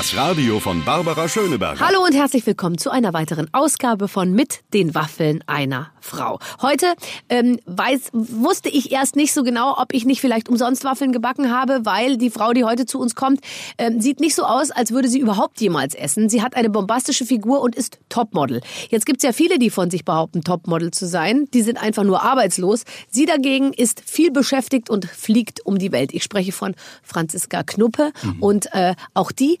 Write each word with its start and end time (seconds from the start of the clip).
Das 0.00 0.16
Radio 0.16 0.60
von 0.60 0.82
Barbara 0.82 1.28
Schöneberger. 1.28 1.86
Hallo 1.86 2.02
und 2.02 2.14
herzlich 2.14 2.46
willkommen 2.46 2.78
zu 2.78 2.88
einer 2.88 3.12
weiteren 3.12 3.52
Ausgabe 3.52 4.08
von 4.08 4.32
Mit 4.32 4.60
den 4.72 4.94
Waffeln 4.94 5.44
einer 5.46 5.90
Frau. 6.00 6.38
Heute 6.62 6.86
ähm, 7.28 7.60
weiß, 7.66 8.08
wusste 8.14 8.70
ich 8.70 8.92
erst 8.92 9.14
nicht 9.14 9.34
so 9.34 9.42
genau, 9.42 9.76
ob 9.76 9.92
ich 9.92 10.06
nicht 10.06 10.22
vielleicht 10.22 10.48
umsonst 10.48 10.84
Waffeln 10.84 11.12
gebacken 11.12 11.52
habe, 11.52 11.80
weil 11.84 12.16
die 12.16 12.30
Frau, 12.30 12.54
die 12.54 12.64
heute 12.64 12.86
zu 12.86 12.98
uns 12.98 13.14
kommt, 13.14 13.40
ähm, 13.76 14.00
sieht 14.00 14.20
nicht 14.20 14.34
so 14.34 14.44
aus, 14.44 14.70
als 14.70 14.90
würde 14.90 15.06
sie 15.06 15.18
überhaupt 15.18 15.60
jemals 15.60 15.94
essen. 15.94 16.30
Sie 16.30 16.40
hat 16.40 16.56
eine 16.56 16.70
bombastische 16.70 17.26
Figur 17.26 17.60
und 17.60 17.76
ist 17.76 17.98
Topmodel. 18.08 18.62
Jetzt 18.88 19.04
gibt's 19.04 19.22
ja 19.22 19.32
viele, 19.32 19.58
die 19.58 19.68
von 19.68 19.90
sich 19.90 20.06
behaupten, 20.06 20.40
Topmodel 20.40 20.92
zu 20.92 21.06
sein. 21.06 21.46
Die 21.52 21.60
sind 21.60 21.76
einfach 21.76 22.04
nur 22.04 22.22
arbeitslos. 22.22 22.84
Sie 23.10 23.26
dagegen 23.26 23.74
ist 23.74 24.02
viel 24.06 24.30
beschäftigt 24.30 24.88
und 24.88 25.04
fliegt 25.04 25.66
um 25.66 25.76
die 25.76 25.92
Welt. 25.92 26.14
Ich 26.14 26.24
spreche 26.24 26.52
von 26.52 26.74
Franziska 27.02 27.64
Knuppe 27.64 28.12
mhm. 28.22 28.42
und 28.42 28.72
äh, 28.72 28.94
auch 29.12 29.30
die 29.30 29.58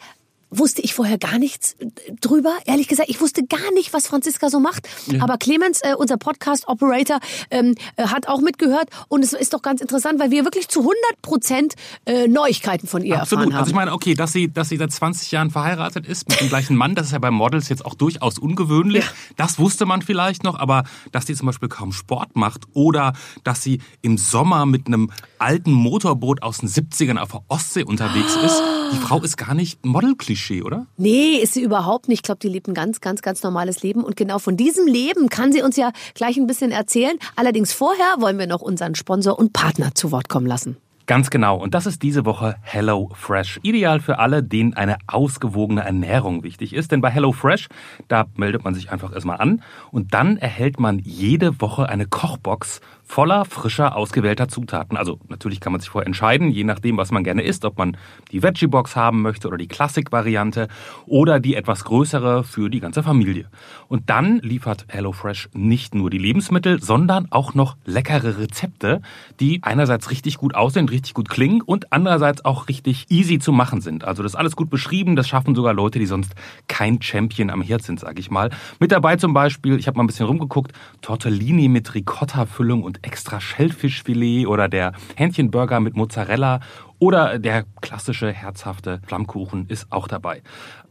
wusste 0.50 0.82
ich 0.82 0.94
vorher 0.94 1.18
gar 1.18 1.38
nichts 1.38 1.76
drüber. 2.20 2.52
Ehrlich 2.66 2.88
gesagt, 2.88 3.08
ich 3.08 3.20
wusste 3.20 3.44
gar 3.44 3.72
nicht, 3.74 3.92
was 3.92 4.06
Franziska 4.06 4.50
so 4.50 4.60
macht. 4.60 4.88
Ja. 5.06 5.22
Aber 5.22 5.38
Clemens, 5.38 5.80
äh, 5.82 5.94
unser 5.96 6.16
Podcast-Operator, 6.16 7.20
ähm, 7.50 7.74
äh, 7.96 8.06
hat 8.06 8.28
auch 8.28 8.40
mitgehört. 8.40 8.88
Und 9.08 9.24
es 9.24 9.32
ist 9.32 9.54
doch 9.54 9.62
ganz 9.62 9.80
interessant, 9.80 10.18
weil 10.18 10.30
wir 10.30 10.44
wirklich 10.44 10.68
zu 10.68 10.80
100 10.80 10.98
Prozent 11.22 11.74
äh, 12.04 12.26
Neuigkeiten 12.26 12.86
von 12.86 13.04
ihr 13.04 13.20
Absolut. 13.20 13.44
erfahren 13.44 13.54
haben. 13.54 13.60
Also 13.60 13.70
ich 13.70 13.76
meine, 13.76 13.92
okay, 13.92 14.14
dass 14.14 14.32
sie, 14.32 14.52
dass 14.52 14.68
sie 14.68 14.76
seit 14.76 14.92
20 14.92 15.30
Jahren 15.30 15.50
verheiratet 15.50 16.06
ist 16.06 16.28
mit 16.28 16.40
dem 16.40 16.48
gleichen 16.48 16.76
Mann, 16.76 16.94
das 16.94 17.06
ist 17.06 17.12
ja 17.12 17.18
bei 17.18 17.30
Models 17.30 17.68
jetzt 17.68 17.84
auch 17.84 17.94
durchaus 17.94 18.38
ungewöhnlich. 18.38 19.04
Ja. 19.04 19.10
Das 19.36 19.58
wusste 19.58 19.86
man 19.86 20.02
vielleicht 20.02 20.42
noch. 20.42 20.58
Aber 20.58 20.84
dass 21.12 21.26
sie 21.26 21.34
zum 21.34 21.46
Beispiel 21.46 21.68
kaum 21.68 21.92
Sport 21.92 22.34
macht 22.34 22.64
oder 22.74 23.12
dass 23.44 23.62
sie 23.62 23.80
im 24.02 24.18
Sommer 24.18 24.66
mit 24.66 24.88
einem 24.88 25.10
alten 25.38 25.72
Motorboot 25.72 26.42
aus 26.42 26.58
den 26.58 26.68
70ern 26.68 27.18
auf 27.18 27.30
der 27.30 27.42
Ostsee 27.48 27.84
unterwegs 27.84 28.36
ist, 28.36 28.62
die 28.92 28.98
Frau 28.98 29.22
ist 29.22 29.36
gar 29.36 29.54
nicht 29.54 29.84
Model-Klischee. 29.84 30.39
Klischee, 30.40 30.62
oder? 30.62 30.86
Nee, 30.96 31.36
ist 31.36 31.54
sie 31.54 31.62
überhaupt 31.62 32.08
nicht. 32.08 32.20
Ich 32.20 32.22
glaube, 32.22 32.40
die 32.40 32.48
lebt 32.48 32.68
ein 32.68 32.74
ganz, 32.74 33.00
ganz, 33.00 33.22
ganz 33.22 33.42
normales 33.42 33.82
Leben. 33.82 34.02
Und 34.02 34.16
genau 34.16 34.38
von 34.38 34.56
diesem 34.56 34.86
Leben 34.86 35.28
kann 35.28 35.52
sie 35.52 35.62
uns 35.62 35.76
ja 35.76 35.92
gleich 36.14 36.36
ein 36.36 36.46
bisschen 36.46 36.72
erzählen. 36.72 37.18
Allerdings 37.36 37.72
vorher 37.72 38.16
wollen 38.18 38.38
wir 38.38 38.46
noch 38.46 38.62
unseren 38.62 38.94
Sponsor 38.94 39.38
und 39.38 39.52
Partner 39.52 39.94
zu 39.94 40.10
Wort 40.10 40.28
kommen 40.28 40.46
lassen. 40.46 40.76
Ganz 41.06 41.30
genau. 41.30 41.56
Und 41.56 41.74
das 41.74 41.86
ist 41.86 42.02
diese 42.02 42.24
Woche 42.24 42.54
Hello 42.62 43.10
Fresh. 43.14 43.58
Ideal 43.62 43.98
für 43.98 44.20
alle, 44.20 44.44
denen 44.44 44.74
eine 44.74 44.96
ausgewogene 45.08 45.80
Ernährung 45.80 46.44
wichtig 46.44 46.72
ist. 46.72 46.92
Denn 46.92 47.00
bei 47.00 47.10
Hello 47.10 47.32
Fresh, 47.32 47.68
da 48.06 48.26
meldet 48.36 48.64
man 48.64 48.74
sich 48.74 48.92
einfach 48.92 49.12
erstmal 49.12 49.38
an 49.38 49.62
und 49.90 50.14
dann 50.14 50.36
erhält 50.36 50.78
man 50.78 51.00
jede 51.00 51.60
Woche 51.60 51.88
eine 51.88 52.06
Kochbox 52.06 52.80
voller 53.10 53.44
frischer, 53.44 53.96
ausgewählter 53.96 54.46
Zutaten. 54.46 54.96
Also 54.96 55.18
natürlich 55.28 55.58
kann 55.58 55.72
man 55.72 55.80
sich 55.80 55.90
vorher 55.90 56.06
entscheiden, 56.06 56.48
je 56.52 56.62
nachdem, 56.62 56.96
was 56.96 57.10
man 57.10 57.24
gerne 57.24 57.42
isst, 57.42 57.64
ob 57.64 57.76
man 57.76 57.96
die 58.30 58.40
Veggie-Box 58.40 58.94
haben 58.94 59.20
möchte 59.20 59.48
oder 59.48 59.56
die 59.56 59.66
Classic-Variante 59.66 60.68
oder 61.06 61.40
die 61.40 61.56
etwas 61.56 61.82
größere 61.82 62.44
für 62.44 62.70
die 62.70 62.78
ganze 62.78 63.02
Familie. 63.02 63.46
Und 63.88 64.10
dann 64.10 64.38
liefert 64.38 64.86
HelloFresh 64.86 65.48
nicht 65.54 65.92
nur 65.92 66.08
die 66.08 66.18
Lebensmittel, 66.18 66.80
sondern 66.80 67.26
auch 67.32 67.52
noch 67.52 67.76
leckere 67.84 68.38
Rezepte, 68.38 69.02
die 69.40 69.58
einerseits 69.64 70.12
richtig 70.12 70.36
gut 70.38 70.54
aussehen, 70.54 70.88
richtig 70.88 71.14
gut 71.14 71.28
klingen 71.28 71.62
und 71.62 71.92
andererseits 71.92 72.44
auch 72.44 72.68
richtig 72.68 73.06
easy 73.08 73.40
zu 73.40 73.50
machen 73.50 73.80
sind. 73.80 74.04
Also 74.04 74.22
das 74.22 74.34
ist 74.34 74.38
alles 74.38 74.54
gut 74.54 74.70
beschrieben, 74.70 75.16
das 75.16 75.26
schaffen 75.26 75.56
sogar 75.56 75.74
Leute, 75.74 75.98
die 75.98 76.06
sonst 76.06 76.32
kein 76.68 77.02
Champion 77.02 77.50
am 77.50 77.60
Herd 77.60 77.82
sind, 77.82 77.98
sage 77.98 78.20
ich 78.20 78.30
mal. 78.30 78.50
Mit 78.78 78.92
dabei 78.92 79.16
zum 79.16 79.34
Beispiel, 79.34 79.80
ich 79.80 79.88
habe 79.88 79.96
mal 79.96 80.04
ein 80.04 80.06
bisschen 80.06 80.26
rumgeguckt, 80.26 80.70
Tortellini 81.02 81.66
mit 81.66 81.92
Ricotta-Füllung 81.92 82.84
und 82.84 82.99
extra 83.02 83.40
Schellfischfilet 83.40 84.46
oder 84.46 84.68
der 84.68 84.92
Hähnchenburger 85.16 85.80
mit 85.80 85.96
Mozzarella 85.96 86.60
oder 86.98 87.38
der 87.38 87.64
klassische 87.80 88.30
herzhafte 88.30 89.00
Flammkuchen 89.06 89.66
ist 89.68 89.90
auch 89.90 90.06
dabei. 90.06 90.42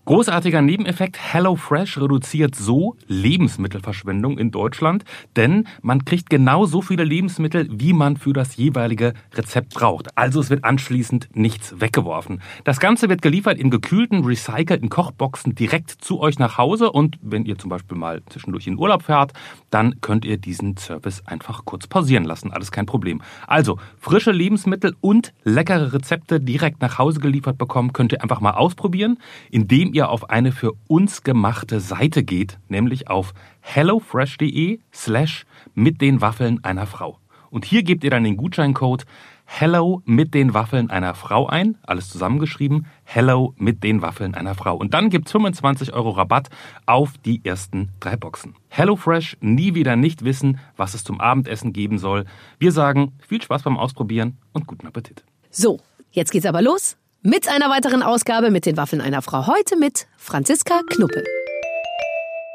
Großartiger 0.10 0.64
Nebeneffekt, 0.64 1.20
HelloFresh 1.20 2.00
reduziert 2.00 2.56
so 2.56 2.96
Lebensmittelverschwendung 3.06 4.40
in 4.40 4.50
Deutschland, 4.50 5.04
denn 5.36 5.68
man 5.84 6.04
kriegt 6.04 6.32
genau 6.32 6.66
so 6.66 6.82
viele 6.82 7.04
Lebensmittel, 7.04 7.68
wie 7.70 7.94
man 7.94 8.18
für 8.18 8.34
das 8.34 8.56
jeweilige 8.56 9.14
Rezept 9.36 9.76
braucht. 9.76 10.18
Also 10.18 10.40
es 10.40 10.50
wird 10.50 10.64
anschließend 10.64 11.30
nichts 11.36 11.80
weggeworfen. 11.80 12.42
Das 12.64 12.80
Ganze 12.80 13.08
wird 13.08 13.22
geliefert 13.22 13.60
in 13.60 13.70
gekühlten, 13.70 14.26
recycelten 14.26 14.90
Kochboxen 14.90 15.54
direkt 15.54 15.92
zu 15.92 16.20
euch 16.20 16.40
nach 16.40 16.58
Hause 16.58 16.92
und 16.92 17.20
wenn 17.22 17.46
ihr 17.46 17.60
zum 17.60 17.70
Beispiel 17.70 17.96
mal 17.96 18.24
zwischendurch 18.30 18.66
in 18.66 18.80
Urlaub 18.80 19.04
fährt, 19.04 19.34
dann 19.70 20.02
könnt 20.02 20.26
ihr 20.26 20.38
diesen 20.38 20.76
Service 20.78 21.22
einfach 21.28 21.66
kurz 21.66 21.86
pausieren 21.86 22.24
lassen. 22.24 22.52
Alles 22.52 22.72
kein 22.72 22.88
Problem. 22.88 23.22
Also 23.46 23.78
frische 24.00 24.32
Lebensmittel 24.32 24.96
und 25.02 25.36
leckere 25.44 25.94
Rezepte 25.94 26.40
direkt 26.40 26.82
nach 26.82 26.98
Hause 26.98 27.20
geliefert 27.20 27.60
bekommen, 27.60 27.94
könnt 27.94 28.12
ihr 28.12 28.24
einfach 28.24 28.42
mal 28.42 28.54
ausprobieren, 28.54 29.20
indem 29.52 29.94
ihr 29.94 29.99
ihr 30.00 30.10
auf 30.10 30.30
eine 30.30 30.52
für 30.52 30.74
uns 30.88 31.24
gemachte 31.24 31.80
Seite 31.80 32.24
geht, 32.24 32.58
nämlich 32.70 33.10
auf 33.10 33.34
hellofresh.de 33.60 34.80
slash 34.94 35.46
mit 35.76 36.02
den 36.02 36.22
Waffeln 36.22 36.64
einer 36.64 36.88
Frau. 36.88 37.20
Und 37.50 37.66
hier 37.66 37.84
gebt 37.84 38.04
ihr 38.04 38.10
dann 38.10 38.24
den 38.24 38.38
Gutscheincode 38.38 39.06
Hello 39.52 40.04
mit 40.06 40.36
den 40.36 40.54
Waffeln 40.54 40.92
einer 40.92 41.16
Frau 41.16 41.48
ein, 41.48 41.76
alles 41.82 42.08
zusammengeschrieben, 42.10 42.86
Hello 43.04 43.56
mit 43.58 43.84
den 43.84 44.02
Waffeln 44.04 44.36
einer 44.36 44.54
Frau. 44.54 44.78
Und 44.78 44.94
dann 44.94 45.10
gibt's 45.10 45.32
25 45.32 45.92
Euro 45.92 46.12
Rabatt 46.12 46.50
auf 46.86 47.18
die 47.18 47.44
ersten 47.44 47.90
drei 48.00 48.16
Boxen. 48.16 48.56
HelloFresh, 48.70 49.38
nie 49.42 49.74
wieder 49.74 49.96
nicht 49.96 50.24
wissen, 50.24 50.60
was 50.78 50.94
es 50.94 51.04
zum 51.04 51.20
Abendessen 51.20 51.74
geben 51.74 51.98
soll. 51.98 52.26
Wir 52.60 52.72
sagen 52.72 53.14
viel 53.28 53.42
Spaß 53.42 53.64
beim 53.64 53.78
Ausprobieren 53.78 54.38
und 54.54 54.68
guten 54.68 54.86
Appetit. 54.86 55.26
So, 55.50 55.80
jetzt 56.12 56.32
geht's 56.32 56.46
aber 56.46 56.62
los 56.62 56.96
mit 57.22 57.48
einer 57.48 57.70
weiteren 57.70 58.02
Ausgabe 58.02 58.50
mit 58.50 58.66
den 58.66 58.78
Waffeln 58.78 59.02
einer 59.02 59.22
Frau. 59.22 59.48
Heute 59.48 59.76
mit 59.76 60.08
Franziska 60.18 60.82
Knuppel. 60.88 61.26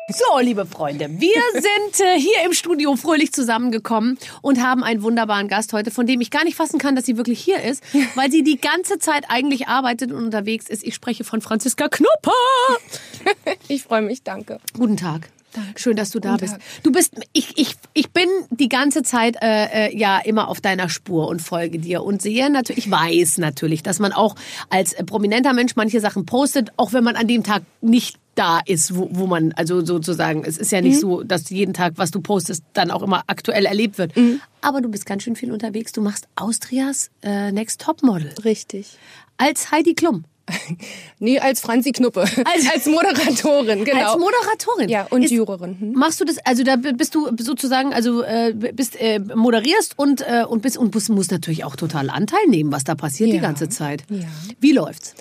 So, 0.08 0.38
liebe 0.40 0.66
Freunde, 0.66 1.08
wir 1.08 1.42
sind 1.52 2.06
äh, 2.06 2.18
hier 2.18 2.44
im 2.44 2.52
Studio 2.52 2.94
fröhlich 2.96 3.32
zusammengekommen 3.32 4.18
und 4.42 4.62
haben 4.62 4.82
einen 4.82 5.02
wunderbaren 5.02 5.48
Gast 5.48 5.72
heute, 5.72 5.90
von 5.90 6.06
dem 6.06 6.20
ich 6.20 6.30
gar 6.30 6.44
nicht 6.44 6.56
fassen 6.56 6.78
kann, 6.78 6.94
dass 6.94 7.06
sie 7.06 7.16
wirklich 7.16 7.40
hier 7.40 7.62
ist, 7.62 7.82
weil 8.14 8.30
sie 8.30 8.42
die 8.42 8.60
ganze 8.60 8.98
Zeit 8.98 9.24
eigentlich 9.28 9.68
arbeitet 9.68 10.12
und 10.12 10.22
unterwegs 10.24 10.68
ist. 10.68 10.84
Ich 10.84 10.94
spreche 10.94 11.24
von 11.24 11.40
Franziska 11.40 11.88
Knupper. 11.88 12.32
Ich 13.68 13.82
freue 13.84 14.02
mich, 14.02 14.22
danke. 14.22 14.58
Guten 14.74 14.98
Tag. 14.98 15.30
Danke. 15.54 15.80
Schön, 15.80 15.96
dass 15.96 16.10
du 16.10 16.18
da 16.18 16.36
bist. 16.36 16.56
Du 16.82 16.90
bist, 16.90 17.14
ich, 17.32 17.56
ich, 17.56 17.76
ich 17.92 18.10
bin 18.10 18.28
die 18.50 18.68
ganze 18.68 19.02
Zeit 19.02 19.36
äh, 19.40 19.86
äh, 19.86 19.96
ja 19.96 20.18
immer 20.18 20.48
auf 20.48 20.60
deiner 20.60 20.88
Spur 20.88 21.28
und 21.28 21.40
folge 21.40 21.78
dir 21.78 22.02
und 22.02 22.20
sehe 22.20 22.50
natürlich, 22.50 22.86
ich 22.86 22.90
weiß 22.90 23.38
natürlich, 23.38 23.82
dass 23.82 24.00
man 24.00 24.12
auch 24.12 24.34
als 24.68 24.94
prominenter 25.06 25.52
Mensch 25.52 25.76
manche 25.76 26.00
Sachen 26.00 26.26
postet, 26.26 26.70
auch 26.76 26.92
wenn 26.92 27.04
man 27.04 27.14
an 27.14 27.28
dem 27.28 27.44
Tag 27.44 27.62
nicht 27.80 28.18
da 28.34 28.60
ist, 28.66 28.96
wo, 28.96 29.08
wo 29.12 29.26
man, 29.26 29.52
also 29.52 29.84
sozusagen, 29.84 30.44
es 30.44 30.58
ist 30.58 30.72
ja 30.72 30.80
nicht 30.80 30.96
mhm. 30.96 31.00
so, 31.00 31.22
dass 31.22 31.50
jeden 31.50 31.72
Tag, 31.72 31.94
was 31.96 32.10
du 32.10 32.20
postest, 32.20 32.64
dann 32.72 32.90
auch 32.90 33.02
immer 33.02 33.22
aktuell 33.28 33.64
erlebt 33.64 33.96
wird. 33.98 34.16
Mhm. 34.16 34.40
Aber 34.60 34.80
du 34.80 34.88
bist 34.88 35.06
ganz 35.06 35.22
schön 35.22 35.36
viel 35.36 35.52
unterwegs. 35.52 35.92
Du 35.92 36.00
machst 36.00 36.26
Austrias 36.34 37.10
äh, 37.22 37.52
Next 37.52 37.80
Top 37.80 38.02
Model. 38.02 38.32
Richtig. 38.44 38.98
Als 39.36 39.70
Heidi 39.70 39.94
Klum. 39.94 40.24
nee, 41.18 41.38
als 41.38 41.60
Franzi 41.60 41.92
Knuppe. 41.92 42.20
Als, 42.22 42.70
als 42.72 42.86
Moderatorin, 42.86 43.84
genau. 43.84 44.12
Als 44.12 44.18
Moderatorin. 44.18 44.88
Ja, 44.88 45.06
und 45.10 45.22
ist, 45.22 45.30
Jurorin. 45.30 45.80
Hm. 45.80 45.92
Machst 45.92 46.20
du 46.20 46.24
das, 46.24 46.36
also 46.44 46.62
da 46.62 46.76
bist 46.76 47.14
du 47.14 47.30
sozusagen, 47.38 47.94
also 47.94 48.22
äh, 48.22 48.52
bist 48.52 49.00
äh, 49.00 49.18
moderierst 49.18 49.98
und 49.98 50.20
äh, 50.20 50.44
und 50.44 50.62
bist 50.62 50.76
und 50.76 50.94
musst, 50.94 51.08
musst 51.08 51.30
natürlich 51.30 51.64
auch 51.64 51.76
total 51.76 52.10
Anteil 52.10 52.46
nehmen, 52.48 52.72
was 52.72 52.84
da 52.84 52.94
passiert 52.94 53.30
ja. 53.30 53.36
die 53.36 53.40
ganze 53.40 53.68
Zeit. 53.68 54.04
Ja. 54.10 54.26
Wie 54.60 54.72
läuft's? 54.72 55.14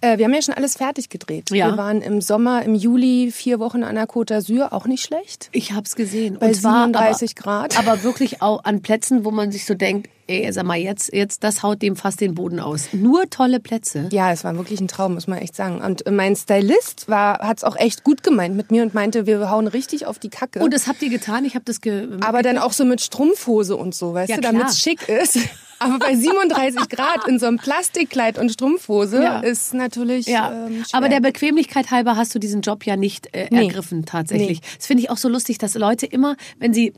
Äh, 0.00 0.18
wir 0.18 0.26
haben 0.26 0.34
ja 0.34 0.42
schon 0.42 0.54
alles 0.54 0.76
fertig 0.76 1.08
gedreht. 1.08 1.50
Ja. 1.50 1.70
Wir 1.70 1.76
waren 1.76 2.00
im 2.00 2.20
Sommer, 2.20 2.62
im 2.62 2.74
Juli 2.74 3.30
vier 3.32 3.58
Wochen 3.58 3.82
an 3.82 3.96
der 3.96 4.06
Côte 4.06 4.34
d'Azur, 4.34 4.72
auch 4.72 4.86
nicht 4.86 5.04
schlecht. 5.04 5.48
Ich 5.52 5.72
hab's 5.72 5.96
gesehen. 5.96 6.38
Bei 6.38 6.48
und 6.48 6.54
37 6.54 7.34
aber, 7.36 7.42
Grad. 7.42 7.78
Aber 7.78 8.02
wirklich 8.02 8.42
auch 8.42 8.64
an 8.64 8.82
Plätzen, 8.82 9.24
wo 9.24 9.30
man 9.30 9.50
sich 9.50 9.64
so 9.64 9.74
denkt, 9.74 10.08
ey, 10.28 10.52
sag 10.52 10.64
mal, 10.64 10.76
jetzt, 10.76 11.12
jetzt, 11.12 11.42
das 11.42 11.62
haut 11.62 11.82
dem 11.82 11.96
fast 11.96 12.20
den 12.20 12.34
Boden 12.34 12.60
aus. 12.60 12.92
Nur 12.92 13.28
tolle 13.30 13.60
Plätze. 13.60 14.08
Ja, 14.12 14.30
es 14.30 14.44
war 14.44 14.56
wirklich 14.56 14.80
ein 14.80 14.88
Traum, 14.88 15.14
muss 15.14 15.26
man 15.26 15.38
echt 15.38 15.56
sagen. 15.56 15.80
Und 15.80 16.04
mein 16.10 16.36
Stylist 16.36 17.08
war, 17.08 17.38
hat's 17.40 17.64
auch 17.64 17.76
echt 17.76 18.04
gut 18.04 18.22
gemeint 18.22 18.56
mit 18.56 18.70
mir 18.70 18.82
und 18.82 18.94
meinte, 18.94 19.26
wir 19.26 19.50
hauen 19.50 19.66
richtig 19.66 20.06
auf 20.06 20.18
die 20.18 20.28
Kacke. 20.28 20.60
Und 20.60 20.72
das 20.72 20.86
habt 20.86 21.02
ihr 21.02 21.10
getan? 21.10 21.44
Ich 21.44 21.54
habe 21.54 21.64
das 21.64 21.80
ge 21.80 22.08
Aber 22.20 22.42
dann 22.42 22.58
auch 22.58 22.72
so 22.72 22.84
mit 22.84 23.00
Strumpfhose 23.00 23.76
und 23.76 23.94
so, 23.94 24.14
weißt 24.14 24.30
ja, 24.30 24.36
du, 24.36 24.42
damit 24.42 24.68
es 24.68 24.80
schick 24.80 25.08
ist. 25.08 25.38
Aber 25.78 25.98
bei 25.98 26.14
37 26.14 26.88
Grad 26.88 27.26
in 27.28 27.38
so 27.38 27.46
einem 27.46 27.58
Plastikkleid 27.58 28.38
und 28.38 28.50
Strumpfhose 28.50 29.22
ja. 29.22 29.40
ist 29.40 29.74
natürlich. 29.74 30.26
Ja. 30.26 30.66
Ähm, 30.66 30.84
Aber 30.92 31.08
der 31.08 31.20
Bequemlichkeit 31.20 31.90
halber 31.90 32.16
hast 32.16 32.34
du 32.34 32.38
diesen 32.38 32.62
Job 32.62 32.84
ja 32.84 32.96
nicht 32.96 33.34
äh, 33.34 33.48
nee. 33.50 33.66
ergriffen, 33.66 34.04
tatsächlich. 34.04 34.60
Nee. 34.60 34.68
Das 34.76 34.86
finde 34.86 35.04
ich 35.04 35.10
auch 35.10 35.16
so 35.16 35.28
lustig, 35.28 35.58
dass 35.58 35.74
Leute 35.74 36.06
immer, 36.06 36.36
wenn 36.58 36.74
sie 36.74 36.92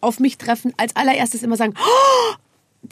auf 0.00 0.20
mich 0.20 0.38
treffen, 0.38 0.72
als 0.76 0.94
allererstes 0.96 1.42
immer 1.42 1.56
sagen, 1.56 1.74
oh, 1.76 2.34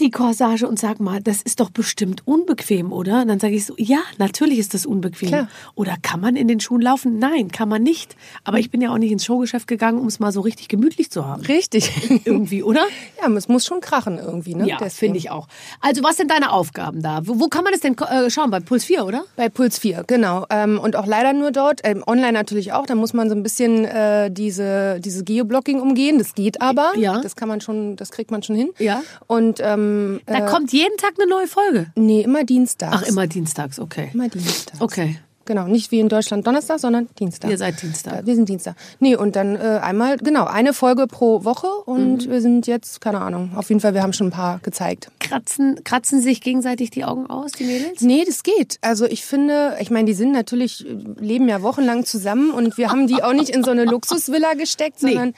die 0.00 0.10
Corsage 0.10 0.66
und 0.66 0.78
sag 0.78 1.00
mal, 1.00 1.22
das 1.22 1.42
ist 1.42 1.60
doch 1.60 1.70
bestimmt 1.70 2.26
unbequem, 2.26 2.92
oder? 2.92 3.22
Und 3.22 3.28
dann 3.28 3.40
sage 3.40 3.54
ich 3.54 3.66
so, 3.66 3.74
ja, 3.76 4.00
natürlich 4.18 4.58
ist 4.58 4.74
das 4.74 4.86
unbequem. 4.86 5.28
Klar. 5.28 5.48
Oder 5.74 5.96
kann 6.00 6.20
man 6.20 6.36
in 6.36 6.48
den 6.48 6.60
Schuhen 6.60 6.80
laufen? 6.80 7.18
Nein, 7.18 7.50
kann 7.50 7.68
man 7.68 7.82
nicht. 7.82 8.16
Aber 8.44 8.58
ich 8.58 8.70
bin 8.70 8.80
ja 8.80 8.92
auch 8.92 8.98
nicht 8.98 9.12
ins 9.12 9.24
Showgeschäft 9.24 9.66
gegangen, 9.66 9.98
um 9.98 10.06
es 10.06 10.18
mal 10.18 10.32
so 10.32 10.40
richtig 10.40 10.68
gemütlich 10.68 11.10
zu 11.10 11.26
haben. 11.26 11.42
Richtig. 11.42 11.90
irgendwie, 12.24 12.62
oder? 12.62 12.86
Ja, 13.20 13.30
es 13.32 13.48
muss 13.48 13.66
schon 13.66 13.80
krachen 13.80 14.18
irgendwie, 14.18 14.54
ne? 14.54 14.66
Ja, 14.66 14.78
finde 14.88 15.18
ich 15.18 15.30
auch. 15.30 15.48
Also, 15.80 16.02
was 16.02 16.16
sind 16.16 16.30
deine 16.30 16.52
Aufgaben 16.52 17.02
da? 17.02 17.20
Wo, 17.26 17.38
wo 17.38 17.48
kann 17.48 17.64
man 17.64 17.72
das 17.72 17.80
denn 17.80 17.96
äh, 17.98 18.30
schauen? 18.30 18.50
Bei 18.50 18.60
Puls 18.60 18.84
4, 18.84 19.04
oder? 19.04 19.24
Bei 19.36 19.48
Puls 19.48 19.78
4, 19.78 20.04
genau. 20.06 20.46
Ähm, 20.50 20.78
und 20.78 20.96
auch 20.96 21.06
leider 21.06 21.32
nur 21.32 21.50
dort. 21.50 21.80
Ähm, 21.84 22.02
online 22.06 22.32
natürlich 22.32 22.72
auch. 22.72 22.86
Da 22.86 22.94
muss 22.94 23.12
man 23.12 23.28
so 23.28 23.34
ein 23.34 23.42
bisschen 23.42 23.84
äh, 23.84 24.30
diese, 24.30 25.00
diese 25.00 25.24
Geoblocking 25.24 25.80
umgehen. 25.80 26.18
Das 26.18 26.34
geht 26.34 26.60
aber. 26.62 26.92
Ja. 26.96 27.20
Das 27.20 27.36
kann 27.36 27.48
man 27.48 27.60
schon, 27.60 27.96
das 27.96 28.10
kriegt 28.10 28.30
man 28.30 28.42
schon 28.42 28.56
hin. 28.56 28.70
Ja. 28.78 29.02
Und 29.26 29.60
ähm, 29.60 29.81
da 30.26 30.38
äh, 30.38 30.46
kommt 30.46 30.72
jeden 30.72 30.96
Tag 30.96 31.14
eine 31.18 31.28
neue 31.28 31.46
Folge. 31.46 31.92
Nee, 31.96 32.22
immer 32.22 32.44
dienstags. 32.44 32.96
Ach, 32.96 33.02
immer 33.02 33.26
dienstags, 33.26 33.78
okay. 33.78 34.10
Immer 34.12 34.28
dienstags. 34.28 34.80
Okay. 34.80 35.18
Genau, 35.52 35.66
nicht 35.66 35.90
wie 35.90 36.00
in 36.00 36.08
Deutschland 36.08 36.46
Donnerstag, 36.46 36.78
sondern 36.78 37.10
Dienstag. 37.18 37.50
Ihr 37.50 37.58
seid 37.58 37.82
Dienstag. 37.82 38.14
Ja, 38.14 38.26
wir 38.26 38.34
sind 38.36 38.48
Dienstag. 38.48 38.74
Nee, 39.00 39.16
und 39.16 39.36
dann 39.36 39.54
äh, 39.56 39.80
einmal, 39.82 40.16
genau, 40.16 40.46
eine 40.46 40.72
Folge 40.72 41.06
pro 41.06 41.44
Woche 41.44 41.66
und 41.84 42.26
mhm. 42.26 42.30
wir 42.30 42.40
sind 42.40 42.66
jetzt, 42.66 43.02
keine 43.02 43.20
Ahnung, 43.20 43.50
auf 43.54 43.68
jeden 43.68 43.82
Fall, 43.82 43.92
wir 43.92 44.02
haben 44.02 44.14
schon 44.14 44.28
ein 44.28 44.32
paar 44.32 44.60
gezeigt. 44.60 45.10
Kratzen, 45.20 45.84
kratzen 45.84 46.22
sich 46.22 46.40
gegenseitig 46.40 46.88
die 46.88 47.04
Augen 47.04 47.26
aus, 47.26 47.52
die 47.52 47.64
Mädels? 47.64 48.00
Nee, 48.00 48.24
das 48.26 48.44
geht. 48.44 48.78
Also 48.80 49.04
ich 49.04 49.26
finde, 49.26 49.76
ich 49.78 49.90
meine, 49.90 50.06
die 50.06 50.14
sind 50.14 50.32
natürlich, 50.32 50.86
leben 51.20 51.50
ja 51.50 51.60
wochenlang 51.60 52.06
zusammen 52.06 52.50
und 52.50 52.78
wir 52.78 52.88
haben 52.88 53.06
die 53.06 53.22
auch 53.22 53.34
nicht 53.34 53.50
in 53.50 53.62
so 53.62 53.72
eine 53.72 53.84
Luxusvilla 53.84 54.54
gesteckt, 54.54 55.00
sondern 55.00 55.28
nee. 55.28 55.34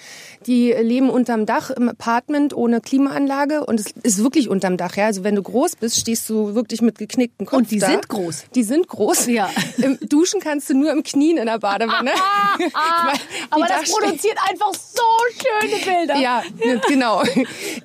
die 0.47 0.73
leben 0.81 1.11
unterm 1.11 1.45
Dach 1.45 1.71
im 1.71 1.89
Apartment 1.89 2.57
ohne 2.57 2.81
Klimaanlage 2.81 3.67
und 3.67 3.81
es 3.81 3.87
ist 4.05 4.23
wirklich 4.23 4.49
unterm 4.49 4.77
Dach, 4.77 4.95
ja. 4.95 5.07
Also 5.07 5.25
wenn 5.25 5.35
du 5.35 5.43
groß 5.43 5.75
bist, 5.75 5.99
stehst 5.99 6.31
du 6.31 6.55
wirklich 6.55 6.83
mit 6.83 6.99
geknickten 6.99 7.47
Kopf 7.47 7.59
Und 7.59 7.73
die 7.73 7.81
da. 7.81 7.89
sind 7.89 8.09
groß. 8.09 8.45
Die 8.55 8.63
sind 8.63 8.87
groß. 8.87 9.27
Ja. 9.27 9.51
Duschen 10.07 10.41
kannst 10.41 10.71
du 10.71 10.75
nur 10.75 10.93
im 10.93 11.03
Knien 11.03 11.37
in 11.37 11.47
der 11.47 11.59
Badewanne. 11.59 12.11
Ah, 12.15 12.59
ah, 12.75 13.13
aber 13.51 13.67
das 13.67 13.91
produziert 13.91 14.37
einfach 14.49 14.73
so 14.75 15.03
schöne 15.37 15.85
Bilder. 15.85 16.17
Ja, 16.17 16.43
genau. 16.89 17.23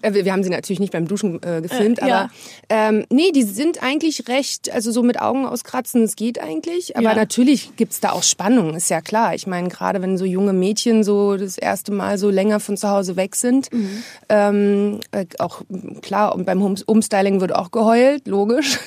Äh, 0.01 0.13
wir 0.13 0.31
haben 0.31 0.43
sie 0.43 0.49
natürlich 0.49 0.79
nicht 0.79 0.93
beim 0.93 1.07
Duschen 1.07 1.41
äh, 1.43 1.61
gefilmt, 1.61 1.99
äh, 1.99 2.03
aber 2.03 2.09
ja. 2.09 2.29
ähm, 2.69 3.05
nee, 3.09 3.31
die 3.31 3.43
sind 3.43 3.81
eigentlich 3.83 4.27
recht, 4.27 4.71
also 4.71 4.91
so 4.91 5.03
mit 5.03 5.19
Augen 5.21 5.45
auskratzen, 5.45 6.03
es 6.03 6.15
geht 6.15 6.41
eigentlich. 6.41 6.95
Aber 6.95 7.09
ja. 7.09 7.15
natürlich 7.15 7.75
gibt's 7.75 7.99
da 7.99 8.11
auch 8.11 8.23
Spannung, 8.23 8.75
ist 8.75 8.89
ja 8.89 9.01
klar. 9.01 9.35
Ich 9.35 9.47
meine, 9.47 9.69
gerade 9.69 10.01
wenn 10.01 10.17
so 10.17 10.25
junge 10.25 10.53
Mädchen 10.53 11.03
so 11.03 11.37
das 11.37 11.57
erste 11.57 11.91
Mal 11.91 12.17
so 12.17 12.29
länger 12.29 12.59
von 12.59 12.77
zu 12.77 12.89
Hause 12.89 13.15
weg 13.15 13.35
sind, 13.35 13.71
mhm. 13.71 14.03
ähm, 14.29 14.99
äh, 15.11 15.25
auch 15.39 15.61
klar, 16.01 16.35
und 16.35 16.45
beim 16.45 16.61
Umstyling 16.61 17.41
wird 17.41 17.53
auch 17.53 17.71
geheult, 17.71 18.27
logisch. 18.27 18.79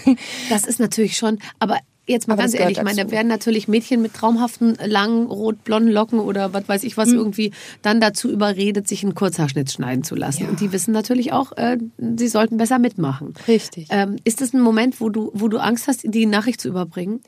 Das 0.49 0.65
ist 0.65 0.81
natürlich 0.81 1.17
schon, 1.17 1.39
aber 1.59 1.79
Jetzt 2.05 2.27
mal 2.27 2.35
Aber 2.35 2.43
ganz 2.43 2.55
ehrlich, 2.55 2.79
ich 2.79 2.83
meine, 2.83 3.05
da 3.05 3.11
werden 3.13 3.29
natürlich 3.29 3.69
Mädchen 3.69 4.03
mit 4.03 4.13
traumhaften, 4.13 4.77
langen, 4.85 5.29
rot-blonden 5.29 5.93
Locken 5.93 6.19
oder 6.19 6.53
was 6.53 6.69
weiß 6.69 6.83
ich 6.83 6.97
was 6.97 7.11
mhm. 7.11 7.19
irgendwie 7.19 7.53
dann 7.81 8.01
dazu 8.01 8.29
überredet, 8.29 8.89
sich 8.89 9.05
einen 9.05 9.15
Kurzhaarschnitt 9.15 9.71
schneiden 9.71 10.03
zu 10.03 10.17
lassen. 10.17 10.43
Ja. 10.43 10.49
Und 10.49 10.61
die 10.61 10.73
wissen 10.73 10.91
natürlich 10.91 11.33
auch, 11.33 11.57
äh, 11.57 11.79
sie 11.99 12.27
sollten 12.27 12.57
besser 12.57 12.81
mitmachen. 12.81 13.35
Richtig. 13.47 13.87
Ähm, 13.91 14.17
ist 14.25 14.41
das 14.41 14.53
ein 14.53 14.61
Moment, 14.61 15.01
wo 15.01 15.11
du, 15.11 15.31
wo 15.33 15.47
du 15.47 15.59
Angst 15.59 15.87
hast, 15.87 16.01
die 16.03 16.27
Nachricht 16.27 16.61
zu 16.61 16.69
überbringen? 16.69 17.21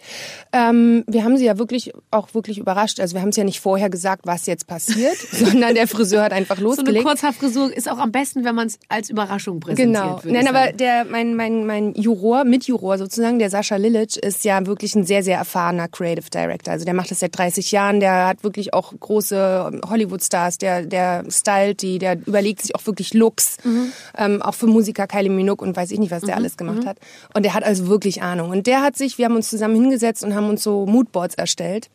Ähm, 0.53 1.05
wir 1.07 1.23
haben 1.23 1.37
sie 1.37 1.45
ja 1.45 1.57
wirklich 1.57 1.93
auch 2.11 2.35
wirklich 2.35 2.59
überrascht. 2.59 2.99
Also 2.99 3.15
wir 3.15 3.23
haben 3.23 3.29
es 3.29 3.37
ja 3.37 3.45
nicht 3.45 3.61
vorher 3.61 3.91
gesagt, 3.91 4.27
was 4.27 4.47
jetzt 4.47 4.67
passiert, 4.67 5.17
sondern 5.31 5.77
der 5.77 5.87
Friseur 5.87 6.25
hat 6.25 6.33
einfach 6.33 6.59
losgelegt. 6.59 6.95
So 6.95 6.97
eine 6.97 7.05
Kurzhaarfrisur 7.05 7.77
ist 7.77 7.89
auch 7.89 7.99
am 7.99 8.11
besten, 8.11 8.45
wenn 8.45 8.57
man 8.57 8.67
es 8.67 8.81
als 8.89 9.09
Überraschung 9.09 9.61
präsentiert. 9.61 9.95
Genau. 9.95 10.21
Nein, 10.25 10.49
aber 10.49 10.73
der, 10.73 11.05
mein, 11.05 11.37
mein, 11.37 11.65
mein 11.65 11.95
Juror, 11.95 12.43
Mitjuror 12.43 12.99
sozusagen, 12.99 13.39
der 13.39 13.51
Sascha 13.51 13.77
Lilic, 13.77 14.17
ist 14.17 14.45
ja 14.45 14.64
wirklich 14.67 14.95
ein 14.95 15.05
sehr, 15.05 15.23
sehr 15.23 15.39
erfahrener 15.39 15.89
Creative 15.89 16.29
Director. 16.31 16.73
Also 16.73 16.85
der 16.85 16.95
macht 16.95 17.11
das 17.11 17.21
seit 17.21 17.37
30 17.37 17.71
Jahren, 17.73 18.01
der 18.01 18.27
hat 18.27 18.45
wirklich 18.45 18.75
auch 18.75 18.93
große 18.99 19.81
Hollywood-Stars, 19.89 20.59
der, 20.59 20.87
der 20.87 21.25
stylt 21.29 21.83
die, 21.83 21.99
der 21.99 22.19
überlegt 22.27 22.63
sich 22.63 22.75
auch 22.75 22.87
wirklich 22.87 23.15
Looks, 23.15 23.59
mhm. 23.65 23.93
ähm, 24.17 24.43
auch 24.43 24.55
für 24.55 24.67
Musiker 24.67 25.07
Kylie 25.07 25.31
Minogue 25.31 25.67
und 25.67 25.77
weiß 25.77 25.91
ich 25.91 25.99
nicht, 25.99 26.11
was 26.11 26.23
der 26.23 26.35
mhm. 26.35 26.41
alles 26.41 26.57
gemacht 26.57 26.85
mhm. 26.85 26.87
hat. 26.87 26.99
Und 27.35 27.45
der 27.45 27.55
hat 27.55 27.65
also 27.65 27.89
wirklich 27.89 28.23
Ahnung. 28.23 28.51
Und 28.51 28.67
der 28.67 28.83
hat 28.83 28.97
sich, 28.97 29.19
wir 29.19 29.27
haben 29.27 29.37
uns 29.37 29.49
zusammen 29.49 29.75
hingesetzt 29.75 30.25
und 30.25 30.35
haben 30.35 30.49
uns 30.49 30.63
so 30.63 30.87
Moodboards 30.87 31.35
erstellt 31.35 31.91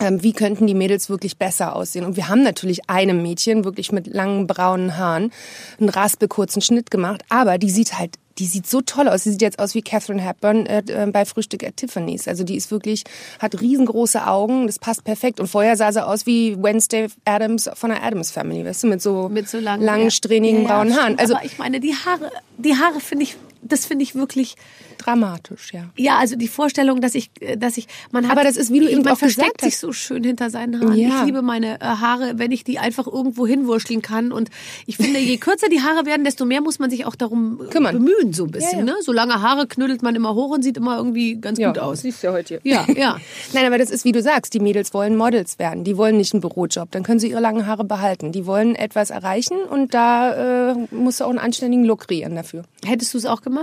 ähm, 0.00 0.22
wie 0.22 0.32
könnten 0.32 0.66
die 0.66 0.74
Mädels 0.74 1.08
wirklich 1.08 1.36
besser 1.36 1.76
aussehen. 1.76 2.04
Und 2.04 2.16
wir 2.16 2.28
haben 2.28 2.42
natürlich 2.42 2.88
einem 2.88 3.22
Mädchen 3.22 3.64
wirklich 3.64 3.92
mit 3.92 4.06
langen 4.06 4.46
braunen 4.46 4.96
Haaren 4.96 5.30
einen 5.78 5.90
raspelkurzen 5.90 6.62
Schnitt 6.62 6.90
gemacht, 6.90 7.22
aber 7.28 7.58
die 7.58 7.70
sieht 7.70 7.98
halt 7.98 8.16
die 8.40 8.46
sieht 8.46 8.66
so 8.66 8.80
toll 8.80 9.08
aus. 9.08 9.24
Sie 9.24 9.32
sieht 9.32 9.42
jetzt 9.42 9.58
aus 9.58 9.74
wie 9.74 9.82
Catherine 9.82 10.20
Hepburn 10.20 10.64
äh, 10.64 10.82
äh, 10.88 11.06
bei 11.10 11.24
Frühstück 11.26 11.62
at 11.62 11.76
Tiffany's. 11.76 12.26
Also 12.26 12.42
die 12.42 12.56
ist 12.56 12.70
wirklich, 12.70 13.04
hat 13.38 13.60
riesengroße 13.60 14.26
Augen, 14.26 14.66
das 14.66 14.78
passt 14.78 15.04
perfekt. 15.04 15.40
Und 15.40 15.46
vorher 15.46 15.76
sah 15.76 15.92
sie 15.92 16.04
aus 16.04 16.24
wie 16.24 16.56
Wednesday 16.60 17.08
Adams 17.26 17.70
von 17.74 17.90
der 17.90 18.02
Adams 18.02 18.30
Family, 18.30 18.64
weißt 18.64 18.84
du, 18.84 18.86
mit 18.88 19.02
so, 19.02 19.28
mit 19.28 19.48
so 19.48 19.58
langen, 19.58 19.84
langen, 19.84 20.10
strähnigen 20.10 20.62
ja, 20.62 20.68
ja, 20.68 20.74
braunen 20.74 20.96
Haaren. 20.96 21.18
Also, 21.18 21.34
aber 21.36 21.44
ich 21.44 21.58
meine, 21.58 21.80
die 21.80 21.94
Haare, 21.94 22.32
die 22.56 22.74
Haare 22.74 23.00
finde 23.00 23.24
ich 23.24 23.36
das 23.72 23.86
finde 23.86 24.02
ich 24.02 24.14
wirklich 24.14 24.56
dramatisch, 24.98 25.72
ja. 25.72 25.90
Ja, 25.96 26.18
also 26.18 26.36
die 26.36 26.48
Vorstellung, 26.48 27.00
dass 27.00 27.14
ich, 27.14 27.30
dass 27.56 27.76
ich, 27.76 27.86
man 28.10 28.24
hat, 28.26 28.32
aber 28.32 28.44
das 28.44 28.56
ist 28.56 28.72
wie 28.72 28.80
du 28.80 28.88
eben 28.88 29.02
man 29.02 29.14
auch 29.14 29.18
versteckt 29.18 29.60
sich 29.60 29.78
so 29.78 29.92
schön 29.92 30.24
hinter 30.24 30.50
seinen 30.50 30.80
Haaren. 30.80 30.96
Ja. 30.96 31.20
Ich 31.20 31.26
liebe 31.26 31.42
meine 31.42 31.80
äh, 31.80 31.84
Haare, 31.84 32.34
wenn 32.36 32.52
ich 32.52 32.64
die 32.64 32.78
einfach 32.78 33.06
irgendwo 33.06 33.46
hinwurschteln 33.46 34.02
kann. 34.02 34.32
Und 34.32 34.50
ich 34.86 34.96
finde, 34.96 35.18
je 35.18 35.36
kürzer 35.38 35.68
die 35.68 35.80
Haare 35.80 36.06
werden, 36.06 36.24
desto 36.24 36.44
mehr 36.44 36.60
muss 36.60 36.78
man 36.78 36.90
sich 36.90 37.06
auch 37.06 37.14
darum 37.14 37.60
Kümmern. 37.70 37.96
bemühen, 37.96 38.32
so 38.32 38.44
ein 38.44 38.50
bisschen. 38.50 38.80
Ja, 38.80 38.86
ja. 38.86 38.92
Ne? 38.92 38.96
So 39.02 39.12
lange 39.12 39.40
Haare 39.40 39.66
knüttelt 39.66 40.02
man 40.02 40.14
immer 40.14 40.34
hoch 40.34 40.50
und 40.50 40.62
sieht 40.62 40.76
immer 40.76 40.96
irgendwie 40.96 41.36
ganz 41.36 41.58
gut 41.58 41.78
aus. 41.78 42.02
Siehst 42.02 42.22
du 42.22 42.28
ja 42.28 42.32
heute. 42.32 42.60
Ja, 42.64 42.86
ja. 42.94 43.18
Nein, 43.52 43.66
aber 43.66 43.78
das 43.78 43.90
ist 43.90 44.04
wie 44.04 44.12
du 44.12 44.22
sagst, 44.22 44.54
die 44.54 44.60
Mädels 44.60 44.92
wollen 44.94 45.16
Models 45.16 45.58
werden. 45.58 45.84
Die 45.84 45.96
wollen 45.96 46.16
nicht 46.16 46.32
einen 46.34 46.40
Bürojob. 46.40 46.90
Dann 46.90 47.02
können 47.02 47.20
sie 47.20 47.30
ihre 47.30 47.40
langen 47.40 47.66
Haare 47.66 47.84
behalten. 47.84 48.32
Die 48.32 48.46
wollen 48.46 48.74
etwas 48.74 49.10
erreichen 49.10 49.58
und 49.58 49.94
da 49.94 50.70
äh, 50.70 50.74
musst 50.90 51.20
du 51.20 51.24
auch 51.24 51.30
einen 51.30 51.38
anständigen 51.38 51.84
Look 51.84 52.08
kreieren 52.08 52.34
dafür. 52.34 52.64
Hättest 52.84 53.14
du 53.14 53.18
es 53.18 53.26
auch 53.26 53.42
gemacht? 53.42 53.59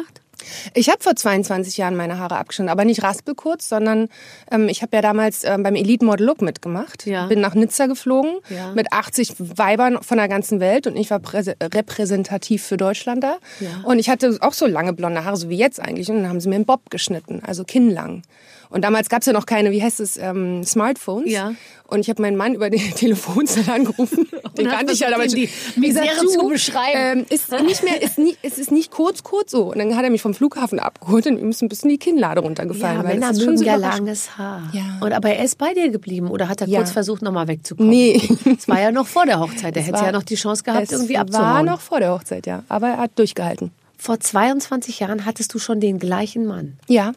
Ich 0.73 0.89
habe 0.89 1.01
vor 1.01 1.15
22 1.15 1.77
Jahren 1.77 1.95
meine 1.95 2.19
Haare 2.19 2.37
abgeschnitten, 2.37 2.69
aber 2.69 2.85
nicht 2.85 3.03
raspelkurz, 3.03 3.67
sondern 3.67 4.07
ähm, 4.51 4.69
ich 4.69 4.81
habe 4.81 4.95
ja 4.95 5.01
damals 5.01 5.43
ähm, 5.43 5.63
beim 5.63 5.75
Elite 5.75 6.05
Model 6.05 6.25
Look 6.25 6.41
mitgemacht. 6.41 7.05
Ja. 7.05 7.25
Bin 7.25 7.41
nach 7.41 7.55
Nizza 7.55 7.87
geflogen 7.87 8.39
ja. 8.49 8.71
mit 8.73 8.93
80 8.93 9.35
Weibern 9.39 10.01
von 10.03 10.17
der 10.17 10.27
ganzen 10.27 10.59
Welt 10.59 10.87
und 10.87 10.95
ich 10.95 11.09
war 11.09 11.21
repräsentativ 11.33 12.63
für 12.63 12.77
Deutschland 12.77 13.23
da. 13.23 13.37
Ja. 13.59 13.81
Und 13.83 13.99
ich 13.99 14.09
hatte 14.09 14.37
auch 14.41 14.53
so 14.53 14.67
lange 14.67 14.93
blonde 14.93 15.25
Haare, 15.25 15.37
so 15.37 15.49
wie 15.49 15.57
jetzt 15.57 15.79
eigentlich. 15.79 16.09
Und 16.09 16.17
dann 16.17 16.29
haben 16.29 16.39
sie 16.39 16.49
mir 16.49 16.55
einen 16.55 16.65
Bob 16.65 16.89
geschnitten, 16.89 17.41
also 17.45 17.63
kinnlang. 17.63 18.21
Und 18.69 18.83
damals 18.83 19.09
gab 19.09 19.21
es 19.21 19.25
ja 19.25 19.33
noch 19.33 19.45
keine, 19.45 19.71
wie 19.71 19.81
heißt 19.81 19.99
es, 19.99 20.17
ähm, 20.17 20.63
Smartphones. 20.63 21.31
Ja. 21.31 21.53
Und 21.87 21.99
ich 21.99 22.09
habe 22.09 22.21
meinen 22.21 22.35
Mann 22.35 22.53
über 22.53 22.69
die 22.69 22.77
Telefonzelle 22.95 23.71
angerufen. 23.71 24.27
Den 24.57 24.67
kannte 24.67 24.93
ich 24.93 24.99
ja 24.99 25.09
damals 25.09 25.31
schon. 25.31 25.41
Die 25.41 25.79
Misere 25.79 26.25
zu 26.27 26.47
beschreiben. 26.47 27.19
Ähm, 27.19 27.25
ist 27.29 27.51
nicht 27.51 27.83
mehr, 27.83 28.01
ist 28.01 28.17
nie, 28.17 28.35
es 28.41 28.57
ist 28.57 28.71
nicht 28.71 28.91
kurz, 28.91 29.23
kurz 29.23 29.51
so. 29.51 29.71
Und 29.71 29.79
dann 29.79 29.95
hat 29.95 30.03
er 30.03 30.09
mich 30.09 30.21
vom 30.21 30.33
Flughafen 30.33 30.79
abgeholt 30.79 31.27
und 31.27 31.37
ihm 31.37 31.49
ist 31.49 31.61
ein 31.61 31.69
bisschen 31.69 31.89
die 31.89 31.97
Kinnlade 31.97 32.41
runtergefallen. 32.41 32.97
Ja, 32.97 33.03
weil 33.03 33.19
Männer 33.19 33.33
mögen 33.33 33.57
so 33.57 33.63
ja 33.63 33.75
langes 33.75 34.37
Haar. 34.37 34.69
Ja. 34.73 34.97
Und 34.99 35.13
aber 35.13 35.29
er 35.29 35.45
ist 35.45 35.57
bei 35.57 35.73
dir 35.73 35.89
geblieben 35.89 36.29
oder 36.29 36.49
hat 36.49 36.61
er 36.61 36.67
ja. 36.67 36.79
kurz 36.79 36.91
versucht, 36.91 37.21
nochmal 37.21 37.47
wegzukommen? 37.47 37.89
Nee. 37.89 38.21
Es 38.57 38.67
war 38.67 38.81
ja 38.81 38.91
noch 38.91 39.07
vor 39.07 39.25
der 39.25 39.39
Hochzeit. 39.39 39.77
Er 39.77 39.83
hätte 39.83 39.99
ja 39.99 40.11
noch 40.11 40.23
die 40.23 40.35
Chance 40.35 40.63
gehabt, 40.63 40.91
irgendwie 40.91 41.17
abzuhauen. 41.17 41.45
war 41.45 41.63
noch 41.63 41.79
vor 41.79 41.99
der 41.99 42.11
Hochzeit, 42.11 42.45
ja. 42.47 42.63
Aber 42.67 42.87
er 42.87 42.97
hat 42.97 43.17
durchgehalten. 43.17 43.71
Vor 43.97 44.19
22 44.19 44.99
Jahren 44.99 45.25
hattest 45.25 45.53
du 45.53 45.59
schon 45.59 45.79
den 45.79 45.99
gleichen 45.99 46.45
Mann. 46.45 46.77
Ja. 46.87 47.13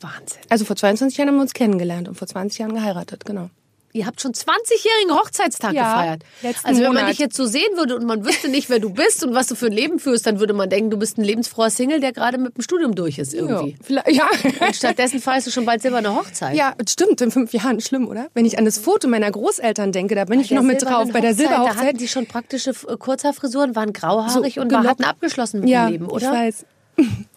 Wahnsinn. 0.00 0.40
Also 0.48 0.64
vor 0.64 0.76
22 0.76 1.18
Jahren 1.18 1.28
haben 1.28 1.36
wir 1.36 1.42
uns 1.42 1.54
kennengelernt 1.54 2.08
und 2.08 2.14
vor 2.14 2.26
20 2.26 2.58
Jahren 2.58 2.74
geheiratet, 2.74 3.24
genau. 3.24 3.50
Ihr 3.92 4.06
habt 4.06 4.20
schon 4.20 4.32
20-jährigen 4.32 5.18
Hochzeitstag 5.18 5.72
ja, 5.72 5.94
gefeiert. 5.94 6.22
Also 6.62 6.80
wenn 6.80 6.88
Monat. 6.88 7.02
man 7.02 7.10
dich 7.10 7.18
jetzt 7.18 7.36
so 7.36 7.44
sehen 7.44 7.76
würde 7.76 7.96
und 7.96 8.06
man 8.06 8.24
wüsste 8.24 8.48
nicht, 8.48 8.70
wer 8.70 8.78
du 8.78 8.90
bist 8.90 9.24
und 9.24 9.34
was 9.34 9.48
du 9.48 9.56
für 9.56 9.66
ein 9.66 9.72
Leben 9.72 9.98
führst, 9.98 10.26
dann 10.26 10.38
würde 10.38 10.52
man 10.52 10.70
denken, 10.70 10.90
du 10.90 10.96
bist 10.96 11.18
ein 11.18 11.24
lebensfroher 11.24 11.70
Single, 11.70 11.98
der 11.98 12.12
gerade 12.12 12.38
mit 12.38 12.56
dem 12.56 12.62
Studium 12.62 12.94
durch 12.94 13.18
ist 13.18 13.34
irgendwie. 13.34 13.76
Ja. 13.88 14.04
ja. 14.08 14.28
Und 14.60 14.76
stattdessen 14.76 15.18
feierst 15.18 15.48
du 15.48 15.50
schon 15.50 15.64
bald 15.64 15.82
silberne 15.82 16.14
Hochzeit. 16.14 16.54
Ja, 16.54 16.74
stimmt. 16.88 17.20
In 17.20 17.32
fünf 17.32 17.52
Jahren 17.52 17.80
schlimm, 17.80 18.06
oder? 18.06 18.28
Wenn 18.32 18.44
ich 18.44 18.58
an 18.58 18.64
das 18.64 18.78
Foto 18.78 19.08
meiner 19.08 19.30
Großeltern 19.30 19.90
denke, 19.90 20.14
da 20.14 20.24
bin 20.24 20.38
bei 20.38 20.44
ich 20.44 20.52
noch 20.52 20.62
mit 20.62 20.82
drauf. 20.82 21.10
Bei 21.12 21.20
der 21.20 21.34
Silberhochzeit. 21.34 21.76
Da 21.76 21.86
hatten 21.86 21.98
die 21.98 22.08
schon 22.08 22.26
praktische 22.26 22.72
Kurzhaarfrisuren, 22.72 23.74
waren 23.74 23.92
grauhaarig 23.92 24.54
so, 24.54 24.60
und 24.60 24.72
hatten 24.72 25.02
abgeschlossen 25.02 25.60
mit 25.60 25.68
ja, 25.68 25.86
dem 25.86 25.92
Leben, 25.92 26.06
oder? 26.06 26.26
ich 26.26 26.32
weiß. 26.32 26.64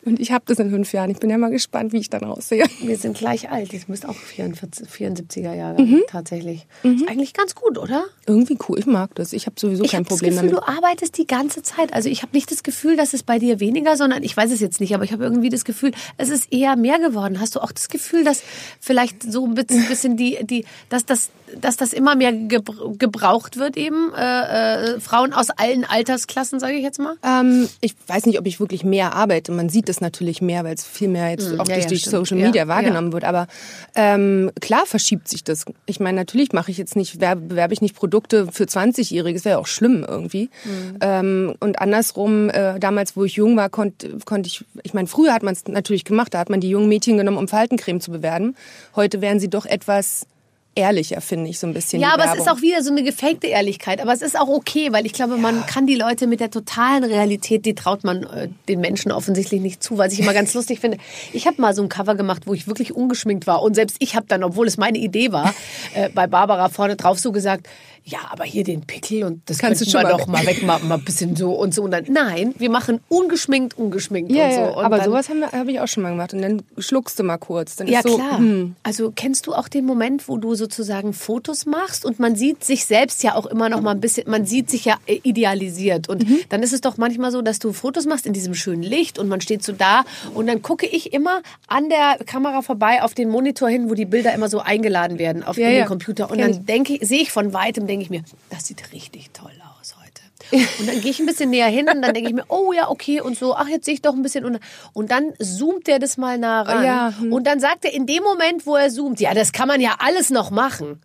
Und 0.06 0.20
ich 0.20 0.32
habe 0.32 0.44
das 0.48 0.60
in 0.60 0.70
fünf 0.70 0.92
Jahren. 0.94 1.10
Ich 1.10 1.20
bin 1.20 1.30
ja 1.30 1.38
mal 1.38 1.50
gespannt, 1.50 1.94
wie 1.94 1.98
ich 1.98 2.10
dann 2.10 2.24
aussehe. 2.24 2.66
Wir 2.82 2.98
sind 2.98 3.18
gleich 3.18 3.50
alt. 3.50 3.74
Ich 3.74 3.88
müsste 3.88 4.10
auch 4.10 4.16
44, 4.16 4.88
74er 4.88 5.54
Jahre 5.54 5.82
mhm. 5.82 6.04
tatsächlich. 6.08 6.66
Mhm. 6.84 6.96
Ist 6.96 7.10
eigentlich 7.10 7.34
ganz 7.34 7.56
gut, 7.56 7.78
oder? 7.78 8.04
Irgendwie 8.26 8.58
cool. 8.68 8.80
Ich 8.80 8.86
mag 8.86 9.16
das. 9.16 9.34
Ich 9.34 9.46
habe 9.46 9.60
sowieso 9.60 9.84
ich 9.84 9.92
kein 9.92 10.06
Problem 10.06 10.32
das 10.32 10.42
Gefühl, 10.42 10.60
damit. 10.60 10.70
Du 10.70 10.78
arbeitest 10.78 11.18
die 11.18 11.28
ganze 11.28 11.62
Zeit. 11.62 11.94
Also 11.94 12.10
ich 12.10 12.22
habe 12.22 12.36
nicht 12.36 12.52
das 12.52 12.64
Gefühl, 12.64 12.98
dass 12.98 13.14
es 13.14 13.24
bei 13.24 13.40
dir 13.40 13.60
weniger, 13.60 13.96
sondern 13.96 14.24
ich 14.24 14.36
weiß 14.36 14.52
es 14.52 14.60
jetzt 14.60 14.82
nicht, 14.82 14.94
aber 14.94 15.04
ich 15.04 15.14
habe 15.14 15.24
irgendwie 15.24 15.50
das 15.50 15.64
Gefühl, 15.64 15.92
es 16.18 16.30
ist 16.30 16.52
eher 16.52 16.76
mehr 16.76 17.00
geworden. 17.00 17.40
Hast 17.40 17.56
du 17.56 17.62
auch 17.62 17.72
das 17.72 17.88
Gefühl, 17.88 18.24
dass 18.24 18.42
vielleicht 18.80 19.24
so 19.24 19.46
ein 19.46 19.56
bisschen 19.56 20.18
die, 20.18 20.40
die, 20.44 20.66
dass 20.90 21.06
das, 21.06 21.30
dass 21.60 21.78
das 21.78 21.94
immer 21.94 22.16
mehr 22.16 22.34
gebraucht 22.34 23.58
wird 23.58 23.78
eben 23.78 24.12
äh, 24.14 24.96
äh, 24.96 25.00
Frauen 25.00 25.34
aus 25.34 25.50
allen 25.50 25.86
Altersklassen, 25.86 26.60
sage 26.60 26.74
ich 26.74 26.84
jetzt 26.84 27.00
mal? 27.00 27.16
Ähm, 27.24 27.70
ich 27.82 27.96
weiß 28.08 28.26
nicht, 28.26 28.40
ob 28.40 28.48
ich 28.48 28.60
wirklich 28.60 28.84
mehr 28.84 29.14
arbeite. 29.14 29.52
Man 29.52 29.70
sieht 29.70 29.90
es 29.94 30.02
natürlich 30.02 30.42
mehr, 30.42 30.64
weil 30.64 30.76
es 30.76 30.86
viel 30.86 31.08
mehr 31.08 31.30
jetzt 31.30 31.50
hm, 31.50 31.60
auch 31.60 31.68
ja, 31.68 31.76
durch 31.76 31.86
ja, 31.86 31.90
die 31.90 31.98
stimmt. 31.98 32.12
Social 32.12 32.38
Media 32.38 32.64
ja, 32.64 32.68
wahrgenommen 32.68 33.14
wird. 33.14 33.24
Aber 33.24 33.48
ähm, 33.96 34.52
klar 34.62 34.86
verschiebt 34.86 35.28
sich 35.28 35.44
das. 35.44 35.66
Ich 35.86 36.00
meine, 36.00 36.18
natürlich 36.18 36.52
mache 36.52 36.72
ich 36.72 36.78
jetzt 36.78 36.96
nicht, 36.96 37.20
bewerbe 37.20 37.74
ich 37.74 37.82
nicht 37.82 37.96
Produkte 37.96 38.48
für 38.52 38.66
20-Jährige. 38.66 39.38
Das 39.38 39.46
wäre 39.46 39.58
auch 39.60 39.68
schlimm 39.68 40.06
irgendwie. 40.08 40.50
Mhm. 40.66 40.98
Ähm, 41.02 41.56
und 41.60 41.80
andersrum, 41.80 42.50
äh, 42.50 42.80
damals, 42.80 43.16
wo 43.16 43.24
ich 43.24 43.36
jung 43.36 43.56
war, 43.56 43.70
konnte 43.70 44.18
konnt 44.26 44.48
ich, 44.48 44.66
ich 44.84 44.94
meine, 44.94 45.08
früher 45.08 45.34
hat 45.34 45.44
man 45.44 45.54
es 45.54 45.68
natürlich 45.68 46.06
gemacht. 46.06 46.34
Da 46.34 46.40
hat 46.40 46.50
man 46.50 46.60
die 46.60 46.70
jungen 46.70 46.90
Mädchen 46.90 47.18
genommen, 47.18 47.38
um 47.38 47.48
Faltencreme 47.48 48.02
zu 48.02 48.12
bewerben. 48.12 48.56
Heute 48.96 49.22
wären 49.22 49.40
sie 49.40 49.50
doch 49.50 49.66
etwas 49.66 50.28
ehrlicher, 50.76 51.22
finde 51.22 51.50
ich, 51.50 51.60
so 51.60 51.68
ein 51.68 51.74
bisschen. 51.74 52.02
Ja, 52.02 52.10
aber 52.10 52.24
Werbung. 52.24 52.38
es 52.38 52.42
ist 52.46 52.52
auch 52.52 52.62
wieder 52.62 52.82
so 52.82 52.92
eine 52.92 53.04
gefakte 53.04 53.48
Ehrlichkeit. 53.48 54.02
Aber 54.02 54.14
es 54.14 54.22
ist 54.22 54.40
auch 54.40 54.48
okay, 54.48 54.92
weil 54.92 55.06
ich 55.06 55.14
glaube, 55.14 55.36
ja. 55.36 55.42
man 55.42 55.66
kann 55.66 55.86
die 55.86 55.96
Leute 55.96 56.28
mit 56.28 56.40
der 56.40 56.52
totalen 56.52 57.04
Realität, 57.04 57.66
die 57.66 57.76
traut 57.76 58.04
man 58.04 58.24
äh, 58.24 58.50
den 58.68 58.80
Menschen 58.80 59.12
offensichtlich 59.12 59.62
nicht 59.62 59.84
zu, 59.84 59.98
was 59.98 60.14
ich 60.14 60.20
immer 60.20 60.34
ganz 60.34 60.54
lustig 60.56 60.80
finde. 60.80 60.98
Ich 61.32 61.48
habe 61.48 61.62
mal 61.62 61.74
so 61.74 61.84
ein 61.84 61.90
Cover 61.90 62.16
gemacht, 62.16 62.44
wo 62.46 62.54
ich 62.54 62.68
wirklich 62.68 62.96
ungeschminkt 62.96 63.48
war. 63.48 63.62
Und 63.62 63.76
selbst 63.76 63.98
ich 64.00 64.16
habe 64.16 64.26
dann, 64.28 64.44
obwohl 64.44 64.68
es 64.68 64.78
meine 64.78 64.98
Idee 64.98 65.32
war, 65.32 65.54
äh, 65.94 66.10
bei 66.10 66.28
Barbara 66.28 66.70
vorne 66.70 66.96
drauf 66.96 67.20
so 67.20 67.32
gesagt, 67.32 67.68
ja, 68.06 68.20
aber 68.32 68.44
hier 68.44 68.64
den 68.64 68.82
Pickel 68.82 69.24
und 69.24 69.42
das 69.46 69.60
kannst 69.60 69.82
du 69.82 69.90
schon 69.90 70.04
mal 70.04 70.12
doch 70.12 70.28
mal 70.28 70.46
wegmachen, 70.46 70.90
mal 70.90 70.96
ein 70.96 71.06
bisschen 71.06 71.36
so 71.36 71.54
und 71.54 71.74
so. 71.74 71.84
Und 71.84 71.92
dann, 71.92 72.06
nein, 72.10 72.54
wir 72.58 72.70
machen 72.70 73.00
ungeschminkt, 73.08 73.78
ungeschminkt 73.78 74.32
ja, 74.32 74.46
und 74.46 74.54
so. 74.54 74.60
Ja, 74.60 74.70
und 74.72 74.86
aber 74.86 75.04
sowas 75.04 75.30
habe 75.30 75.48
hab 75.52 75.68
ich 75.68 75.80
auch 75.80 75.88
schon 75.88 76.04
mal 76.04 76.10
gemacht. 76.10 76.34
Und 76.34 76.42
dann 76.42 76.64
schluckst 76.78 77.18
du 77.18 77.24
mal 77.24 77.38
kurz. 77.38 77.78
Dann 77.78 77.88
ja, 77.88 78.02
so, 78.02 78.16
klar. 78.16 78.40
Hm. 78.40 78.76
Also 78.84 79.14
kennst 79.16 79.48
du 79.48 79.54
auch 79.54 79.70
den 79.70 79.86
Moment, 79.86 80.28
wo 80.28 80.38
du 80.38 80.56
sozusagen 80.56 81.14
Fotos 81.14 81.66
machst 81.66 82.06
und 82.06 82.20
man 82.20 82.36
sieht 82.36 82.64
sich 82.66 82.86
selbst 82.86 83.24
ja 83.24 83.36
auch 83.36 83.46
immer 83.46 83.70
noch 83.70 83.80
mal 83.80 83.92
ein 83.92 84.02
bisschen, 84.02 84.30
man 84.30 84.46
sieht 84.46 84.70
sich 84.70 84.84
ja 84.84 84.98
idealisiert. 85.06 86.10
Und 86.10 86.28
mhm. 86.28 86.40
dann 86.50 86.62
ist 86.62 86.74
es 86.74 86.82
doch 86.82 86.98
manchmal 86.98 87.32
so, 87.32 87.42
dass 87.42 87.60
du 87.60 87.72
Fotos 87.72 88.06
machst 88.06 88.26
in 88.26 88.34
diesem 88.34 88.54
schönen 88.54 88.84
Licht 88.84 89.18
und 89.18 89.30
man 89.30 89.40
steht 89.40 89.64
so 89.64 89.72
da 89.72 90.04
und 90.34 90.48
dann 90.48 90.62
gucke 90.62 90.86
ich 90.86 91.14
immer 91.14 91.42
an 91.68 91.88
der 91.88 92.18
Kamera 92.26 92.62
vorbei 92.62 93.02
auf 93.02 93.14
den 93.14 93.30
Monitor 93.30 93.70
hin, 93.70 93.90
wo 93.90 93.94
die 93.94 94.06
Bilder 94.06 94.34
immer 94.34 94.50
so 94.50 94.60
eingeladen 94.60 95.20
werden 95.20 95.44
auf 95.44 95.58
ja, 95.58 95.70
den 95.70 95.86
Computer. 95.86 96.30
Und 96.30 96.40
dann 96.40 96.66
denke 96.66 96.98
sehe 97.06 97.22
ich 97.22 97.32
von 97.32 97.54
weitem, 97.54 97.88
denke 97.94 98.04
ich 98.06 98.10
mir, 98.10 98.24
das 98.50 98.66
sieht 98.66 98.92
richtig 98.92 99.30
toll 99.34 99.52
aus 99.80 99.96
heute. 99.98 100.68
Und 100.80 100.88
dann 100.88 101.00
gehe 101.00 101.12
ich 101.12 101.20
ein 101.20 101.28
bisschen 101.28 101.52
näher 101.52 101.68
hin 101.68 101.88
und 101.90 102.02
dann 102.02 102.14
denke 102.14 102.30
ich 102.30 102.36
mir, 102.36 102.44
oh 102.50 102.74
ja, 102.74 102.90
okay 102.90 103.22
und 103.22 103.38
so, 103.38 103.56
ach, 103.56 103.68
jetzt 103.68 103.86
sehe 103.86 103.94
ich 103.94 104.02
doch 104.02 104.14
ein 104.14 104.22
bisschen. 104.22 104.44
Und, 104.44 104.60
und 104.92 105.10
dann 105.10 105.34
zoomt 105.40 105.88
der 105.88 106.00
das 106.00 106.18
mal 106.18 106.38
nah 106.38 106.64
ran. 106.64 106.84
Ja. 106.84 107.14
Hm. 107.18 107.32
Und 107.32 107.48
dann 107.48 107.60
sagt 107.60 107.86
er 107.86 107.94
in 107.94 108.06
dem 108.06 108.24
Moment, 108.24 108.66
wo 108.66 108.76
er 108.76 108.90
zoomt, 108.90 109.20
ja, 109.20 109.34
das 109.34 109.54
kann 109.54 109.68
man 109.68 109.80
ja 109.80 109.96
alles 110.00 110.32
noch 110.32 110.52
machen. 110.52 111.02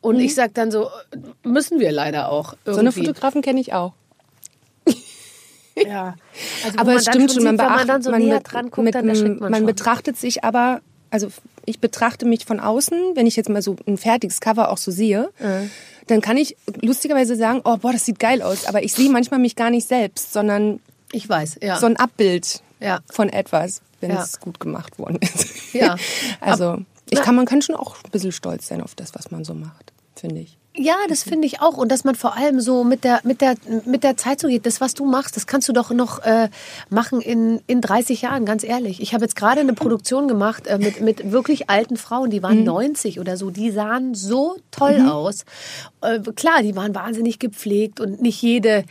Und 0.00 0.16
mhm. 0.16 0.22
ich 0.22 0.34
sage 0.34 0.52
dann 0.54 0.70
so, 0.70 0.88
müssen 1.42 1.80
wir 1.80 1.92
leider 1.92 2.30
auch. 2.30 2.54
Irgendwie. 2.64 2.72
So 2.72 2.80
eine 2.80 2.92
Fotografen 2.92 3.42
kenne 3.42 3.60
ich 3.60 3.72
auch. 3.72 3.92
Ja. 5.76 6.16
Also, 6.64 6.78
aber 6.78 6.96
es 6.96 7.04
stimmt 7.04 7.30
schon, 7.30 7.44
man, 7.44 7.56
beacht, 7.56 7.76
man 7.76 7.86
dann 7.86 8.02
so 8.02 8.10
man, 8.10 8.20
näher 8.20 8.40
dran 8.40 8.70
guckt, 8.70 8.84
mit, 8.84 8.96
dann 8.96 9.06
man, 9.06 9.38
man 9.38 9.64
betrachtet 9.64 10.16
sich 10.16 10.42
aber, 10.42 10.80
also 11.10 11.28
ich 11.66 11.78
betrachte 11.78 12.26
mich 12.26 12.46
von 12.46 12.58
außen, 12.58 13.14
wenn 13.14 13.28
ich 13.28 13.36
jetzt 13.36 13.48
mal 13.48 13.62
so 13.62 13.76
ein 13.86 13.96
fertiges 13.96 14.40
Cover 14.40 14.72
auch 14.72 14.76
so 14.76 14.90
sehe, 14.90 15.30
mhm 15.38 15.70
dann 16.10 16.20
kann 16.20 16.36
ich 16.36 16.56
lustigerweise 16.80 17.36
sagen, 17.36 17.60
oh 17.64 17.76
boah, 17.76 17.92
das 17.92 18.04
sieht 18.04 18.18
geil 18.18 18.42
aus, 18.42 18.66
aber 18.66 18.82
ich 18.82 18.92
sehe 18.92 19.10
manchmal 19.10 19.40
mich 19.40 19.56
gar 19.56 19.70
nicht 19.70 19.86
selbst, 19.86 20.32
sondern 20.32 20.80
ich 21.12 21.28
weiß, 21.28 21.58
ja. 21.62 21.78
so 21.78 21.86
ein 21.86 21.96
Abbild 21.96 22.62
ja. 22.80 23.00
von 23.10 23.28
etwas, 23.28 23.82
wenn 24.00 24.10
ja. 24.10 24.22
es 24.22 24.40
gut 24.40 24.60
gemacht 24.60 24.98
worden 24.98 25.18
ist. 25.20 25.74
Ja. 25.74 25.96
also 26.40 26.78
ich 27.10 27.20
kann, 27.20 27.34
man 27.36 27.46
kann 27.46 27.62
schon 27.62 27.76
auch 27.76 27.96
ein 28.04 28.10
bisschen 28.10 28.32
stolz 28.32 28.68
sein 28.68 28.82
auf 28.82 28.94
das, 28.94 29.14
was 29.14 29.30
man 29.30 29.44
so 29.44 29.54
macht, 29.54 29.92
finde 30.14 30.40
ich. 30.40 30.58
Ja, 30.80 30.94
das 31.08 31.24
finde 31.24 31.46
ich 31.46 31.60
auch. 31.60 31.76
Und 31.76 31.90
dass 31.90 32.04
man 32.04 32.14
vor 32.14 32.36
allem 32.36 32.60
so 32.60 32.84
mit 32.84 33.02
der, 33.02 33.20
mit 33.24 33.40
der, 33.40 33.56
mit 33.84 34.04
der 34.04 34.16
Zeit 34.16 34.38
so 34.38 34.46
geht, 34.46 34.64
das, 34.64 34.80
was 34.80 34.94
du 34.94 35.04
machst, 35.04 35.36
das 35.36 35.48
kannst 35.48 35.68
du 35.68 35.72
doch 35.72 35.90
noch 35.90 36.20
äh, 36.20 36.48
machen 36.88 37.20
in, 37.20 37.60
in 37.66 37.80
30 37.80 38.22
Jahren, 38.22 38.44
ganz 38.44 38.62
ehrlich. 38.62 39.02
Ich 39.02 39.12
habe 39.12 39.24
jetzt 39.24 39.34
gerade 39.34 39.60
eine 39.60 39.72
Produktion 39.72 40.28
gemacht 40.28 40.68
äh, 40.68 40.78
mit, 40.78 41.00
mit 41.00 41.32
wirklich 41.32 41.68
alten 41.68 41.96
Frauen, 41.96 42.30
die 42.30 42.44
waren 42.44 42.60
mhm. 42.60 42.64
90 42.64 43.18
oder 43.18 43.36
so, 43.36 43.50
die 43.50 43.72
sahen 43.72 44.14
so 44.14 44.56
toll 44.70 45.00
mhm. 45.00 45.08
aus. 45.08 45.44
Äh, 46.00 46.20
klar, 46.36 46.62
die 46.62 46.76
waren 46.76 46.94
wahnsinnig 46.94 47.40
gepflegt 47.40 47.98
und 47.98 48.22
nicht 48.22 48.40
jede 48.40 48.84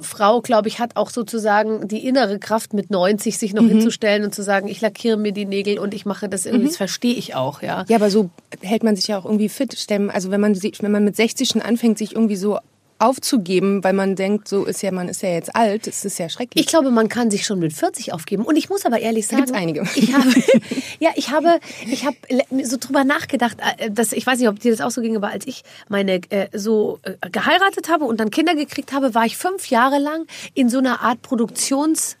Frau, 0.00 0.40
glaube 0.40 0.68
ich, 0.68 0.78
hat 0.78 0.96
auch 0.96 1.10
sozusagen 1.10 1.88
die 1.88 2.06
innere 2.06 2.38
Kraft 2.38 2.74
mit 2.74 2.90
90 2.90 3.38
sich 3.38 3.54
noch 3.54 3.62
mhm. 3.62 3.68
hinzustellen 3.68 4.24
und 4.24 4.34
zu 4.34 4.42
sagen, 4.42 4.68
ich 4.68 4.80
lackiere 4.80 5.16
mir 5.16 5.32
die 5.32 5.46
Nägel 5.46 5.78
und 5.78 5.94
ich 5.94 6.06
mache 6.06 6.28
das 6.28 6.46
irgendwie. 6.46 6.64
Mhm. 6.64 6.68
Das 6.68 6.76
verstehe 6.76 7.14
ich 7.14 7.34
auch, 7.34 7.62
ja. 7.62 7.84
Ja, 7.88 7.96
aber 7.96 8.10
so 8.10 8.30
hält 8.60 8.82
man 8.82 8.96
sich 8.96 9.08
ja 9.08 9.18
auch 9.18 9.24
irgendwie 9.24 9.48
fit. 9.48 9.74
Also 10.08 10.30
wenn 10.30 10.40
man, 10.40 10.54
wenn 10.54 10.92
man 10.92 11.04
mit 11.04 11.16
60 11.16 11.48
schon 11.48 11.62
anfängt, 11.62 11.98
sich 11.98 12.14
irgendwie 12.14 12.36
so 12.36 12.58
aufzugeben, 12.98 13.82
weil 13.82 13.92
man 13.92 14.16
denkt, 14.16 14.48
so 14.48 14.64
ist 14.64 14.82
ja, 14.82 14.92
man 14.92 15.08
ist 15.08 15.22
ja 15.22 15.30
jetzt 15.30 15.54
alt, 15.54 15.86
das 15.86 16.04
ist 16.04 16.18
ja 16.18 16.28
schrecklich. 16.28 16.64
Ich 16.64 16.70
glaube, 16.70 16.90
man 16.90 17.08
kann 17.08 17.30
sich 17.30 17.44
schon 17.44 17.58
mit 17.58 17.72
40 17.72 18.12
aufgeben. 18.12 18.44
Und 18.44 18.56
ich 18.56 18.68
muss 18.68 18.86
aber 18.86 19.00
ehrlich 19.00 19.26
sagen, 19.26 19.46
da 19.46 19.54
einige. 19.54 19.82
Ich 19.94 20.12
habe, 20.14 20.28
ja, 21.00 21.10
ich 21.16 21.30
habe, 21.30 21.60
ich 21.86 22.06
habe 22.06 22.16
so 22.62 22.76
drüber 22.78 23.04
nachgedacht, 23.04 23.58
äh, 23.78 23.90
dass 23.90 24.12
ich 24.12 24.26
weiß 24.26 24.38
nicht, 24.38 24.48
ob 24.48 24.60
dir 24.60 24.70
das 24.70 24.80
auch 24.80 24.90
so 24.90 25.00
ging, 25.00 25.16
aber 25.16 25.28
als 25.28 25.46
ich 25.46 25.64
meine 25.88 26.20
äh, 26.30 26.48
so 26.52 26.98
äh, 27.02 27.14
geheiratet 27.30 27.88
habe 27.88 28.04
und 28.04 28.20
dann 28.20 28.30
Kinder 28.30 28.54
gekriegt 28.54 28.92
habe, 28.92 29.14
war 29.14 29.26
ich 29.26 29.36
fünf 29.36 29.68
Jahre 29.70 29.98
lang 29.98 30.26
in 30.54 30.68
so 30.68 30.78
einer 30.78 31.00
Art 31.00 31.22
Produktions 31.22 32.16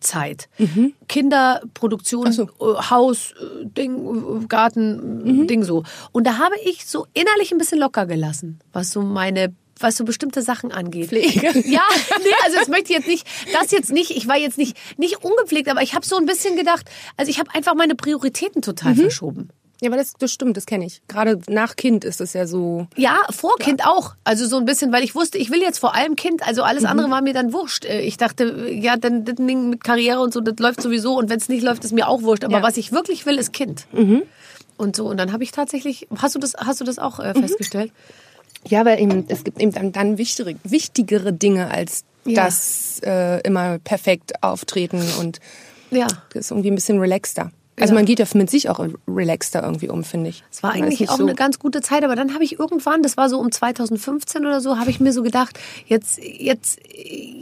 Zeit. 0.00 0.48
Mhm. 0.58 0.92
Kinderproduktion, 1.08 2.32
so. 2.32 2.44
Äh, 2.44 2.90
Haus, 2.90 3.34
Ding, 3.62 4.46
Garten, 4.48 5.24
mhm. 5.24 5.46
Ding 5.46 5.64
so. 5.64 5.84
Und 6.12 6.26
da 6.26 6.38
habe 6.38 6.54
ich 6.64 6.86
so 6.86 7.06
innerlich 7.14 7.52
ein 7.52 7.58
bisschen 7.58 7.78
locker 7.78 8.06
gelassen, 8.06 8.60
was 8.72 8.90
so 8.90 9.02
meine 9.02 9.54
was 9.78 9.96
so 9.96 10.04
bestimmte 10.04 10.42
Sachen 10.42 10.72
angeht. 10.72 11.08
Pflege. 11.08 11.46
Ja, 11.66 11.82
nee, 12.18 12.34
also 12.44 12.58
das 12.58 12.68
möchte 12.68 12.92
ich 12.92 12.98
jetzt 12.98 13.08
nicht, 13.08 13.26
das 13.52 13.70
jetzt 13.70 13.92
nicht, 13.92 14.10
ich 14.10 14.28
war 14.28 14.36
jetzt 14.36 14.58
nicht, 14.58 14.76
nicht 14.98 15.24
ungepflegt, 15.24 15.68
aber 15.68 15.82
ich 15.82 15.94
habe 15.94 16.06
so 16.06 16.16
ein 16.16 16.26
bisschen 16.26 16.56
gedacht, 16.56 16.88
also 17.16 17.30
ich 17.30 17.38
habe 17.38 17.54
einfach 17.54 17.74
meine 17.74 17.94
Prioritäten 17.94 18.62
total 18.62 18.94
mhm. 18.94 19.00
verschoben. 19.00 19.50
Ja, 19.80 19.90
aber 19.90 19.98
das, 19.98 20.14
das 20.18 20.32
stimmt, 20.32 20.56
das 20.56 20.64
kenne 20.64 20.86
ich. 20.86 21.02
Gerade 21.06 21.38
nach 21.48 21.76
Kind 21.76 22.04
ist 22.04 22.22
es 22.22 22.32
ja 22.32 22.46
so. 22.46 22.86
Ja, 22.96 23.18
vor 23.30 23.56
Kind 23.58 23.80
ja. 23.80 23.88
auch. 23.88 24.14
Also 24.24 24.46
so 24.46 24.56
ein 24.56 24.64
bisschen, 24.64 24.90
weil 24.90 25.04
ich 25.04 25.14
wusste, 25.14 25.36
ich 25.36 25.50
will 25.50 25.60
jetzt 25.60 25.78
vor 25.78 25.94
allem 25.94 26.16
Kind. 26.16 26.46
Also 26.46 26.62
alles 26.62 26.84
mhm. 26.84 26.88
andere 26.88 27.10
war 27.10 27.20
mir 27.20 27.34
dann 27.34 27.52
wurscht. 27.52 27.84
Äh, 27.84 28.00
ich 28.00 28.16
dachte, 28.16 28.70
ja, 28.70 28.96
dann 28.96 29.26
das 29.26 29.34
Ding 29.34 29.68
mit 29.70 29.84
Karriere 29.84 30.20
und 30.20 30.32
so, 30.32 30.40
das 30.40 30.58
läuft 30.58 30.80
sowieso. 30.80 31.18
Und 31.18 31.28
wenn 31.28 31.38
es 31.38 31.50
nicht 31.50 31.62
läuft, 31.62 31.84
ist 31.84 31.92
mir 31.92 32.08
auch 32.08 32.22
wurscht. 32.22 32.44
Aber 32.44 32.58
ja. 32.58 32.62
was 32.62 32.78
ich 32.78 32.92
wirklich 32.92 33.26
will, 33.26 33.36
ist 33.36 33.52
Kind. 33.52 33.86
Mhm. 33.92 34.22
Und 34.78 34.96
so. 34.96 35.08
Und 35.08 35.18
dann 35.18 35.32
habe 35.32 35.44
ich 35.44 35.52
tatsächlich, 35.52 36.08
hast 36.16 36.34
du 36.34 36.38
das, 36.38 36.54
hast 36.54 36.80
du 36.80 36.84
das 36.84 36.98
auch 36.98 37.18
äh, 37.20 37.34
mhm. 37.34 37.42
Ja, 38.68 38.84
weil 38.84 39.00
eben, 39.00 39.24
es 39.28 39.44
gibt 39.44 39.60
eben 39.60 39.72
dann, 39.72 39.92
dann 39.92 40.18
wichtigere, 40.18 40.56
wichtigere 40.64 41.32
Dinge 41.32 41.70
als 41.70 42.04
ja. 42.24 42.44
das 42.44 43.00
äh, 43.04 43.40
immer 43.42 43.78
perfekt 43.78 44.42
auftreten 44.42 45.02
und 45.20 45.40
ja. 45.90 46.06
das 46.32 46.46
ist 46.46 46.50
irgendwie 46.50 46.70
ein 46.70 46.74
bisschen 46.74 46.98
relaxter. 46.98 47.50
Also 47.78 47.92
ja. 47.92 47.96
man 47.96 48.06
geht 48.06 48.18
ja 48.18 48.26
mit 48.32 48.48
sich 48.48 48.70
auch 48.70 48.84
relaxter 49.06 49.62
irgendwie 49.62 49.90
um, 49.90 50.02
finde 50.02 50.30
ich. 50.30 50.42
Es 50.50 50.62
war 50.62 50.72
eigentlich 50.72 51.10
auch 51.10 51.18
so 51.18 51.24
eine 51.24 51.34
ganz 51.34 51.58
gute 51.58 51.82
Zeit, 51.82 52.04
aber 52.04 52.16
dann 52.16 52.32
habe 52.32 52.42
ich 52.42 52.58
irgendwann, 52.58 53.02
das 53.02 53.18
war 53.18 53.28
so 53.28 53.38
um 53.38 53.52
2015 53.52 54.46
oder 54.46 54.62
so, 54.62 54.78
habe 54.78 54.90
ich 54.90 54.98
mir 54.98 55.12
so 55.12 55.22
gedacht, 55.22 55.58
jetzt, 55.86 56.18
jetzt, 56.18 56.78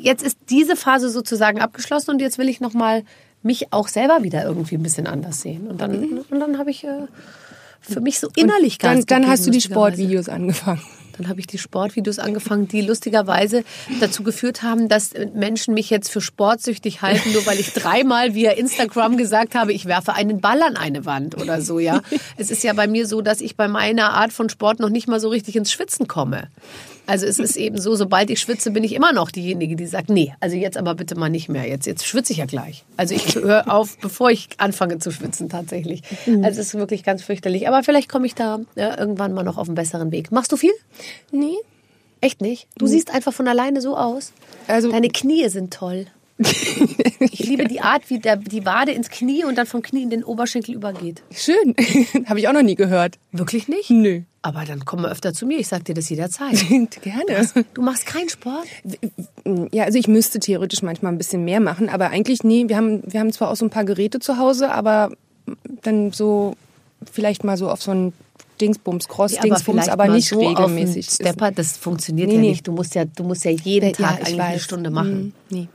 jetzt 0.01 0.25
ist 0.25 0.37
diese 0.51 0.75
Phase 0.75 1.09
sozusagen 1.11 1.61
abgeschlossen 1.61 2.11
und 2.11 2.21
jetzt 2.21 2.39
will 2.39 2.49
ich 2.49 2.61
nochmal 2.61 3.05
mich 3.43 3.73
auch 3.73 3.87
selber 3.87 4.25
wieder 4.25 4.43
irgendwie 4.45 4.75
ein 4.75 4.83
bisschen 4.83 5.07
anders 5.07 5.41
sehen. 5.41 5.69
Und 5.69 5.81
dann, 5.81 6.01
mhm. 6.01 6.25
und 6.29 6.41
dann 6.41 6.59
habe 6.59 6.71
ich 6.71 6.83
äh, 6.83 7.07
für 7.81 8.01
mich 8.01 8.19
so 8.19 8.29
innerlich 8.35 8.81
ganz. 8.81 9.07
Dann, 9.07 9.23
dann 9.23 9.31
hast 9.31 9.47
du 9.47 9.51
die 9.53 9.61
Sportvideos 9.61 10.29
angefangen. 10.29 10.81
Dann 11.17 11.29
habe 11.29 11.41
ich 11.41 11.47
die 11.47 11.59
Sportvideos 11.59 12.19
angefangen, 12.19 12.69
die 12.69 12.83
lustigerweise 12.83 13.65
dazu 14.01 14.23
geführt 14.23 14.63
haben, 14.63 14.89
dass 14.89 15.13
Menschen 15.35 15.75
mich 15.75 15.91
jetzt 15.91 16.11
für 16.11 16.21
sportsüchtig 16.21 17.03
halten, 17.03 17.33
nur 17.33 17.47
weil 17.47 17.61
ich 17.61 17.73
dreimal 17.73 18.35
via 18.35 18.53
Instagram 18.53 19.17
gesagt 19.17 19.55
habe, 19.55 19.73
ich 19.73 19.87
werfe 19.87 20.15
einen 20.15 20.41
Ball 20.41 20.63
an 20.63 20.77
eine 20.77 21.05
Wand 21.05 21.37
oder 21.41 21.61
so, 21.61 21.79
ja. 21.79 22.01
Es 22.37 22.51
ist 22.51 22.65
ja 22.65 22.73
bei 22.73 22.87
mir 22.87 23.07
so, 23.07 23.21
dass 23.21 23.41
ich 23.41 23.57
bei 23.57 23.69
meiner 23.69 24.13
Art 24.13 24.33
von 24.33 24.49
Sport 24.49 24.81
noch 24.81 24.89
nicht 24.89 25.09
mal 25.09 25.21
so 25.21 25.29
richtig 25.29 25.57
ins 25.57 25.73
Schwitzen 25.73 26.09
komme. 26.09 26.49
Also 27.07 27.27
es 27.27 27.39
ist 27.39 27.57
eben 27.57 27.79
so, 27.79 27.95
sobald 27.95 28.31
ich 28.31 28.41
schwitze, 28.41 28.71
bin 28.71 28.83
ich 28.83 28.95
immer 28.95 29.13
noch 29.13 29.31
diejenige, 29.31 29.77
die 29.77 29.87
sagt, 29.87 30.09
nee, 30.09 30.35
also 30.41 30.57
jetzt 30.57 30.77
aber 30.77 30.95
bitte 30.95 31.17
mal 31.17 31.29
nicht 31.29 31.49
mehr. 31.49 31.67
Jetzt, 31.69 31.87
jetzt 31.87 32.07
schwitze 32.07 32.33
ich 32.33 32.39
ja 32.39 32.47
gleich. 32.47 32.85
Also 32.97 33.15
ich 33.15 33.35
höre 33.35 33.71
auf, 33.71 33.99
bevor 34.01 34.31
ich 34.31 34.49
anfange 34.59 34.99
zu 34.99 35.11
schwitzen 35.11 35.49
tatsächlich. 35.49 36.03
Mhm. 36.27 36.45
Also 36.45 36.61
es 36.61 36.69
ist 36.69 36.75
wirklich 36.75 37.05
ganz 37.05 37.23
fürchterlich. 37.23 37.69
Aber 37.69 37.83
vielleicht 37.83 38.09
komme 38.09 38.27
ich 38.27 38.35
da 38.35 38.61
ja, 38.75 38.99
irgendwann 38.99 39.35
mal 39.35 39.43
noch 39.43 39.59
auf 39.59 39.69
einen 39.69 39.75
besseren 39.75 40.13
Weg. 40.13 40.33
Machst 40.33 40.53
du 40.53 40.57
viel? 40.57 40.73
Nee. 41.31 41.57
Echt 42.21 42.41
nicht? 42.41 42.69
Du 42.79 42.87
mhm. 42.87 42.91
siehst 42.91 43.13
einfach 43.13 43.35
von 43.35 43.49
alleine 43.49 43.83
so 43.83 43.97
aus. 43.97 44.33
Also, 44.67 44.91
Deine 44.91 45.11
Knie 45.11 45.49
sind 45.49 45.75
toll. 45.75 46.07
Ich 46.39 47.47
liebe 47.47 47.69
die 47.69 47.81
Art, 47.81 48.11
wie 48.11 48.19
der, 48.19 48.37
die 48.37 48.67
Wade 48.67 48.93
ins 48.93 49.09
Knie 49.09 49.45
und 49.45 49.57
dann 49.57 49.67
vom 49.67 49.83
Knie 49.83 50.03
in 50.03 50.11
den 50.11 50.25
Oberschenkel 50.25 50.75
übergeht. 50.75 51.23
Schön. 51.33 51.75
Habe 52.27 52.41
ich 52.41 52.49
auch 52.49 52.53
noch 52.53 52.63
nie 52.63 52.75
gehört. 52.75 53.19
Wirklich 53.31 53.69
nicht? 53.69 53.91
Nö. 53.91 54.23
Aber 54.43 54.65
dann 54.65 54.85
komm 54.85 55.03
mal 55.03 55.13
öfter 55.13 55.33
zu 55.33 55.47
mir. 55.47 55.59
Ich 55.59 55.69
sag 55.69 55.85
dir 55.85 55.95
das 55.95 56.09
jederzeit. 56.09 56.59
Gerne. 56.69 57.49
Du 57.73 57.83
machst 57.83 58.07
keinen 58.07 58.29
Sport? 58.29 58.67
Ja, 59.73 59.85
also 59.85 59.99
ich 59.99 60.09
müsste 60.09 60.41
theoretisch 60.41 60.83
manchmal 60.83 61.13
ein 61.13 61.19
bisschen 61.19 61.45
mehr 61.45 61.61
machen, 61.61 61.89
aber 61.89 62.11
eigentlich 62.11 62.43
nee. 62.43 62.65
Wir 62.67 62.77
haben, 62.77 63.03
wir 63.07 63.21
haben 63.21 63.33
zwar 63.33 63.51
auch 63.51 63.57
so 63.57 63.65
ein 63.65 63.71
paar 63.71 63.85
Geräte 63.85 64.19
zu 64.19 64.37
Hause, 64.37 64.73
aber 64.73 65.13
dann 65.83 66.13
so 66.13 66.57
vielleicht 67.11 67.45
mal 67.45 67.57
so 67.57 67.71
auf 67.71 67.83
so 67.83 67.93
ein 67.93 68.13
Dingsbums, 68.61 69.09
Cross-Dingsbums, 69.09 69.89
aber, 69.89 70.07
mal 70.07 70.15
nicht 70.15 70.29
so 70.29 70.39
regelmäßig. 70.39 71.07
Stepper, 71.11 71.51
das 71.51 71.77
funktioniert 71.77 72.29
Nee, 72.29 72.35
ja 72.35 72.41
nee. 72.41 72.49
nicht. 72.51 72.67
Du 72.67 72.73
musst 72.73 72.95
ja, 72.95 73.05
du 73.05 73.25
musst 73.25 73.45
ja 73.45 73.51
jeden 73.51 73.93
Tag 73.93 74.29
ja, 74.29 74.45
eine 74.45 74.61
Stunde 74.61 74.91
machen. 74.91 75.33
Mm, 75.51 75.55
Nee. 75.55 75.69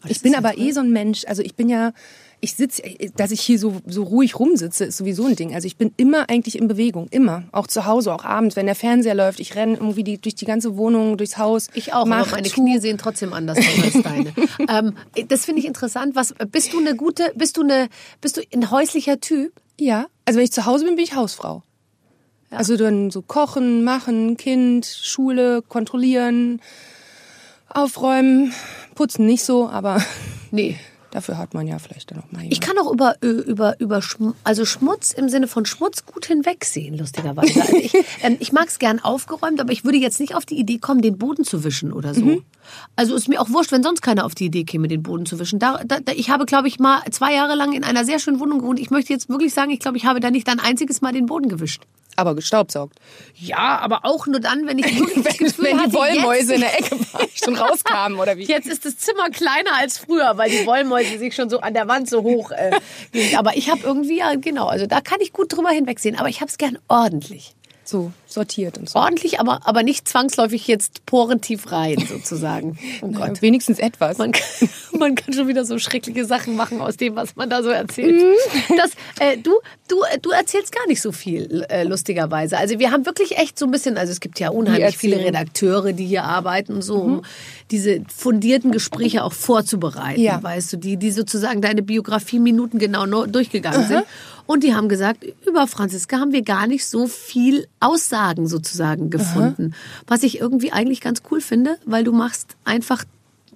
Aber 0.00 0.10
Ich 0.10 0.22
bin 0.22 0.32
ja 0.32 0.38
aber 0.38 0.52
toll. 0.52 0.62
eh 0.62 0.72
so 0.72 0.80
ein 0.80 0.90
Mensch, 0.90 1.24
also 1.26 1.42
ich 1.42 1.54
bin 1.54 1.68
ja, 1.68 1.92
ich 2.40 2.54
sitze, 2.54 2.82
dass 3.16 3.32
ich 3.32 3.40
hier 3.40 3.58
so, 3.58 3.80
so 3.86 4.04
ruhig 4.04 4.38
rumsitze, 4.38 4.84
ist 4.84 4.96
sowieso 4.96 5.26
ein 5.26 5.34
Ding. 5.34 5.54
Also 5.54 5.66
ich 5.66 5.76
bin 5.76 5.92
immer 5.96 6.30
eigentlich 6.30 6.56
in 6.56 6.68
Bewegung, 6.68 7.08
immer. 7.10 7.42
Auch 7.50 7.66
zu 7.66 7.84
Hause, 7.84 8.12
auch 8.14 8.24
abends, 8.24 8.54
wenn 8.54 8.66
der 8.66 8.76
Fernseher 8.76 9.14
läuft. 9.14 9.40
Ich 9.40 9.56
renne 9.56 9.74
irgendwie 9.74 10.04
die, 10.04 10.20
durch 10.20 10.36
die 10.36 10.44
ganze 10.44 10.76
Wohnung, 10.76 11.16
durchs 11.16 11.36
Haus. 11.36 11.66
Ich 11.74 11.92
auch, 11.94 12.02
aber 12.02 12.26
meine 12.30 12.48
zu. 12.48 12.54
Knie 12.54 12.78
sehen 12.78 12.96
trotzdem 12.96 13.32
anders 13.32 13.58
aus 13.58 13.82
als 13.82 14.02
deine. 14.02 14.32
ähm, 14.68 14.94
das 15.26 15.46
finde 15.46 15.60
ich 15.60 15.66
interessant. 15.66 16.14
Was 16.14 16.34
bist 16.52 16.72
du 16.72 16.78
eine 16.78 16.94
gute, 16.94 17.32
bist 17.34 17.56
du 17.56 17.62
eine, 17.62 17.88
bist 18.20 18.36
du 18.36 18.42
ein 18.54 18.70
häuslicher 18.70 19.18
Typ? 19.20 19.52
Ja, 19.80 20.06
also 20.24 20.38
wenn 20.38 20.44
ich 20.44 20.52
zu 20.52 20.64
Hause 20.64 20.84
bin, 20.84 20.94
bin 20.94 21.04
ich 21.04 21.14
Hausfrau. 21.14 21.62
Also 22.50 22.76
dann 22.76 23.10
so 23.10 23.20
kochen, 23.20 23.84
machen, 23.84 24.36
Kind, 24.36 24.86
Schule, 24.86 25.60
kontrollieren, 25.62 26.62
aufräumen, 27.68 28.52
putzen 28.98 29.26
nicht 29.26 29.44
so, 29.44 29.68
aber 29.68 30.02
Nee. 30.50 30.76
dafür 31.12 31.38
hat 31.38 31.54
man 31.54 31.68
ja 31.68 31.78
vielleicht 31.78 32.10
dann 32.10 32.18
auch 32.18 32.32
mal 32.32 32.44
Ich 32.50 32.60
kann 32.60 32.76
auch 32.78 32.92
über, 32.92 33.14
über, 33.22 33.78
über 33.78 34.02
Schm 34.02 34.34
also 34.42 34.64
Schmutz 34.64 35.12
im 35.12 35.28
Sinne 35.28 35.46
von 35.46 35.64
Schmutz 35.66 36.04
gut 36.04 36.26
hinwegsehen, 36.26 36.98
lustigerweise. 36.98 37.60
Also 37.60 37.76
ich 37.76 37.94
ähm, 38.22 38.36
ich 38.40 38.50
mag 38.50 38.66
es 38.66 38.80
gern 38.80 38.98
aufgeräumt, 38.98 39.60
aber 39.60 39.70
ich 39.70 39.84
würde 39.84 39.98
jetzt 39.98 40.18
nicht 40.18 40.34
auf 40.34 40.44
die 40.44 40.56
Idee 40.58 40.78
kommen, 40.78 41.00
den 41.00 41.16
Boden 41.16 41.44
zu 41.44 41.62
wischen 41.62 41.92
oder 41.92 42.12
so. 42.12 42.42
Also 42.96 43.14
ist 43.14 43.28
mir 43.28 43.40
auch 43.40 43.50
wurscht, 43.50 43.70
wenn 43.70 43.84
sonst 43.84 44.02
keiner 44.02 44.24
auf 44.26 44.34
die 44.34 44.46
Idee 44.46 44.64
käme, 44.64 44.88
den 44.88 45.04
Boden 45.04 45.26
zu 45.26 45.38
wischen. 45.38 45.60
Da, 45.60 45.80
da, 45.86 45.98
ich 46.12 46.30
habe, 46.30 46.44
glaube 46.44 46.66
ich, 46.66 46.80
mal 46.80 47.00
zwei 47.12 47.32
Jahre 47.32 47.54
lang 47.54 47.74
in 47.74 47.84
einer 47.84 48.04
sehr 48.04 48.18
schönen 48.18 48.40
Wohnung 48.40 48.58
gewohnt. 48.58 48.80
Ich 48.80 48.90
möchte 48.90 49.12
jetzt 49.12 49.28
wirklich 49.28 49.54
sagen, 49.54 49.70
ich 49.70 49.78
glaube, 49.78 49.96
ich 49.96 50.06
habe 50.06 50.18
da 50.18 50.32
nicht 50.32 50.48
ein 50.48 50.58
einziges 50.58 51.02
Mal 51.02 51.12
den 51.12 51.26
Boden 51.26 51.48
gewischt. 51.48 51.84
Aber 52.18 52.34
gestaubsaugt. 52.34 52.98
Ja, 53.36 53.78
aber 53.78 54.00
auch 54.02 54.26
nur 54.26 54.40
dann, 54.40 54.66
wenn 54.66 54.78
ich 54.78 54.86
Gefühl 55.38 55.64
wenn 55.64 55.78
hatte, 55.78 55.90
die 55.90 55.96
Wollmäuse 55.96 56.54
in 56.54 56.60
der 56.60 56.78
Ecke 56.78 56.90
waren, 57.12 57.28
schon 57.32 57.54
rauskamen 57.54 58.18
oder 58.18 58.36
wie? 58.36 58.44
Jetzt 58.44 58.66
ist 58.66 58.84
das 58.84 58.98
Zimmer 58.98 59.30
kleiner 59.30 59.76
als 59.78 59.98
früher, 59.98 60.36
weil 60.36 60.50
die 60.50 60.66
Wollmäuse 60.66 61.18
sich 61.18 61.34
schon 61.34 61.48
so 61.48 61.60
an 61.60 61.74
der 61.74 61.86
Wand 61.86 62.10
so 62.10 62.22
hoch. 62.22 62.50
Äh, 62.50 62.72
aber 63.36 63.56
ich 63.56 63.70
habe 63.70 63.80
irgendwie, 63.84 64.18
ja, 64.18 64.34
genau, 64.34 64.66
also 64.66 64.86
da 64.86 65.00
kann 65.00 65.20
ich 65.20 65.32
gut 65.32 65.56
drüber 65.56 65.70
hinwegsehen. 65.70 66.18
Aber 66.18 66.28
ich 66.28 66.40
habe 66.40 66.50
es 66.50 66.58
gern 66.58 66.78
ordentlich. 66.88 67.54
So 67.88 68.12
sortiert 68.26 68.76
und 68.76 68.90
so. 68.90 68.98
Ordentlich, 68.98 69.40
aber, 69.40 69.66
aber 69.66 69.82
nicht 69.82 70.06
zwangsläufig 70.06 70.66
jetzt 70.66 71.06
porentief 71.06 71.72
rein, 71.72 71.96
sozusagen. 72.06 72.78
Oh 73.00 73.08
Gott. 73.08 73.36
Ja, 73.36 73.42
wenigstens 73.42 73.78
etwas. 73.78 74.18
Man 74.18 74.32
kann, 74.32 74.68
man 74.98 75.14
kann 75.14 75.32
schon 75.32 75.48
wieder 75.48 75.64
so 75.64 75.78
schreckliche 75.78 76.26
Sachen 76.26 76.54
machen 76.56 76.82
aus 76.82 76.98
dem, 76.98 77.16
was 77.16 77.34
man 77.36 77.48
da 77.48 77.62
so 77.62 77.70
erzählt. 77.70 78.22
Das, 78.76 78.90
äh, 79.20 79.38
du, 79.38 79.52
du, 79.88 80.02
du 80.20 80.30
erzählst 80.30 80.74
gar 80.74 80.86
nicht 80.86 81.00
so 81.00 81.12
viel, 81.12 81.64
äh, 81.70 81.84
lustigerweise. 81.84 82.58
Also 82.58 82.78
wir 82.78 82.90
haben 82.90 83.06
wirklich 83.06 83.38
echt 83.38 83.58
so 83.58 83.64
ein 83.64 83.70
bisschen, 83.70 83.96
also 83.96 84.12
es 84.12 84.20
gibt 84.20 84.38
ja 84.38 84.50
unheimlich 84.50 84.98
viele. 84.98 85.18
Redakteure, 85.18 85.92
die 85.94 86.04
hier 86.06 86.24
arbeiten 86.24 86.74
und 86.74 86.82
so, 86.82 86.96
um 86.96 87.22
diese 87.70 88.02
fundierten 88.14 88.70
Gespräche 88.70 89.24
auch 89.24 89.32
vorzubereiten, 89.32 90.20
Ja. 90.20 90.42
weißt 90.42 90.74
du, 90.74 90.76
die, 90.76 90.98
die 90.98 91.10
sozusagen 91.10 91.62
deine 91.62 91.82
Biografie 91.82 92.38
minutengenau 92.38 93.24
durchgegangen 93.26 93.86
sind. 93.88 94.04
Und 94.48 94.64
die 94.64 94.74
haben 94.74 94.88
gesagt, 94.88 95.26
über 95.46 95.66
Franziska 95.66 96.18
haben 96.18 96.32
wir 96.32 96.40
gar 96.40 96.66
nicht 96.66 96.86
so 96.86 97.06
viel 97.06 97.68
Aussagen 97.80 98.46
sozusagen 98.48 99.10
gefunden. 99.10 99.74
Was 100.06 100.22
ich 100.22 100.40
irgendwie 100.40 100.72
eigentlich 100.72 101.02
ganz 101.02 101.20
cool 101.30 101.42
finde, 101.42 101.76
weil 101.84 102.02
du 102.02 102.12
machst 102.12 102.56
einfach 102.64 103.04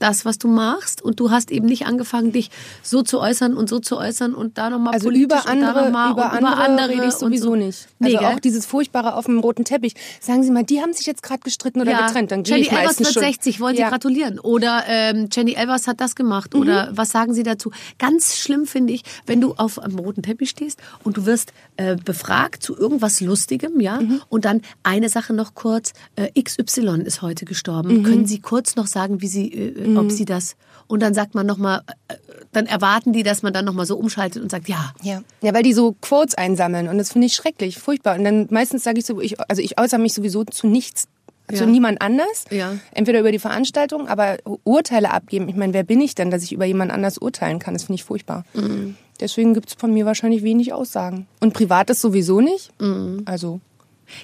das, 0.02 0.24
was 0.24 0.38
du 0.38 0.48
machst 0.48 1.00
und 1.02 1.20
du 1.20 1.30
hast 1.30 1.50
eben 1.50 1.66
nicht 1.66 1.86
angefangen, 1.86 2.32
dich 2.32 2.50
so 2.82 3.02
zu 3.02 3.20
äußern 3.20 3.56
und 3.56 3.68
so 3.68 3.78
zu 3.78 3.96
äußern 3.96 4.34
und 4.34 4.58
da 4.58 4.68
nochmal 4.70 4.94
Also 4.94 5.06
politisch 5.08 5.24
über 5.24 5.36
und 5.52 5.60
da 5.60 5.68
andere, 5.68 5.84
noch 5.86 5.90
mal 5.92 6.12
über 6.12 6.32
und 6.32 6.44
andere, 6.44 6.88
rede 6.88 7.06
ich 7.06 7.12
sowieso 7.14 7.50
so. 7.50 7.54
nicht. 7.56 7.88
Nee, 7.98 8.08
Also 8.16 8.18
gell? 8.18 8.34
auch 8.36 8.40
dieses 8.40 8.66
Furchtbare 8.66 9.14
auf 9.14 9.26
dem 9.26 9.38
roten 9.38 9.64
Teppich. 9.64 9.94
Sagen 10.20 10.42
Sie 10.42 10.50
mal, 10.50 10.64
die 10.64 10.80
haben 10.80 10.92
sich 10.92 11.06
jetzt 11.06 11.22
gerade 11.22 11.40
gestritten 11.42 11.80
oder 11.80 11.94
getrennt. 12.06 12.32
Dann 12.32 12.42
gehe 12.42 12.56
Jenny 12.56 12.66
ich 12.66 12.72
Elvers 12.72 12.98
wird 12.98 13.12
schon. 13.12 13.22
60, 13.22 13.60
wollen 13.60 13.76
Sie 13.76 13.82
Ja. 13.82 13.88
gratulieren. 13.90 14.38
Oder 14.40 14.82
ähm, 14.88 15.28
Jenny 15.32 15.54
Elvers 15.54 15.86
hat 15.86 16.00
das 16.00 16.14
gemacht. 16.14 16.54
Oder 16.54 16.90
was 16.92 17.10
sagen 17.10 17.32
Sie 17.34 17.42
dazu? 17.42 17.70
Ganz 17.98 18.36
schlimm 18.36 18.66
finde 18.66 18.92
ich, 18.92 19.02
wenn 19.26 19.40
du 19.40 19.54
auf 19.54 19.78
einem 19.78 19.98
roten 19.98 20.22
Teppich 20.22 20.50
stehst 20.50 20.80
und 21.04 21.16
du 21.16 21.26
wirst 21.26 21.52
äh, 21.76 21.96
befragt 21.96 22.62
zu 22.62 22.76
irgendwas 22.76 23.20
Lustigem, 23.20 23.80
ja, 23.80 24.00
und 24.28 24.44
dann 24.44 24.62
eine 24.82 25.08
Sache 25.08 25.32
noch 25.32 25.54
kurz, 25.54 25.92
äh, 26.16 26.30
XY 26.40 27.02
ist 27.04 27.22
heute 27.22 27.44
gestorben. 27.44 28.02
Können 28.02 28.26
Sie 28.26 28.40
kurz 28.40 28.76
noch 28.76 28.86
sagen, 28.86 29.20
wie 29.22 29.26
Sie, 29.28 29.52
äh, 29.52 29.88
ob 29.98 30.10
Sie 30.12 30.24
das... 30.24 30.56
Und 30.88 31.00
dann 31.00 31.14
sagt 31.14 31.34
man 31.34 31.46
nochmal, 31.46 31.82
äh, 32.08 32.14
dann 32.50 32.66
erwarten 32.66 33.14
die, 33.14 33.22
dass 33.22 33.42
man 33.42 33.52
dann 33.54 33.64
nochmal 33.64 33.86
so 33.86 33.96
umschaltet 33.96 34.42
und 34.42 34.50
sagt, 34.50 34.68
ja, 34.68 34.92
Ja. 35.02 35.22
ja, 35.40 35.54
weil 35.54 35.62
die 35.62 35.72
so 35.72 35.96
Quotes 36.02 36.34
einsammeln 36.34 36.88
und 36.88 36.98
das 36.98 37.12
finde 37.12 37.28
ich 37.28 37.34
schrecklich, 37.34 37.78
furchtbar. 37.78 38.16
Und 38.18 38.24
dann 38.24 38.46
meistens 38.50 38.84
sage 38.84 38.98
ich 38.98 39.06
so, 39.06 39.18
ich, 39.20 39.40
also 39.40 39.62
ich 39.62 39.80
äußere 39.80 39.98
mich 40.00 40.12
sowieso 40.12 40.44
zu 40.44 40.66
nichts, 40.66 41.04
zu 41.48 41.64
Ja. 41.64 41.66
niemand 41.66 42.02
anders. 42.02 42.44
Ja. 42.50 42.74
Entweder 42.90 43.20
über 43.20 43.32
die 43.32 43.38
Veranstaltung, 43.38 44.06
aber 44.06 44.36
Urteile 44.64 45.12
abgeben. 45.12 45.48
Ich 45.48 45.56
meine, 45.56 45.72
wer 45.72 45.82
bin 45.84 46.00
ich 46.00 46.14
denn, 46.14 46.30
dass 46.30 46.42
ich 46.42 46.52
über 46.52 46.66
jemand 46.66 46.90
anders 46.90 47.16
urteilen 47.16 47.58
kann? 47.58 47.72
Das 47.72 47.84
finde 47.84 47.94
ich 48.00 48.04
furchtbar. 48.04 48.44
Mhm. 48.52 48.96
Deswegen 49.18 49.54
gibt's 49.54 49.74
von 49.74 49.94
mir 49.94 50.04
wahrscheinlich 50.04 50.42
wenig 50.42 50.74
Aussagen. 50.74 51.26
Und 51.40 51.54
Privates 51.54 52.02
sowieso 52.02 52.40
nicht. 52.42 52.70
Mhm. 52.82 53.22
Also 53.24 53.60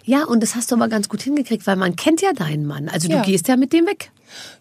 Ja, 0.04 0.24
und 0.24 0.42
das 0.42 0.54
hast 0.54 0.70
du 0.70 0.74
aber 0.74 0.88
ganz 0.88 1.08
gut 1.08 1.22
hingekriegt, 1.22 1.66
weil 1.66 1.76
man 1.76 1.96
kennt 1.96 2.20
ja 2.20 2.34
deinen 2.34 2.66
Mann. 2.66 2.90
Also 2.90 3.08
du 3.08 3.14
Ja. 3.14 3.22
gehst 3.22 3.48
ja 3.48 3.56
mit 3.56 3.72
dem 3.72 3.86
weg. 3.86 4.10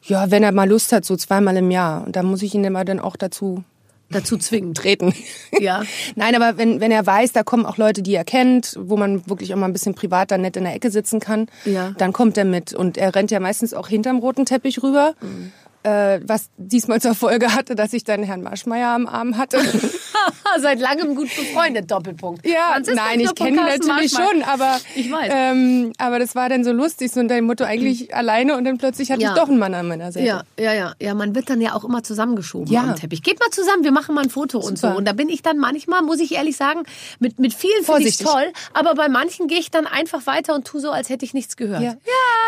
Ja, 0.03 0.32
wenn 0.32 0.43
er 0.43 0.51
mal 0.51 0.67
Lust 0.69 0.91
hat, 0.93 1.06
so 1.06 1.15
zweimal 1.15 1.58
im 1.58 1.71
Jahr. 1.71 2.06
Und 2.06 2.15
da 2.15 2.23
muss 2.23 2.41
ich 2.41 2.53
ihn 2.56 2.63
immer 2.63 2.86
dann 2.86 2.99
auch 2.99 3.15
dazu 3.15 3.63
Dazu 4.10 4.38
zwingen. 4.39 4.73
treten. 4.73 5.13
Ja. 5.60 5.84
Nein, 6.15 6.34
aber 6.41 6.58
wenn, 6.58 6.80
wenn 6.80 6.91
er 6.91 7.06
weiß, 7.06 7.34
da 7.34 7.43
kommen 7.43 7.65
auch 7.65 7.77
Leute, 7.77 8.01
die 8.01 8.15
er 8.15 8.23
kennt, 8.23 8.75
wo 8.80 8.95
man 8.95 9.27
wirklich 9.27 9.53
auch 9.53 9.58
mal 9.58 9.65
ein 9.65 9.73
bisschen 9.73 9.95
privater 9.95 10.38
nett 10.38 10.56
in 10.56 10.63
der 10.63 10.73
Ecke 10.75 10.91
sitzen 10.91 11.19
kann, 11.19 11.47
Ja. 11.65 11.91
dann 11.97 12.13
kommt 12.13 12.38
er 12.38 12.45
mit. 12.45 12.73
Und 12.73 12.97
er 12.97 13.13
rennt 13.15 13.32
ja 13.32 13.39
meistens 13.41 13.73
auch 13.73 13.88
hinterm 13.89 14.19
roten 14.19 14.45
Teppich 14.45 14.82
rüber. 14.82 15.13
Mhm. 15.21 15.51
Äh, 15.84 16.19
was 16.25 16.49
diesmal 16.58 16.99
zur 17.01 17.15
Folge 17.15 17.53
hatte, 17.53 17.75
dass 17.75 17.93
ich 17.93 18.03
dann 18.03 18.23
Herrn 18.23 18.41
Marschmeier 18.43 18.89
am 18.89 19.08
Arm 19.08 19.38
hatte. 19.38 19.58
Seit 20.60 20.80
langem 20.80 21.15
gut 21.15 21.30
befreundet, 21.36 21.89
Doppelpunkt. 21.91 22.45
ja, 22.47 22.71
Franziska 22.73 23.03
nein, 23.03 23.19
ich 23.19 23.36
kenne 23.36 23.49
ihn 23.51 23.56
Carsten 23.58 23.88
natürlich 23.88 24.13
Marschmeier. 24.13 24.30
schon, 24.34 24.43
aber 24.43 24.77
Ich 24.95 25.12
weiß. 25.12 25.32
Ähm, 25.34 25.93
aber 25.97 26.19
das 26.19 26.36
war 26.36 26.49
dann 26.49 26.63
so 26.63 26.71
lustig, 26.71 27.12
so 27.12 27.21
dein 27.23 27.43
Motto 27.45 27.63
eigentlich 27.63 28.13
alleine 28.15 28.56
und 28.58 28.63
dann 28.65 28.77
plötzlich 28.77 29.12
hatte 29.12 29.21
Ja. 29.21 29.30
ich 29.30 29.36
doch 29.36 29.49
einen 29.49 29.60
Mann 29.60 29.73
an 29.73 29.88
meiner 29.88 30.12
Seite. 30.12 30.25
Ja, 30.25 30.43
ja, 30.60 30.73
ja, 30.73 30.93
ja. 30.99 31.13
Man 31.13 31.36
wird 31.36 31.49
dann 31.49 31.62
ja 31.62 31.73
auch 31.73 31.84
immer 31.84 32.03
zusammengeschoben 32.03 32.71
Ja. 32.71 32.82
am 32.82 32.95
Teppich. 32.95 33.21
Geht 33.23 33.39
mal 33.39 33.49
zusammen, 33.51 33.84
wir 33.84 33.91
machen 33.91 34.15
mal 34.15 34.23
ein 34.23 34.30
Foto 34.30 34.58
und 34.60 34.77
so. 34.77 34.88
Super. 34.88 34.97
Und 34.97 35.06
da 35.06 35.13
bin 35.13 35.30
ich 35.30 35.41
dann 35.41 35.58
manchmal, 35.58 36.01
muss 36.01 36.19
ich 36.19 36.34
ehrlich 36.36 36.58
sagen, 36.58 36.84
mit, 37.19 37.39
mit 37.39 37.53
vielen 37.53 37.84
finde 37.84 38.08
ich 38.08 38.17
toll, 38.17 38.51
aber 38.73 38.95
bei 38.95 39.10
manchen 39.10 39.47
gehe 39.47 39.60
ich 39.60 39.71
dann 39.71 39.86
einfach 39.88 40.25
weiter 40.27 40.56
und 40.56 40.65
tu 40.65 40.80
so, 40.80 40.91
als 40.91 41.10
hätte 41.10 41.25
ich 41.25 41.34
nichts 41.34 41.56
gehört. 41.58 41.82
Ja. 41.82 41.95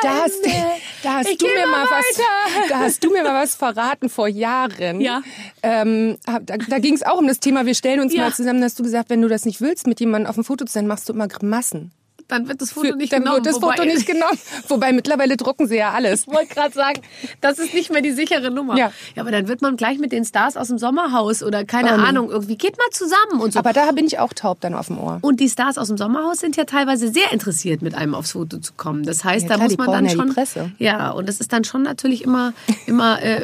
da 0.01 0.09
hast, 0.23 0.39
da 1.03 1.13
hast 1.15 1.29
Ich 1.29 1.37
du 1.37 1.45
mir 1.47 1.67
mal 1.67 1.85
was, 1.85 2.05
da 2.69 2.79
hast 2.79 3.03
du 3.03 3.11
mir 3.11 3.23
mal 3.23 3.41
was 3.43 3.55
verraten 3.55 4.09
vor 4.09 4.27
Jahren. 4.27 5.01
Ja. 5.01 5.21
Ähm, 5.63 6.17
da 6.25 6.39
da 6.39 6.79
ging 6.79 6.93
es 6.93 7.03
auch 7.03 7.17
um 7.17 7.27
das 7.27 7.39
Thema, 7.39 7.58
wir 7.65 7.75
stellen 7.75 7.99
uns 7.99 8.13
Ja. 8.13 8.21
mal 8.25 8.33
zusammen, 8.33 8.63
hast 8.63 8.79
du 8.79 8.83
gesagt, 8.83 9.09
wenn 9.09 9.21
du 9.21 9.27
das 9.27 9.45
nicht 9.45 9.61
willst, 9.61 9.87
mit 9.87 9.99
jemandem 9.99 10.29
auf 10.29 10.35
dem 10.35 10.43
Foto 10.43 10.65
zu 10.65 10.73
sein, 10.73 10.87
machst 10.87 11.07
du 11.09 11.13
immer 11.13 11.27
Grimassen. 11.27 11.91
Dann 12.29 12.47
wird 12.47 12.61
das 12.61 12.71
Foto 12.71 12.89
Für- 12.91 12.95
nicht 12.95 13.11
dann 13.11 13.23
genommen. 13.23 13.43
wird 13.43 13.47
das 13.53 13.61
wobei- 13.61 13.75
Foto 13.75 13.85
nicht 13.85 14.05
genommen. 14.05 14.37
Wobei 14.69 14.93
mittlerweile 14.93 15.35
drucken 15.35 15.67
sie 15.67 15.75
ja 15.77 15.91
alles. 15.91 16.21
Ich 16.21 16.33
wollte 16.33 16.53
gerade 16.53 16.73
sagen, 16.73 17.01
das 17.41 17.59
ist 17.59 17.73
nicht 17.73 17.91
mehr 17.91 18.01
die 18.01 18.11
sichere 18.11 18.51
Nummer. 18.51 18.77
Ja. 18.77 18.91
ja, 19.15 19.21
aber 19.23 19.31
dann 19.31 19.47
wird 19.47 19.61
man 19.61 19.75
gleich 19.75 19.97
mit 19.99 20.11
den 20.11 20.23
Stars 20.23 20.55
aus 20.55 20.67
dem 20.69 20.77
Sommerhaus 20.77 21.43
oder 21.43 21.65
keine 21.65 21.97
nee. 21.97 22.03
Ahnung, 22.03 22.29
irgendwie 22.29 22.55
geht 22.55 22.77
mal 22.77 22.89
zusammen 22.91 23.41
und 23.41 23.51
so. 23.53 23.59
Aber 23.59 23.73
da 23.73 23.91
bin 23.91 24.05
ich 24.05 24.19
auch 24.19 24.31
taub 24.33 24.61
dann 24.61 24.73
auf 24.75 24.87
dem 24.87 24.99
Ohr. 24.99 25.17
Und 25.21 25.39
die 25.39 25.49
Stars 25.49 25.77
aus 25.77 25.87
dem 25.89 25.97
Sommerhaus 25.97 26.39
sind 26.39 26.55
ja 26.55 26.65
teilweise 26.65 27.11
sehr 27.11 27.31
interessiert, 27.33 27.81
mit 27.81 27.95
einem 27.95 28.13
aufs 28.15 28.31
Foto 28.31 28.59
zu 28.59 28.73
kommen. 28.77 29.03
Das 29.03 29.23
heißt, 29.23 29.43
Ja, 29.43 29.49
da 29.49 29.55
klar, 29.55 29.67
muss 29.67 29.77
man 29.77 29.91
dann 29.91 30.05
ja 30.05 30.11
schon. 30.11 30.33
Presse. 30.33 30.71
Ja, 30.77 31.09
und 31.09 31.27
das 31.27 31.39
ist 31.39 31.51
dann 31.51 31.63
schon 31.63 31.81
natürlich 31.81 32.23
immer, 32.23 32.53
immer 32.85 33.21
äh, 33.23 33.41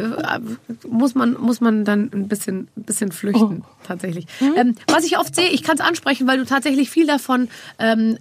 muss 0.88 1.16
man 1.16 1.34
muss 1.40 1.60
man 1.60 1.86
dann 1.86 2.12
ein 2.14 2.28
bisschen, 2.28 2.68
ein 2.78 2.84
bisschen 2.84 3.12
flüchten 3.12 3.64
Oh. 3.64 3.86
tatsächlich. 3.88 4.28
Hm? 4.40 4.54
Ähm, 4.56 4.76
was 4.88 5.04
ich 5.06 5.18
oft 5.18 5.36
sehe, 5.36 5.50
ich 5.50 5.64
kann 5.64 5.76
es 5.76 5.82
ansprechen, 5.82 6.28
weil 6.28 6.38
du 6.38 6.46
tatsächlich 6.46 6.90
viel 6.92 7.08
davon 7.08 7.50
ähm, 7.80 8.18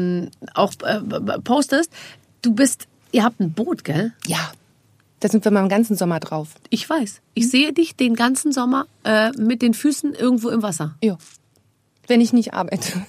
ähm, 0.00 0.30
auch 0.54 0.72
äh, 0.82 1.00
postest. 1.40 1.90
Du 2.42 2.54
bist, 2.54 2.86
ihr 3.12 3.24
habt 3.24 3.40
ein 3.40 3.52
Boot, 3.52 3.84
gell? 3.84 4.12
Ja. 4.26 4.50
Da 5.20 5.28
sind 5.28 5.44
wir 5.44 5.52
mal 5.52 5.62
den 5.62 5.68
ganzen 5.68 5.96
Sommer 5.96 6.18
drauf. 6.18 6.48
Ich 6.70 6.88
weiß. 6.88 7.20
Ich 7.34 7.50
sehe 7.50 7.72
dich 7.72 7.94
den 7.94 8.14
ganzen 8.14 8.52
Sommer 8.52 8.86
äh, 9.04 9.30
mit 9.32 9.60
den 9.60 9.74
Füßen 9.74 10.14
irgendwo 10.14 10.48
im 10.48 10.62
Wasser. 10.62 10.96
Ja. 11.02 11.18
Wenn 12.06 12.22
ich 12.22 12.32
nicht 12.32 12.54
arbeite. 12.54 13.04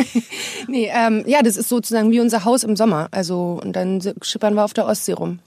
nee, 0.66 0.90
ähm, 0.92 1.22
ja, 1.26 1.42
das 1.42 1.56
ist 1.56 1.68
sozusagen 1.68 2.10
wie 2.10 2.20
unser 2.20 2.44
Haus 2.44 2.64
im 2.64 2.76
Sommer. 2.76 3.08
Also, 3.10 3.60
und 3.62 3.76
dann 3.76 4.00
schippern 4.22 4.54
wir 4.54 4.64
auf 4.64 4.72
der 4.72 4.86
Ostsee 4.86 5.12
rum. 5.12 5.38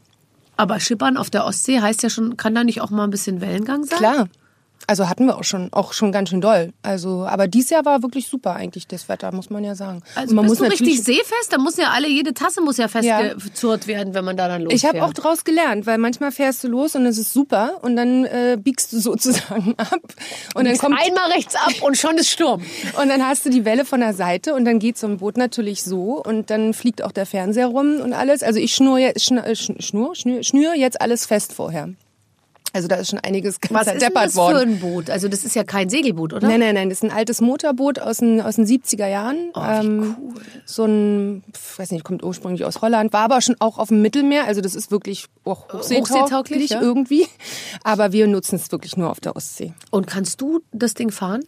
Aber 0.56 0.80
Schippern 0.80 1.18
auf 1.18 1.32
der 1.32 1.46
Ostsee 1.46 1.82
heißt 1.82 2.04
ja 2.04 2.10
schon, 2.10 2.38
kann 2.38 2.54
da 2.54 2.64
nicht 2.64 2.82
auch 2.82 2.92
mal 2.92 3.06
ein 3.06 3.10
bisschen 3.10 3.42
Wellengang 3.42 3.84
sein? 3.84 3.98
Klar. 3.98 4.28
Also 4.88 5.08
hatten 5.08 5.26
wir 5.26 5.38
auch 5.38 5.44
schon, 5.44 5.72
auch 5.72 5.94
schon 5.94 6.12
ganz 6.12 6.30
schön 6.30 6.42
doll. 6.42 6.74
Also, 6.82 7.26
aber 7.26 7.48
dieses 7.48 7.70
Jahr 7.70 7.86
war 7.86 8.04
wirklich 8.04 8.28
super 8.28 8.54
eigentlich 8.56 8.88
das 8.88 9.08
Wetter, 9.10 9.32
muss 9.34 9.50
man 9.50 9.64
ja 9.64 9.76
sagen. 9.76 10.02
Also 10.16 10.32
Und 10.32 10.36
man 10.36 10.46
bist 10.46 10.60
muss 10.62 10.68
du 10.68 10.72
richtig 10.74 11.04
seefest? 11.04 11.52
Da 11.52 11.58
muss 11.58 11.78
ja 11.78 11.92
alle, 11.92 12.08
jede 12.10 12.34
Tasse 12.34 12.62
muss 12.62 12.78
ja 12.78 12.88
festgezurrt 12.88 13.88
werden, 13.88 14.14
wenn 14.14 14.26
man 14.26 14.36
da 14.38 14.48
dann 14.48 14.62
losfährt. 14.64 14.84
Ich 14.84 14.88
habe 15.02 15.04
auch 15.06 15.14
draus 15.14 15.44
gelernt, 15.44 15.86
weil 15.86 15.98
manchmal 15.98 16.32
fährst 16.32 16.64
du 16.64 16.68
los 16.68 16.96
und 16.96 17.06
es 17.06 17.18
ist 17.18 17.32
super 17.34 17.80
und 17.82 17.96
dann 17.96 18.26
äh, 18.26 18.58
biegst 18.62 18.92
du 18.94 19.00
sozusagen 19.00 19.76
ab 19.78 20.02
und 20.56 20.66
dann 20.66 20.78
kommt 20.78 21.00
einmal 21.00 21.32
rechts 21.32 21.56
ab 21.56 21.74
und 21.82 21.98
schon 21.98 22.18
ist 22.18 22.30
Sturm. 22.30 22.62
und 23.02 23.10
dann 23.10 23.26
hast 23.26 23.46
du 23.46 23.50
die 23.50 23.66
Welle 23.66 23.86
von 23.86 24.00
der 24.02 24.14
Seite 24.14 24.54
und 24.54 24.66
dann 24.66 24.80
geht 24.80 24.98
so 24.98 25.08
ein 25.08 25.18
Boot 25.18 25.38
natürlich 25.38 25.84
so 25.84 26.22
und 26.24 26.50
dann 26.50 26.74
fliegt 26.74 27.02
auch 27.04 27.12
der 27.12 27.26
Fernseher 27.26 27.68
rum 27.68 28.02
und 28.02 28.14
alles. 28.14 28.44
Also 28.44 28.60
ich 28.60 28.74
schnur 28.76 29.00
jetzt 29.00 29.24
schn, 29.24 29.40
schn- 29.40 29.82
schnur, 29.82 30.16
schnür, 30.16 30.44
schnür 30.44 30.76
jetzt 30.76 31.00
alles 31.02 31.26
fest 31.26 31.54
vorher. 31.54 31.90
Also 32.74 32.88
da 32.88 32.96
ist 32.96 33.10
schon 33.10 33.20
einiges 33.20 33.62
ganz 33.62 33.74
Was 33.74 33.94
ist 33.94 34.02
denn 34.02 34.14
das 34.14 34.34
für 34.34 34.58
ein 34.58 34.80
Boot? 34.80 35.12
Also 35.12 35.28
das 35.28 35.46
ist 35.46 35.56
ja 35.56 35.64
kein 35.64 35.90
Segelboot, 35.90 36.34
oder? 36.34 36.48
Nein, 36.48 36.60
nein, 36.60 36.74
nein, 36.74 36.90
das 36.90 36.98
ist 36.98 37.04
ein 37.04 37.12
altes 37.12 37.40
Motorboot 37.40 38.00
aus 38.00 38.18
den, 38.18 38.42
aus 38.42 38.56
den 38.56 38.66
70er 38.66 39.08
Jahren. 39.08 39.52
Oh, 39.54 39.62
ähm, 39.64 40.16
So 40.66 40.86
ein, 40.86 41.44
pf, 41.54 41.78
weiß 41.78 41.92
nicht, 41.92 42.04
kommt 42.04 42.24
ursprünglich 42.24 42.66
aus 42.66 42.82
Holland, 42.82 43.14
war 43.14 43.26
aber 43.26 43.42
schon 43.42 43.56
auch 43.60 43.78
auf 43.78 43.90
dem 43.90 44.02
Mittelmeer. 44.02 44.46
Also 44.48 44.62
das 44.62 44.74
ist 44.74 44.90
wirklich 44.90 45.28
auch 45.44 45.72
hochseetauglich, 45.72 46.72
ja. 46.72 46.82
irgendwie. 46.82 47.28
Aber 47.84 48.12
wir 48.12 48.26
nutzen 48.26 48.56
es 48.56 48.72
wirklich 48.72 48.98
nur 48.98 49.12
auf 49.12 49.20
der 49.20 49.36
Ostsee. 49.36 49.74
Und 49.92 50.08
kannst 50.08 50.42
du 50.42 50.62
das 50.72 50.96
Ding 50.96 51.12
fahren? 51.12 51.44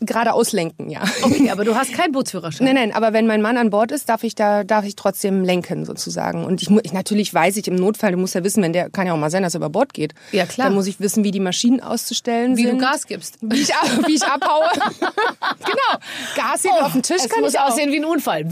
Gerade 0.00 0.34
auslenken, 0.34 0.90
ja. 0.90 1.02
Okay, 1.22 1.48
aber 1.50 1.64
du 1.64 1.74
hast 1.74 1.94
keinen 1.94 2.12
Bootsführerschein. 2.12 2.66
Nein, 2.66 2.74
nein, 2.74 2.92
aber 2.92 3.14
wenn 3.14 3.26
mein 3.26 3.40
Mann 3.40 3.56
an 3.56 3.70
Bord 3.70 3.92
ist, 3.92 4.10
darf 4.10 4.24
ich 4.24 4.34
da, 4.34 4.62
darf 4.62 4.84
ich 4.84 4.94
trotzdem 4.94 5.42
lenken 5.42 5.86
sozusagen. 5.86 6.44
Und 6.44 6.60
ich, 6.60 6.70
ich 6.82 6.92
natürlich 6.92 7.32
weiß 7.32 7.56
ich 7.56 7.66
im 7.66 7.76
Notfall, 7.76 8.12
du 8.12 8.18
musst 8.18 8.34
ja 8.34 8.44
wissen, 8.44 8.62
wenn 8.62 8.74
der 8.74 8.90
kann 8.90 9.06
ja 9.06 9.14
auch 9.14 9.18
mal 9.18 9.30
sein, 9.30 9.42
dass 9.42 9.54
er 9.54 9.58
über 9.58 9.70
Bord 9.70 9.94
geht. 9.94 10.12
Ja, 10.32 10.44
klar. 10.44 10.66
Dann 10.66 10.74
muss 10.74 10.86
ich 10.86 11.00
wissen, 11.00 11.24
wie 11.24 11.30
die 11.30 11.40
Maschinen 11.40 11.80
auszustellen 11.80 12.58
Wie 12.58 12.64
sind. 12.64 12.78
du 12.78 12.84
Gas 12.84 13.06
gibst. 13.06 13.38
Wie 13.40 13.56
ich, 13.60 13.68
wie 14.06 14.14
ich 14.14 14.24
abhaue. 14.24 14.68
genau. 15.00 15.98
Gas 16.36 16.64
heben 16.64 16.84
auf 16.84 16.92
den 16.92 17.02
Tisch 17.02 17.22
Es 17.24 17.30
kann 17.30 17.40
muss 17.40 17.54
ich 17.54 17.58
auch. 17.58 17.70
aussehen 17.70 17.90
wie 17.90 17.96
ein 17.96 18.04
Unfall. 18.04 18.44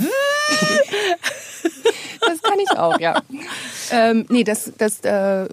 Das 2.20 2.42
kann 2.42 2.58
ich 2.58 2.70
auch, 2.78 2.98
ja. 3.00 3.20
ähm, 3.90 4.24
nee, 4.30 4.44
das, 4.44 4.72
das, 4.78 5.00
äh, 5.00 5.46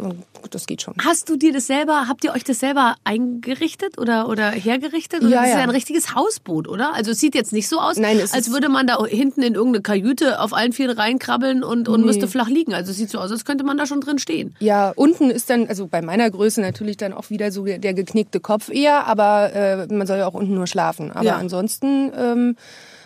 das 0.47 0.65
geht 0.65 0.81
schon. 0.81 0.93
Hast 1.03 1.29
du 1.29 1.35
dir 1.37 1.53
das 1.53 1.67
selber, 1.67 2.07
habt 2.07 2.23
ihr 2.23 2.33
euch 2.33 2.43
das 2.43 2.59
selber 2.59 2.95
eingerichtet 3.03 3.97
oder, 3.97 4.27
oder 4.29 4.49
hergerichtet? 4.51 5.21
Oder 5.21 5.29
Ja, 5.29 5.41
das 5.41 5.49
ist 5.49 5.55
ja. 5.55 5.61
ein 5.61 5.69
richtiges 5.69 6.15
Hausboot, 6.15 6.67
oder? 6.67 6.93
Also 6.93 7.11
es 7.11 7.19
sieht 7.19 7.35
jetzt 7.35 7.53
nicht 7.53 7.67
so 7.67 7.79
aus, 7.79 7.97
Nein, 7.97 8.19
es 8.19 8.33
als 8.33 8.51
würde 8.51 8.69
man 8.69 8.87
da 8.87 9.03
hinten 9.05 9.41
in 9.43 9.55
irgendeine 9.55 9.81
Kajüte 9.81 10.39
auf 10.39 10.53
allen 10.53 10.73
Vieren 10.73 10.97
reinkrabbeln 10.97 11.63
und, 11.63 11.87
und 11.89 12.05
müsste 12.05 12.27
flach 12.27 12.47
liegen. 12.49 12.73
Also 12.73 12.91
es 12.91 12.97
sieht 12.97 13.09
so 13.09 13.19
aus, 13.19 13.31
als 13.31 13.45
könnte 13.45 13.63
man 13.63 13.77
da 13.77 13.85
schon 13.85 14.01
drin 14.01 14.19
stehen. 14.19 14.55
Ja, 14.59 14.91
unten 14.95 15.29
ist 15.29 15.49
dann, 15.49 15.67
also 15.67 15.87
bei 15.87 16.01
meiner 16.01 16.29
Größe 16.29 16.61
natürlich 16.61 16.97
dann 16.97 17.13
auch 17.13 17.29
wieder 17.29 17.51
so 17.51 17.65
der, 17.65 17.77
der 17.79 17.93
geknickte 17.93 18.39
Kopf 18.39 18.69
eher, 18.69 19.07
aber 19.07 19.53
äh, 19.53 19.87
man 19.93 20.07
soll 20.07 20.17
ja 20.19 20.27
auch 20.27 20.33
unten 20.33 20.53
nur 20.55 20.67
schlafen. 20.67 21.11
Aber 21.11 21.25
Ja. 21.25 21.37
ansonsten 21.37 22.11
ähm, 22.17 22.55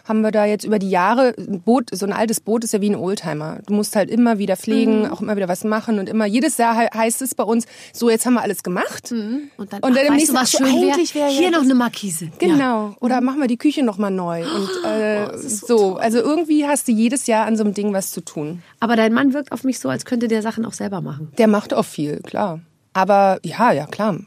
haben 0.08 0.22
wir 0.22 0.32
da 0.32 0.46
jetzt 0.46 0.64
über 0.64 0.80
die 0.80 0.90
Jahre, 0.90 1.34
ein 1.38 1.62
Boot, 1.62 1.90
so 1.92 2.06
ein 2.06 2.14
altes 2.14 2.40
Boot 2.40 2.64
ist 2.64 2.74
ja 2.74 2.80
wie 2.82 2.90
ein 2.90 2.96
Oldtimer. 2.96 3.60
Du 3.68 3.74
musst 3.74 3.96
halt 3.96 4.10
immer 4.10 4.38
wieder 4.38 4.56
pflegen, 4.56 5.02
Mhm. 5.02 5.12
auch 5.12 5.20
immer 5.22 5.36
wieder 5.36 5.48
was 5.48 5.64
machen 5.64 6.00
und 6.00 6.08
immer, 6.08 6.26
jedes 6.26 6.58
Jahr 6.58 6.80
he- 6.80 6.88
heißt 6.96 7.22
es 7.24 7.34
bei 7.36 7.44
uns, 7.44 7.66
so 7.92 8.10
jetzt 8.10 8.26
haben 8.26 8.36
wir 8.36 8.42
alles 8.44 8.64
gemacht. 8.64 9.12
Und 9.12 9.50
dann, 9.58 9.80
Und 9.82 9.96
dann 9.96 9.98
ach, 10.06 10.08
im 10.10 10.14
nächsten 10.16 10.38
so, 10.38 10.58
schön 10.58 10.66
wäre? 10.68 10.94
eigentlich 10.94 11.16
wär 11.16 11.28
ja 11.28 11.38
Hier 11.40 11.52
noch 11.52 11.62
eine 11.64 11.74
Markise. 11.76 12.26
Ja. 12.26 12.32
Genau. 12.38 12.96
Oder 13.02 13.20
machen 13.22 13.40
wir 13.42 13.48
die 13.48 13.58
Küche 13.58 13.84
nochmal 13.84 14.12
neu. 14.12 14.44
Und 14.46 14.70
äh, 14.90 15.38
so, 15.38 15.96
also 15.98 16.20
irgendwie 16.20 16.66
hast 16.68 16.88
du 16.88 16.92
jedes 16.92 17.26
Jahr 17.28 17.46
an 17.48 17.58
so 17.58 17.64
einem 17.64 17.74
Ding 17.74 17.92
was 17.94 18.12
zu 18.12 18.22
tun. 18.22 18.62
Aber 18.80 18.96
dein 18.96 19.12
Mann 19.14 19.34
wirkt 19.34 19.52
auf 19.52 19.64
mich 19.64 19.80
so, 19.80 19.90
als 19.90 20.06
könnte 20.06 20.28
der 20.28 20.42
Sachen 20.44 20.66
auch 20.66 20.74
selber 20.74 21.02
machen. 21.02 21.32
Der 21.40 21.48
macht 21.48 21.74
auch 21.74 21.86
viel, 21.86 22.20
klar. 22.22 22.60
Aber 22.94 23.40
ja, 23.44 23.72
ja, 23.72 23.88
klar. 23.88 24.20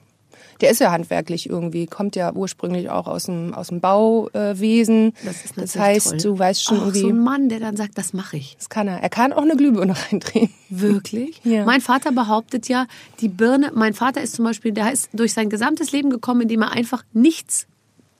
Der 0.61 0.71
ist 0.71 0.81
ja 0.81 0.91
handwerklich 0.91 1.49
irgendwie, 1.49 1.87
kommt 1.87 2.17
ja 2.17 2.33
ursprünglich 2.33 2.91
auch 2.91 3.07
aus 3.07 3.25
dem, 3.25 3.55
aus 3.55 3.69
dem 3.69 3.81
Bauwesen. 3.81 5.13
Das 5.25 5.45
ist 5.45 5.57
das 5.57 5.77
heißt, 5.77 6.11
toll. 6.11 6.19
du 6.19 6.39
weißt 6.39 6.65
schon 6.65 6.79
Ach, 6.79 6.83
irgendwie, 6.83 7.01
so 7.01 7.09
ein 7.09 7.23
Mann, 7.23 7.49
der 7.49 7.61
dann 7.61 7.77
sagt, 7.77 7.97
das 7.97 8.13
mache 8.13 8.37
ich. 8.37 8.57
das 8.57 8.69
kann 8.69 8.89
er. 8.89 9.03
Er 9.03 9.09
kann 9.09 9.33
auch 9.33 9.43
eine 9.43 9.57
Glühbirne 9.57 9.95
reindrehen. 10.11 10.51
Wirklich? 10.69 11.41
Ja. 11.45 11.65
Mein 11.65 11.81
Vater 11.81 12.13
behauptet 12.13 12.69
ja, 12.69 12.87
die 13.21 13.29
Birne, 13.29 13.73
mein 13.75 13.95
Vater 13.95 14.21
ist 14.21 14.35
zum 14.35 14.45
Beispiel, 14.45 14.73
der 14.73 14.93
ist 14.93 15.11
durch 15.13 15.33
sein 15.33 15.49
gesamtes 15.51 15.93
Leben 15.93 16.11
gekommen, 16.11 16.43
indem 16.43 16.63
er 16.63 16.73
einfach 16.73 17.05
nichts 17.13 17.67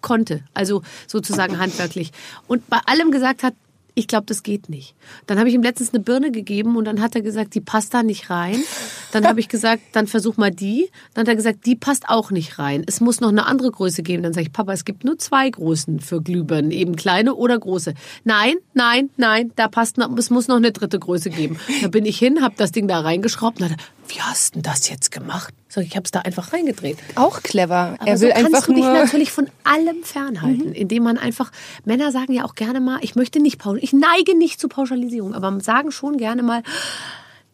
konnte, 0.01 0.43
also 0.55 0.83
sozusagen 1.07 1.59
handwerklich. 1.59 2.13
Und 2.47 2.69
bei 2.69 2.79
allem 2.87 3.11
gesagt 3.11 3.43
hat, 3.43 3.55
ich 3.99 4.07
glaube, 4.07 4.27
das 4.27 4.45
geht 4.45 4.69
nicht. 4.69 4.95
Dann 5.27 5.41
habe 5.41 5.49
ich 5.49 5.57
ihm 5.57 5.63
letztens 5.63 5.93
eine 5.93 6.01
Birne 6.01 6.31
gegeben 6.31 6.77
und 6.77 6.85
dann 6.85 7.01
hat 7.01 7.17
er 7.17 7.21
gesagt, 7.21 7.57
die 7.57 7.61
passt 7.61 7.95
da 7.95 8.05
nicht 8.05 8.31
rein. 8.31 8.63
Dann 9.11 9.27
habe 9.27 9.41
ich 9.41 9.49
gesagt, 9.49 9.83
dann 9.93 10.07
versuch 10.07 10.37
mal 10.37 10.53
die. 10.53 10.89
Dann 11.15 11.23
hat 11.23 11.29
er 11.29 11.35
gesagt, 11.35 11.67
die 11.67 11.75
passt 11.75 12.09
auch 12.09 12.31
nicht 12.31 12.61
rein. 12.61 12.85
Es 12.87 13.01
muss 13.01 13.21
noch 13.21 13.31
eine 13.31 13.47
andere 13.47 13.73
Größe 13.73 14.05
geben. 14.05 14.23
Dann 14.23 14.33
sage 14.33 14.47
ich, 14.47 14.53
Papa, 14.53 14.73
es 14.73 14.85
gibt 14.85 15.03
nur 15.03 15.19
zwei 15.19 15.51
Größen 15.51 15.99
für 15.99 16.23
Glühbirnen, 16.23 16.71
eben 16.71 16.95
kleine 16.95 17.35
oder 17.35 17.59
große. 17.59 17.95
Nein, 18.23 18.55
nein, 18.73 19.11
nein, 19.17 19.51
da 19.57 19.67
passt 19.67 19.99
noch, 19.99 20.17
es 20.17 20.31
muss 20.31 20.47
noch 20.47 20.57
eine 20.57 20.71
dritte 20.71 21.01
Größe 21.01 21.31
geben. 21.31 21.59
Da 21.83 21.89
bin 21.89 22.07
ich 22.07 22.19
hin, 22.19 22.41
habe 22.41 22.55
das 22.57 22.71
Ding 22.71 22.87
da 22.87 23.01
reingeschraubt 23.01 23.61
und 23.61 23.71
dann, 23.71 23.79
wie 24.09 24.21
hast 24.21 24.55
denn 24.55 24.63
das 24.63 24.89
jetzt 24.89 25.11
gemacht? 25.11 25.55
Sag 25.69 25.85
ich, 25.85 25.97
habe 25.97 26.05
es 26.05 26.11
da 26.11 26.21
einfach 26.21 26.53
reingedreht. 26.53 26.99
Auch 27.15 27.43
clever. 27.43 27.97
Aber 27.99 28.07
er 28.07 28.19
so 28.19 28.27
will 28.27 28.33
kannst 28.33 28.47
einfach 28.47 28.67
du 28.67 28.75
dich 28.75 28.85
natürlich 28.85 29.31
von 29.31 29.49
allem 29.65 30.03
fernhalten, 30.03 30.73
indem 30.73 31.03
man 31.03 31.19
einfach, 31.19 31.53
Männer 31.85 32.11
sagen 32.11 32.33
ja 32.33 32.45
auch 32.45 32.55
gerne 32.55 32.81
mal, 32.81 32.99
ich 33.03 33.15
möchte 33.15 33.41
nicht 33.41 33.59
pauschalisieren, 33.59 33.85
ich 33.85 34.09
neige 34.09 34.37
nicht 34.37 34.61
zu 34.61 34.69
Pauschalisierung, 34.69 35.35
aber 35.35 35.61
sagen 35.61 35.93
schon 35.93 36.17
gerne 36.17 36.43
mal, 36.43 36.63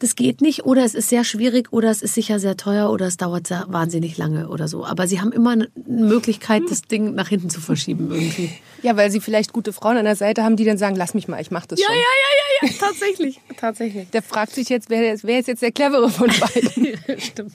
das 0.05 0.17
geht 0.17 0.43
nicht 0.43 0.65
oder 0.67 0.85
es 0.85 0.95
ist 0.95 1.09
sehr 1.09 1.25
schwierig 1.25 1.73
oder 1.73 1.91
es 1.91 2.03
ist 2.03 2.13
sicher 2.15 2.39
sehr 2.39 2.59
teuer 2.59 2.91
oder 2.91 3.07
es 3.07 3.17
dauert 3.17 3.47
sehr 3.47 3.65
wahnsinnig 3.69 4.19
lange 4.19 4.49
oder 4.49 4.69
so. 4.69 4.85
Aber 4.85 5.07
sie 5.09 5.19
haben 5.21 5.33
immer 5.33 5.53
eine 5.53 5.69
Möglichkeit, 5.87 6.63
das 6.69 6.83
Ding 6.83 7.15
nach 7.15 7.29
hinten 7.29 7.49
zu 7.49 7.61
verschieben 7.61 8.11
irgendwie. 8.13 8.51
Ja, 8.83 8.99
weil 8.99 9.11
sie 9.11 9.21
vielleicht 9.21 9.55
gute 9.55 9.73
Frauen 9.73 9.97
an 9.97 10.05
der 10.05 10.15
Seite 10.17 10.45
haben, 10.45 10.57
die 10.57 10.67
dann 10.67 10.77
sagen, 10.77 10.95
lass 10.95 11.15
mich 11.15 11.27
mal, 11.27 11.41
ich 11.41 11.51
mach 11.51 11.65
das 11.65 11.81
Ja, 11.81 11.87
schon. 11.87 11.95
ja, 11.97 12.01
ja, 12.03 12.69
ja, 12.69 12.69
ja, 12.69 12.75
tatsächlich, 12.79 13.41
tatsächlich. 13.57 14.11
Der 14.11 14.21
fragt 14.23 14.53
sich 14.53 14.69
jetzt, 14.69 14.91
wer, 14.91 15.17
wer 15.23 15.39
ist 15.39 15.49
jetzt 15.49 15.63
der 15.63 15.73
clevere 15.73 16.11
von 16.11 16.27
beiden? 16.29 16.99
Stimmt. 17.19 17.55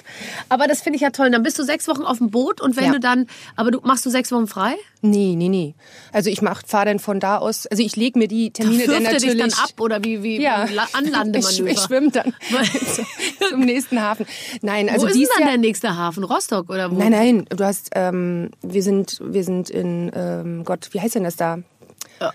Aber 0.49 0.65
das 0.67 0.81
finde 0.81 0.95
ich 0.95 1.01
ja 1.03 1.11
toll. 1.11 1.29
Dann 1.29 1.43
bist 1.43 1.59
du 1.59 1.63
sechs 1.63 1.87
Wochen 1.87 2.01
auf 2.01 2.17
dem 2.17 2.31
Boot 2.31 2.61
und 2.61 2.75
wenn 2.77 2.85
Ja. 2.85 2.91
du 2.93 2.99
dann, 2.99 3.27
aber 3.55 3.69
du 3.69 3.79
machst 3.83 4.05
du 4.07 4.09
sechs 4.09 4.31
Wochen 4.31 4.47
frei? 4.47 4.73
nee, 5.01 5.35
nee, 5.37 5.47
nee. 5.47 5.75
Also 6.11 6.29
ich 6.29 6.41
mach, 6.41 6.61
fahr 6.67 6.83
dann 6.83 6.99
von 6.99 7.19
da 7.21 7.37
aus, 7.37 7.67
also 7.67 7.81
ich 7.81 7.95
lege 7.95 8.19
mir 8.19 8.27
die 8.27 8.51
Termine 8.51 8.79
dann 8.85 8.95
Fürfte 8.95 9.13
natürlich... 9.13 9.43
dich 9.43 9.55
dann 9.55 9.63
ab 9.63 9.79
oder 9.79 10.03
wie, 10.03 10.23
wie 10.23 10.41
Ja. 10.41 10.67
Anlandemanöver? 10.93 11.49
Ich, 11.69 11.77
ich 11.77 11.79
schwimme 11.79 12.09
dann 12.11 12.33
zum 13.49 13.61
nächsten 13.61 14.01
Hafen. 14.01 14.25
Nein, 14.61 14.89
also 14.89 15.03
wo 15.03 15.07
ist 15.07 15.15
dies 15.15 15.29
denn 15.29 15.35
dann 15.37 15.47
Jahr, 15.47 15.57
der 15.57 15.59
nächste 15.59 15.95
Hafen? 15.95 16.23
Rostock 16.23 16.69
oder 16.69 16.91
wo? 16.91 16.95
Nein, 16.95 17.11
nein, 17.11 17.45
du 17.49 17.63
hast, 17.63 17.89
ähm, 17.95 18.49
wir 18.61 18.83
sind, 18.83 19.19
wir 19.23 19.43
sind 19.43 19.69
in, 19.69 20.11
ähm, 20.13 20.63
Gott, 20.63 20.89
wie 20.91 21.01
heißt 21.01 21.15
denn 21.15 21.23
das 21.23 21.35
da? 21.35 21.59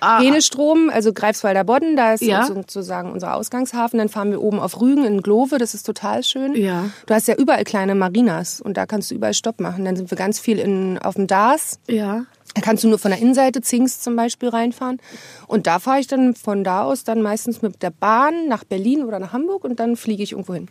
Ah. 0.00 0.20
Henestrom, 0.20 0.90
also 0.90 1.12
Greifswalder 1.12 1.64
Bodden, 1.64 1.96
da 1.96 2.14
ist 2.14 2.22
Ja. 2.22 2.46
sozusagen 2.46 3.12
unser 3.12 3.34
Ausgangshafen. 3.34 3.98
Dann 3.98 4.08
fahren 4.08 4.30
wir 4.30 4.40
oben 4.42 4.58
auf 4.60 4.80
Rügen 4.80 5.04
in 5.04 5.22
Glove, 5.22 5.58
das 5.58 5.74
ist 5.74 5.84
total 5.84 6.22
schön. 6.22 6.54
Ja. 6.54 6.90
Du 7.06 7.14
hast 7.14 7.28
ja 7.28 7.34
überall 7.36 7.64
kleine 7.64 7.94
Marinas 7.94 8.60
und 8.60 8.76
da 8.76 8.86
kannst 8.86 9.10
du 9.10 9.14
überall 9.14 9.34
Stopp 9.34 9.60
machen. 9.60 9.84
Dann 9.84 9.96
sind 9.96 10.10
wir 10.10 10.16
ganz 10.18 10.38
viel 10.38 10.58
in, 10.58 10.98
auf 10.98 11.14
dem 11.14 11.26
Dars. 11.26 11.78
Ja. 11.88 12.26
Da 12.54 12.60
kannst 12.60 12.84
du 12.84 12.88
nur 12.88 12.98
von 12.98 13.10
der 13.10 13.20
Innenseite 13.20 13.60
Zingst 13.62 14.04
zum 14.04 14.14
Beispiel 14.14 14.48
reinfahren. 14.48 15.00
Und 15.48 15.66
da 15.66 15.80
fahre 15.80 15.98
ich 15.98 16.06
dann 16.06 16.34
von 16.36 16.62
da 16.62 16.84
aus 16.84 17.02
dann 17.02 17.20
meistens 17.20 17.62
mit 17.62 17.82
der 17.82 17.90
Bahn 17.90 18.46
nach 18.48 18.62
Berlin 18.64 19.02
oder 19.04 19.18
nach 19.18 19.32
Hamburg 19.32 19.64
und 19.64 19.80
dann 19.80 19.96
fliege 19.96 20.22
ich 20.22 20.32
irgendwo 20.32 20.54
hin. 20.54 20.68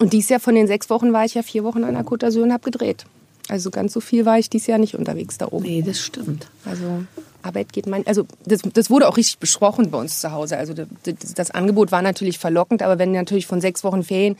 Und 0.00 0.12
dies 0.12 0.28
Jahr 0.28 0.40
von 0.40 0.54
den 0.54 0.66
sechs 0.66 0.90
Wochen 0.90 1.12
war 1.12 1.24
ich 1.24 1.34
ja 1.34 1.42
vier 1.42 1.64
Wochen 1.64 1.84
an 1.84 1.94
der 1.94 2.04
Côte 2.04 2.26
d'Azur 2.26 2.42
und 2.42 2.52
habe 2.52 2.64
gedreht. 2.64 3.06
Also 3.48 3.70
ganz 3.70 3.92
so 3.92 4.00
viel 4.00 4.26
war 4.26 4.38
ich 4.38 4.50
dies 4.50 4.66
Jahr 4.66 4.78
nicht 4.78 4.96
unterwegs 4.96 5.38
da 5.38 5.46
oben. 5.46 5.64
Nee, 5.64 5.82
das 5.86 6.00
stimmt. 6.00 6.48
Also 6.64 7.04
Arbeit 7.46 7.72
geht 7.72 7.86
man, 7.86 8.02
also 8.06 8.26
das, 8.44 8.60
das 8.74 8.90
wurde 8.90 9.08
auch 9.08 9.16
richtig 9.16 9.38
besprochen 9.38 9.90
bei 9.90 9.98
uns 9.98 10.20
zu 10.20 10.32
Hause. 10.32 10.58
Also 10.58 10.74
das, 10.74 10.86
das 11.34 11.50
Angebot 11.50 11.92
war 11.92 12.02
natürlich 12.02 12.38
verlockend, 12.38 12.82
aber 12.82 12.98
wenn 12.98 13.12
natürlich 13.12 13.46
von 13.46 13.60
sechs 13.60 13.84
Wochen 13.84 14.02
Ferien 14.02 14.36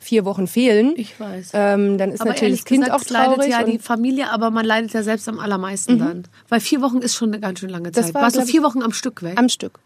vier 0.00 0.24
Wochen 0.24 0.46
fehlen, 0.46 0.92
Ich 0.96 1.18
weiß. 1.18 1.50
ähm, 1.54 1.98
dann 1.98 2.12
ist 2.12 2.20
aber 2.20 2.30
natürlich 2.30 2.60
das 2.60 2.64
Kind 2.66 2.84
gesagt, 2.84 3.00
auch 3.00 3.04
es 3.04 3.10
leidet 3.10 3.36
traurig. 3.36 3.50
ja 3.50 3.62
die 3.64 3.78
Familie, 3.78 4.30
aber 4.30 4.50
man 4.50 4.64
leidet 4.64 4.92
ja 4.92 5.02
selbst 5.02 5.28
am 5.28 5.38
allermeisten 5.38 5.98
dann. 5.98 6.24
Weil 6.48 6.60
vier 6.60 6.82
Wochen 6.82 6.98
ist 6.98 7.14
schon 7.14 7.30
eine 7.30 7.40
ganz 7.40 7.60
schön 7.60 7.70
lange 7.70 7.90
Das 7.90 8.06
Zeit. 8.06 8.14
war, 8.14 8.22
Warst 8.22 8.36
du 8.36 8.42
vier 8.42 8.62
Wochen 8.62 8.82
am 8.82 8.92
Stück 8.92 9.22
weg? 9.22 9.38
Am 9.38 9.48
Stück. 9.48 9.78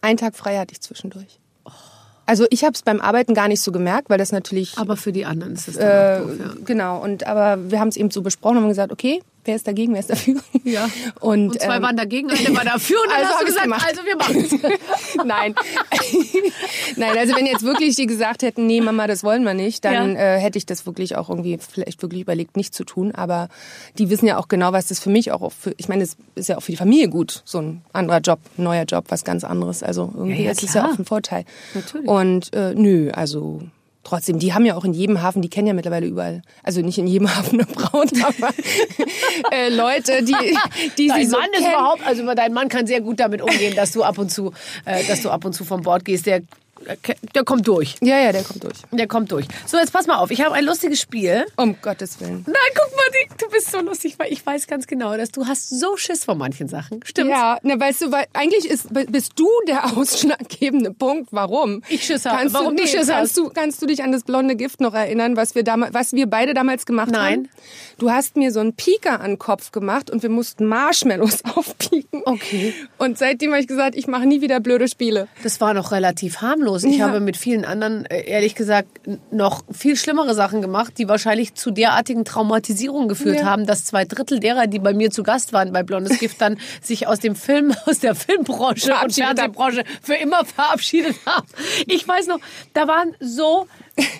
Einen 0.00 0.16
Tag 0.18 0.34
frei 0.34 0.58
hatte 0.58 0.72
ich 0.72 0.80
zwischendurch. 0.80 1.38
Also 2.26 2.46
ich 2.50 2.62
habe 2.64 2.72
es 2.74 2.82
beim 2.82 3.00
Arbeiten 3.00 3.34
gar 3.34 3.48
nicht 3.48 3.60
so 3.62 3.72
gemerkt, 3.72 4.08
weil 4.08 4.18
das 4.18 4.30
natürlich 4.32 4.78
aber 4.78 4.96
für 4.96 5.12
die 5.12 5.26
anderen 5.26 5.54
ist 5.54 5.68
es 5.68 5.76
äh, 5.76 6.20
doof, 6.20 6.30
ja. 6.38 6.50
genau. 6.64 7.02
Und 7.02 7.26
aber 7.26 7.70
wir 7.70 7.80
haben 7.80 7.88
es 7.88 7.96
eben 7.96 8.10
so 8.10 8.22
besprochen 8.22 8.58
und 8.58 8.62
haben 8.64 8.68
gesagt, 8.70 8.92
okay, 8.92 9.22
wer 9.44 9.56
ist 9.56 9.66
dagegen, 9.66 9.92
wer 9.92 10.00
ist 10.00 10.10
dafür? 10.10 10.40
Ja. 10.64 10.88
Und, 11.20 11.48
Und 11.48 11.60
zwei 11.60 11.76
ähm, 11.76 11.82
waren 11.82 11.96
dagegen, 11.96 12.30
eine 12.30 12.56
war 12.56 12.64
dafür 12.64 12.98
und 13.02 13.10
dann 13.10 13.18
also 13.18 13.30
hast 13.32 13.40
du 13.40 13.46
gesagt, 13.46 13.64
gemacht. 13.64 13.86
also 13.88 14.04
wir 14.04 14.16
machen's. 14.16 14.52
Nein. 15.24 15.54
Nein, 16.96 17.18
also 17.18 17.34
wenn 17.36 17.46
jetzt 17.46 17.62
wirklich 17.62 17.96
die 17.96 18.06
gesagt 18.06 18.42
hätten, 18.42 18.66
nee, 18.66 18.80
Mama, 18.80 19.06
das 19.06 19.24
wollen 19.24 19.44
wir 19.44 19.54
nicht, 19.54 19.84
dann 19.84 20.14
Ja. 20.14 20.36
äh, 20.36 20.38
hätte 20.40 20.58
ich 20.58 20.66
das 20.66 20.86
wirklich 20.86 21.16
auch 21.16 21.28
irgendwie 21.28 21.58
vielleicht 21.58 22.02
wirklich 22.02 22.20
überlegt, 22.22 22.56
nicht 22.56 22.74
zu 22.74 22.84
tun. 22.84 23.12
Aber 23.14 23.48
die 23.98 24.10
wissen 24.10 24.26
ja 24.26 24.38
auch 24.38 24.48
genau, 24.48 24.72
was 24.72 24.86
das 24.86 25.00
für 25.00 25.10
mich 25.10 25.32
auch 25.32 25.50
für, 25.52 25.74
ich 25.76 25.88
meine, 25.88 26.02
es 26.04 26.16
ist 26.34 26.48
ja 26.48 26.56
auch 26.58 26.62
für 26.62 26.72
die 26.72 26.76
Familie 26.78 27.08
gut, 27.08 27.42
so 27.44 27.58
ein 27.58 27.82
anderer 27.92 28.20
Job, 28.20 28.38
ein 28.58 28.64
neuer 28.64 28.84
Job, 28.84 29.06
was 29.08 29.24
ganz 29.24 29.44
anderes. 29.44 29.82
Also 29.82 30.10
irgendwie 30.14 30.40
Ja, 30.40 30.46
ja, 30.46 30.50
ist 30.52 30.62
es 30.62 30.74
ja 30.74 30.86
auch 30.88 30.98
ein 30.98 31.04
Vorteil. 31.04 31.44
Natürlich. 31.74 32.08
Und 32.08 32.52
äh, 32.54 32.74
nö, 32.74 33.10
also 33.12 33.62
Trotzdem, 34.04 34.38
die 34.40 34.52
haben 34.52 34.66
ja 34.66 34.74
auch 34.74 34.84
in 34.84 34.92
jedem 34.92 35.22
Hafen, 35.22 35.42
die 35.42 35.48
kennen 35.48 35.68
ja 35.68 35.74
mittlerweile 35.74 36.06
überall, 36.06 36.42
also 36.64 36.80
nicht 36.80 36.98
in 36.98 37.06
jedem 37.06 37.28
Hafen 37.36 37.60
eine 37.60 37.66
Braut, 37.66 38.10
aber 38.22 38.52
äh, 39.52 39.68
Leute, 39.68 40.24
die, 40.24 40.34
die 40.98 41.06
Dein 41.06 41.20
sie 41.20 41.26
so 41.26 41.36
Mann 41.38 41.48
ist 41.52 41.58
kennen. 41.60 41.72
überhaupt, 41.72 42.04
also 42.06 42.34
dein 42.34 42.52
Mann 42.52 42.68
kann 42.68 42.86
sehr 42.86 43.00
gut 43.00 43.20
damit 43.20 43.42
umgehen, 43.42 43.74
dass 43.76 43.92
du 43.92 44.02
ab 44.02 44.18
und 44.18 44.30
zu, 44.30 44.52
äh, 44.84 45.04
dass 45.04 45.22
du 45.22 45.30
ab 45.30 45.44
und 45.44 45.52
zu 45.52 45.64
vom 45.64 45.82
Bord 45.82 46.04
gehst. 46.04 46.26
Der, 46.26 46.42
der 47.34 47.44
kommt 47.44 47.66
durch. 47.66 47.96
Ja, 48.00 48.18
ja, 48.18 48.32
der 48.32 48.42
kommt 48.42 48.64
durch. 48.64 48.76
Der 48.90 49.06
kommt 49.06 49.32
durch. 49.32 49.46
So, 49.66 49.78
jetzt 49.78 49.92
pass 49.92 50.06
mal 50.06 50.16
auf. 50.16 50.30
Ich 50.30 50.40
habe 50.42 50.54
ein 50.54 50.64
lustiges 50.64 51.00
Spiel. 51.00 51.44
Um 51.56 51.76
Gottes 51.82 52.20
Willen. 52.20 52.44
Nein, 52.46 52.54
guck 52.74 52.96
mal, 52.96 53.02
die- 53.12 53.44
du 53.44 53.48
bist 53.50 53.70
so 53.70 53.80
lustig, 53.80 54.14
weil 54.18 54.32
ich 54.32 54.44
weiß 54.44 54.66
ganz 54.66 54.86
genau, 54.86 55.16
dass 55.16 55.30
du 55.30 55.46
hast 55.46 55.70
so 55.70 55.96
Schiss 55.96 56.24
vor 56.24 56.34
manchen 56.34 56.68
Sachen. 56.68 57.00
Stimmt. 57.04 57.30
Ja, 57.30 57.58
ne, 57.62 57.78
weißt 57.78 58.02
du, 58.02 58.12
weil 58.12 58.26
eigentlich 58.32 58.64
ist, 58.66 58.88
bist 59.10 59.32
du 59.36 59.48
der 59.66 59.84
ausschlaggebende 59.96 60.92
Punkt. 60.92 61.28
Warum? 61.32 61.82
Ich 61.88 62.04
Schiss 62.04 62.24
habe. 62.24 62.38
Kannst 62.38 62.54
Warum 62.54 62.76
du, 62.76 62.82
du 62.82 62.88
Schiss 62.88 63.06
kannst 63.08 63.10
hast? 63.12 63.36
du, 63.38 63.48
kannst 63.50 63.82
du 63.82 63.86
dich 63.86 64.02
an 64.02 64.12
das 64.12 64.24
blonde 64.24 64.56
Gift 64.56 64.80
noch 64.80 64.94
erinnern, 64.94 65.36
was 65.36 65.54
wir 65.54 65.62
damals, 65.64 65.94
was 65.94 66.12
wir 66.12 66.26
beide 66.26 66.54
damals 66.54 66.86
gemacht 66.86 67.10
Nein. 67.10 67.32
haben? 67.32 67.48
Du 68.02 68.10
hast 68.10 68.34
mir 68.36 68.50
so 68.50 68.58
einen 68.58 68.74
Pieker 68.74 69.20
an 69.20 69.30
den 69.32 69.38
Kopf 69.38 69.70
gemacht 69.70 70.10
und 70.10 70.24
wir 70.24 70.28
mussten 70.28 70.66
Marshmallows 70.66 71.44
aufpieken. 71.54 72.22
Okay. 72.24 72.74
Und 72.98 73.16
seitdem 73.16 73.52
habe 73.52 73.60
ich 73.60 73.68
gesagt, 73.68 73.94
ich 73.94 74.08
mache 74.08 74.26
nie 74.26 74.40
wieder 74.40 74.58
blöde 74.58 74.88
Spiele. 74.88 75.28
Das 75.44 75.60
war 75.60 75.72
noch 75.72 75.92
relativ 75.92 76.40
harmlos. 76.40 76.82
Ich 76.82 76.96
Ja. 76.96 77.06
habe 77.06 77.20
mit 77.20 77.36
vielen 77.36 77.64
anderen, 77.64 78.04
äh, 78.06 78.22
ehrlich 78.28 78.56
gesagt, 78.56 78.88
noch 79.30 79.62
viel 79.70 79.94
schlimmere 79.94 80.34
Sachen 80.34 80.62
gemacht, 80.62 80.94
die 80.98 81.06
wahrscheinlich 81.06 81.54
zu 81.54 81.70
derartigen 81.70 82.24
Traumatisierungen 82.24 83.08
geführt 83.08 83.38
Ja. 83.38 83.44
haben, 83.44 83.66
dass 83.66 83.84
zwei 83.84 84.04
Drittel 84.04 84.40
derer, 84.40 84.66
die 84.66 84.80
bei 84.80 84.94
mir 84.94 85.10
zu 85.12 85.22
Gast 85.22 85.52
waren 85.52 85.72
bei 85.72 85.84
Blondes 85.84 86.18
Gift, 86.18 86.40
dann 86.40 86.58
sich 86.82 87.06
aus 87.06 87.20
dem 87.20 87.36
Film, 87.36 87.72
aus 87.86 88.00
der 88.00 88.16
Filmbranche 88.16 88.94
und. 89.00 89.12
Fernsehbranche 89.14 89.84
für 90.02 90.14
immer 90.14 90.44
verabschiedet 90.44 91.14
haben. 91.24 91.46
Ich 91.86 92.08
weiß 92.08 92.26
noch, 92.26 92.40
da 92.74 92.88
waren 92.88 93.14
so, 93.20 93.68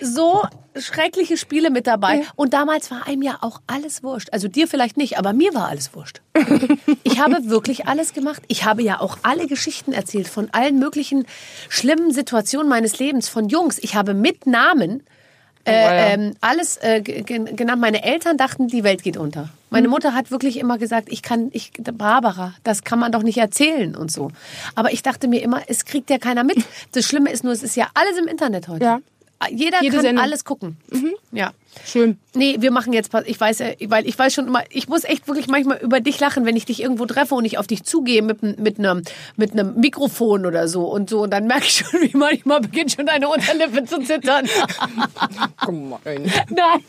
so 0.01 0.43
schreckliche 0.75 1.37
Spiele 1.37 1.69
mit 1.69 1.87
dabei. 1.87 2.17
Ja. 2.17 2.23
Und 2.35 2.53
damals 2.53 2.89
war 2.91 3.07
einem 3.07 3.21
ja 3.21 3.37
auch 3.41 3.61
alles 3.67 4.03
wurscht. 4.03 4.29
Also 4.31 4.47
dir 4.47 4.67
vielleicht 4.67 4.97
nicht, 4.97 5.17
aber 5.17 5.33
mir 5.33 5.53
war 5.53 5.67
alles 5.69 5.93
wurscht. 5.93 6.21
Ich 7.05 7.19
habe 7.19 7.47
wirklich 7.49 7.87
alles 7.87 8.13
gemacht. 8.13 8.41
Ich 8.47 8.65
habe 8.65 8.81
ja 8.81 8.99
auch 8.99 9.17
alle 9.21 9.45
Geschichten 9.45 9.93
erzählt 9.93 10.27
von 10.27 10.49
allen 10.51 10.79
möglichen 10.79 11.25
schlimmen 11.69 12.11
Situationen 12.11 12.67
meines 12.67 12.97
Lebens, 12.97 13.29
von 13.29 13.49
Jungs. 13.49 13.77
Ich 13.79 13.93
habe 13.95 14.13
mit 14.15 14.47
Namen 14.47 15.03
ja. 15.67 15.73
äh, 15.73 16.13
ähm, 16.13 16.33
alles 16.41 16.77
äh, 16.81 17.01
ge- 17.01 17.21
ge- 17.21 17.53
genannt. 17.53 17.79
Meine 17.81 18.03
Eltern 18.03 18.37
dachten, 18.37 18.67
die 18.67 18.83
Welt 18.83 19.03
geht 19.03 19.15
unter. 19.17 19.49
Meine 19.69 19.87
Mutter 19.89 20.13
hat 20.15 20.31
wirklich 20.31 20.57
immer 20.57 20.77
gesagt, 20.77 21.07
ich 21.11 21.21
kann, 21.21 21.49
ich, 21.53 21.71
Barbara, 21.93 22.53
das 22.63 22.83
kann 22.83 22.99
man 22.99 23.11
doch 23.11 23.23
nicht 23.23 23.37
erzählen 23.37 23.95
und 23.95 24.11
so. 24.11 24.29
Aber 24.75 24.91
ich 24.91 25.03
dachte 25.03 25.27
mir 25.27 25.41
immer, 25.43 25.61
es 25.67 25.85
kriegt 25.85 26.09
ja 26.09 26.17
keiner 26.17 26.43
mit. 26.43 26.57
Das 26.93 27.05
Schlimme 27.05 27.31
ist 27.31 27.43
nur, 27.43 27.53
es 27.53 27.63
ist 27.63 27.75
ja 27.75 27.87
alles 27.93 28.17
im 28.17 28.27
Internet 28.27 28.67
heute. 28.67 28.83
Ja. 28.85 28.99
Jeder 29.49 29.81
Jede 29.81 29.95
kann 29.95 30.05
Sendung. 30.05 30.23
alles 30.23 30.45
gucken. 30.45 30.77
Ja. 31.31 31.53
Schön. 31.85 32.17
Nee, 32.35 32.57
wir 32.59 32.71
machen 32.71 32.93
jetzt, 32.93 33.11
ich 33.25 33.39
weiß, 33.39 33.59
weil 33.87 34.07
ich 34.07 34.17
weiß 34.17 34.33
schon 34.33 34.47
immer, 34.47 34.63
ich 34.69 34.87
muss 34.87 35.03
echt 35.03 35.27
wirklich 35.27 35.47
manchmal 35.47 35.77
über 35.77 35.99
dich 35.99 36.19
lachen, 36.19 36.45
wenn 36.45 36.55
ich 36.55 36.65
dich 36.65 36.81
irgendwo 36.81 37.05
treffe 37.05 37.35
und 37.35 37.45
ich 37.45 37.57
auf 37.57 37.67
dich 37.67 37.83
zugehe 37.83 38.21
mit, 38.23 38.41
mit, 38.59 38.79
einem, 38.79 39.03
mit 39.35 39.51
einem 39.51 39.75
Mikrofon 39.79 40.45
oder 40.45 40.67
so 40.67 40.85
und 40.87 41.09
so. 41.09 41.21
Und 41.21 41.31
dann 41.31 41.45
merke 41.47 41.65
ich 41.65 41.73
schon, 41.75 42.01
wie 42.01 42.17
manchmal 42.17 42.61
beginnt 42.61 42.93
schon 42.93 43.05
deine 43.05 43.29
Unterlippe 43.29 43.85
zu 43.85 43.99
zittern. 44.01 44.47
Gemein. 45.65 46.31
Nein. 46.49 46.83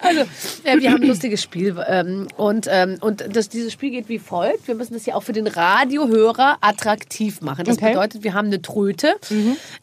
Also, 0.00 0.20
äh, 0.64 0.78
wir 0.80 0.90
haben 0.90 1.02
ein 1.02 1.08
lustiges 1.08 1.42
Spiel. 1.42 1.76
Ähm, 1.86 2.28
und 2.36 2.66
ähm, 2.70 2.96
und 3.00 3.24
das, 3.34 3.48
dieses 3.48 3.72
Spiel 3.72 3.90
geht 3.90 4.08
wie 4.08 4.18
folgt. 4.18 4.68
Wir 4.68 4.74
müssen 4.74 4.94
das 4.94 5.04
ja 5.06 5.14
auch 5.14 5.22
für 5.22 5.32
den 5.32 5.46
Radiohörer 5.46 6.58
attraktiv 6.60 7.40
machen. 7.40 7.64
Das 7.64 7.74
Okay. 7.76 7.90
bedeutet, 7.92 8.22
wir 8.22 8.34
haben 8.34 8.46
eine 8.46 8.62
Tröte. 8.62 9.16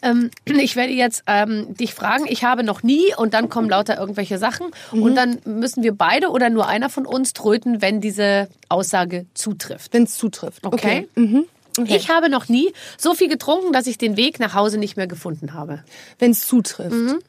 Ähm, 0.01 0.31
ich 0.45 0.75
werde 0.75 0.93
jetzt 0.93 1.23
ähm, 1.27 1.75
dich 1.75 1.93
fragen, 1.93 2.25
ich 2.27 2.43
habe 2.43 2.63
noch 2.63 2.83
nie 2.83 3.13
und 3.17 3.33
dann 3.33 3.49
kommen 3.49 3.67
lauter 3.71 3.97
irgendwelche 3.97 4.37
Sachen. 4.37 4.67
Und 4.91 5.15
dann 5.15 5.39
müssen 5.45 5.81
wir 5.81 5.93
beide 5.93 6.29
oder 6.29 6.49
nur 6.49 6.67
einer 6.67 6.89
von 6.89 7.07
uns 7.07 7.33
tröten, 7.33 7.81
wenn 7.81 8.01
diese 8.01 8.47
Aussage 8.69 9.25
zutrifft. 9.33 9.93
Wenn 9.93 10.03
es 10.03 10.17
zutrifft. 10.17 10.65
Okay? 10.65 11.07
Mhm. 11.15 11.45
Ich 11.85 12.09
habe 12.09 12.29
noch 12.29 12.49
nie 12.49 12.73
so 12.97 13.13
viel 13.13 13.29
getrunken, 13.29 13.71
dass 13.71 13.87
ich 13.87 13.97
den 13.97 14.17
Weg 14.17 14.39
nach 14.39 14.53
Hause 14.53 14.77
nicht 14.77 14.97
mehr 14.97 15.07
gefunden 15.07 15.53
habe. 15.53 15.83
Wenn 16.19 16.31
es 16.31 16.45
zutrifft. 16.45 17.23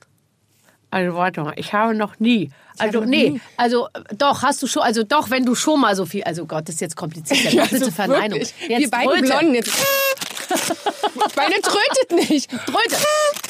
Also 0.90 1.16
warte 1.16 1.40
mal, 1.40 1.54
ich 1.56 1.72
habe 1.72 1.94
noch 1.94 2.20
nie. 2.20 2.50
Also 2.76 3.00
noch 3.00 3.06
nee, 3.06 3.30
nie. 3.30 3.40
also 3.56 3.88
doch 4.18 4.42
hast 4.42 4.62
du 4.62 4.66
schon, 4.66 4.82
also 4.82 5.04
doch, 5.04 5.30
wenn 5.30 5.46
du 5.46 5.54
schon 5.54 5.80
mal 5.80 5.96
so 5.96 6.04
viel, 6.04 6.22
also 6.24 6.44
Gott, 6.44 6.68
das 6.68 6.74
ist 6.74 6.80
jetzt 6.82 6.96
kompliziert. 6.96 7.40
Ja, 7.52 7.64
bitte 7.64 7.90
Verneinung. 7.90 8.38
Jetzt 8.40 8.54
Wir 8.68 8.90
beiden 8.90 9.10
Tröte. 9.10 9.22
Blonden 9.22 9.54
jetzt. 9.54 9.72
Meine 11.36 11.54
trötet 11.62 12.28
nicht. 12.28 12.50
Tröte. 12.50 12.96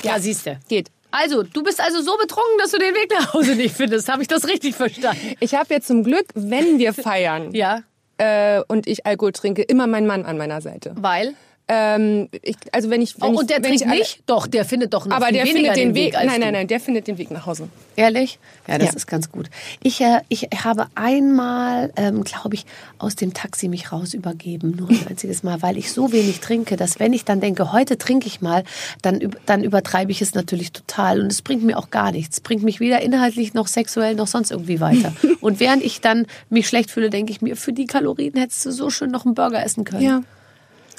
Ja, 0.05 0.21
siehst 0.21 0.47
du. 0.47 0.59
Geht. 0.69 0.91
Also, 1.13 1.43
du 1.43 1.63
bist 1.63 1.81
also 1.81 2.01
so 2.03 2.17
betrunken, 2.17 2.59
dass 2.59 2.71
du 2.73 2.79
den 2.79 2.95
Weg 2.95 3.11
nach 3.17 3.35
Hause 3.35 3.55
nicht 3.55 3.77
findest. 3.77 4.09
Habe 4.09 4.23
ich 4.23 4.29
das 4.29 4.49
richtig 4.49 4.75
verstanden? 4.75 5.35
Ich 5.41 5.55
habe 5.55 5.73
jetzt 5.75 5.87
zum 5.87 6.03
Glück, 6.05 6.27
wenn 6.35 6.79
wir 6.79 6.93
feiern 6.93 7.53
Ja, 7.55 7.83
äh, 8.19 8.63
und 8.69 8.87
ich 8.87 9.07
Alkohol 9.07 9.33
trinke, 9.33 9.63
immer 9.63 9.87
meinen 9.87 10.07
Mann 10.07 10.25
an 10.25 10.37
meiner 10.39 10.61
Seite. 10.61 10.95
weil. 10.97 11.35
Ähm, 11.69 12.29
ich, 12.43 12.57
also 12.73 12.91
wenn 12.91 13.01
ich, 13.01 13.21
wenn 13.21 13.35
Oh, 13.35 13.39
und 13.39 13.49
der 13.49 13.63
trinkt 13.63 13.83
alle- 13.87 13.99
nicht? 13.99 14.23
Doch, 14.27 14.47
der 14.47 14.65
findet 14.65 14.93
doch 14.93 15.07
noch 15.07 15.15
Aber 15.17 15.31
der 15.31 15.47
findet 15.47 15.77
den 15.77 15.95
Weg. 15.95 16.17
als 16.17 16.27
nein, 16.27 16.41
nein, 16.41 16.53
nein, 16.53 16.67
der 16.67 16.81
findet 16.81 17.07
den 17.07 17.19
Weg 17.19 17.31
nach 17.31 17.47
Hause. 17.47 17.69
Ehrlich? 17.97 18.39
Ja, 18.67 18.79
das 18.79 18.89
Ja. 18.89 18.95
ist 18.97 19.07
ganz 19.07 19.31
gut. 19.31 19.49
Ich, 19.83 20.01
äh, 20.01 20.21
ich 20.29 20.49
habe 20.65 20.87
einmal, 20.97 21.93
ähm, 21.97 22.25
glaube 22.25 22.57
ich, 22.57 22.67
aus 22.99 23.15
dem 23.17 23.33
Taxi 23.33 23.69
mich 23.69 23.93
raus 23.93 24.13
übergeben. 24.13 24.75
Nur 24.77 24.91
ein 24.91 25.07
einziges 25.09 25.43
Mal, 25.45 25.63
weil 25.63 25.79
ich 25.79 25.93
so 25.93 26.13
wenig 26.13 26.41
trinke, 26.41 26.77
dass 26.77 26.99
wenn 26.99 27.13
ich 27.13 27.25
dann 27.25 27.41
denke, 27.41 27.73
heute 27.73 27.97
trinke 27.97 28.27
ich 28.27 28.41
mal, 28.41 28.65
dann, 29.03 29.21
dann 29.47 29.63
übertreibe 29.63 30.11
ich 30.11 30.21
es 30.21 30.35
natürlich 30.35 30.73
total. 30.73 31.21
Und 31.21 31.31
es 31.31 31.43
bringt 31.43 31.63
mir 31.63 31.79
auch 31.79 31.91
gar 31.91 32.11
nichts. 32.13 32.37
Es 32.39 32.41
bringt 32.41 32.65
mich 32.65 32.81
weder 32.81 33.01
inhaltlich 33.03 33.55
noch 33.55 33.69
sexuell 33.69 34.15
noch 34.17 34.27
sonst 34.27 34.51
irgendwie 34.51 34.81
weiter. 34.81 35.13
Und 35.41 35.61
während 35.61 35.83
ich 35.85 36.01
dann 36.01 36.27
mich 36.51 36.67
schlecht 36.69 36.91
fühle, 36.91 37.09
denke 37.09 37.31
ich 37.33 37.41
mir, 37.41 37.57
für 37.57 37.73
die 37.73 37.87
Kalorien 37.87 38.35
hättest 38.37 38.67
du 38.67 38.73
so 38.73 38.91
schön 38.91 39.11
noch 39.11 39.25
einen 39.25 39.35
Burger 39.35 39.65
essen 39.65 39.85
können. 39.85 40.03
Ja. 40.03 40.23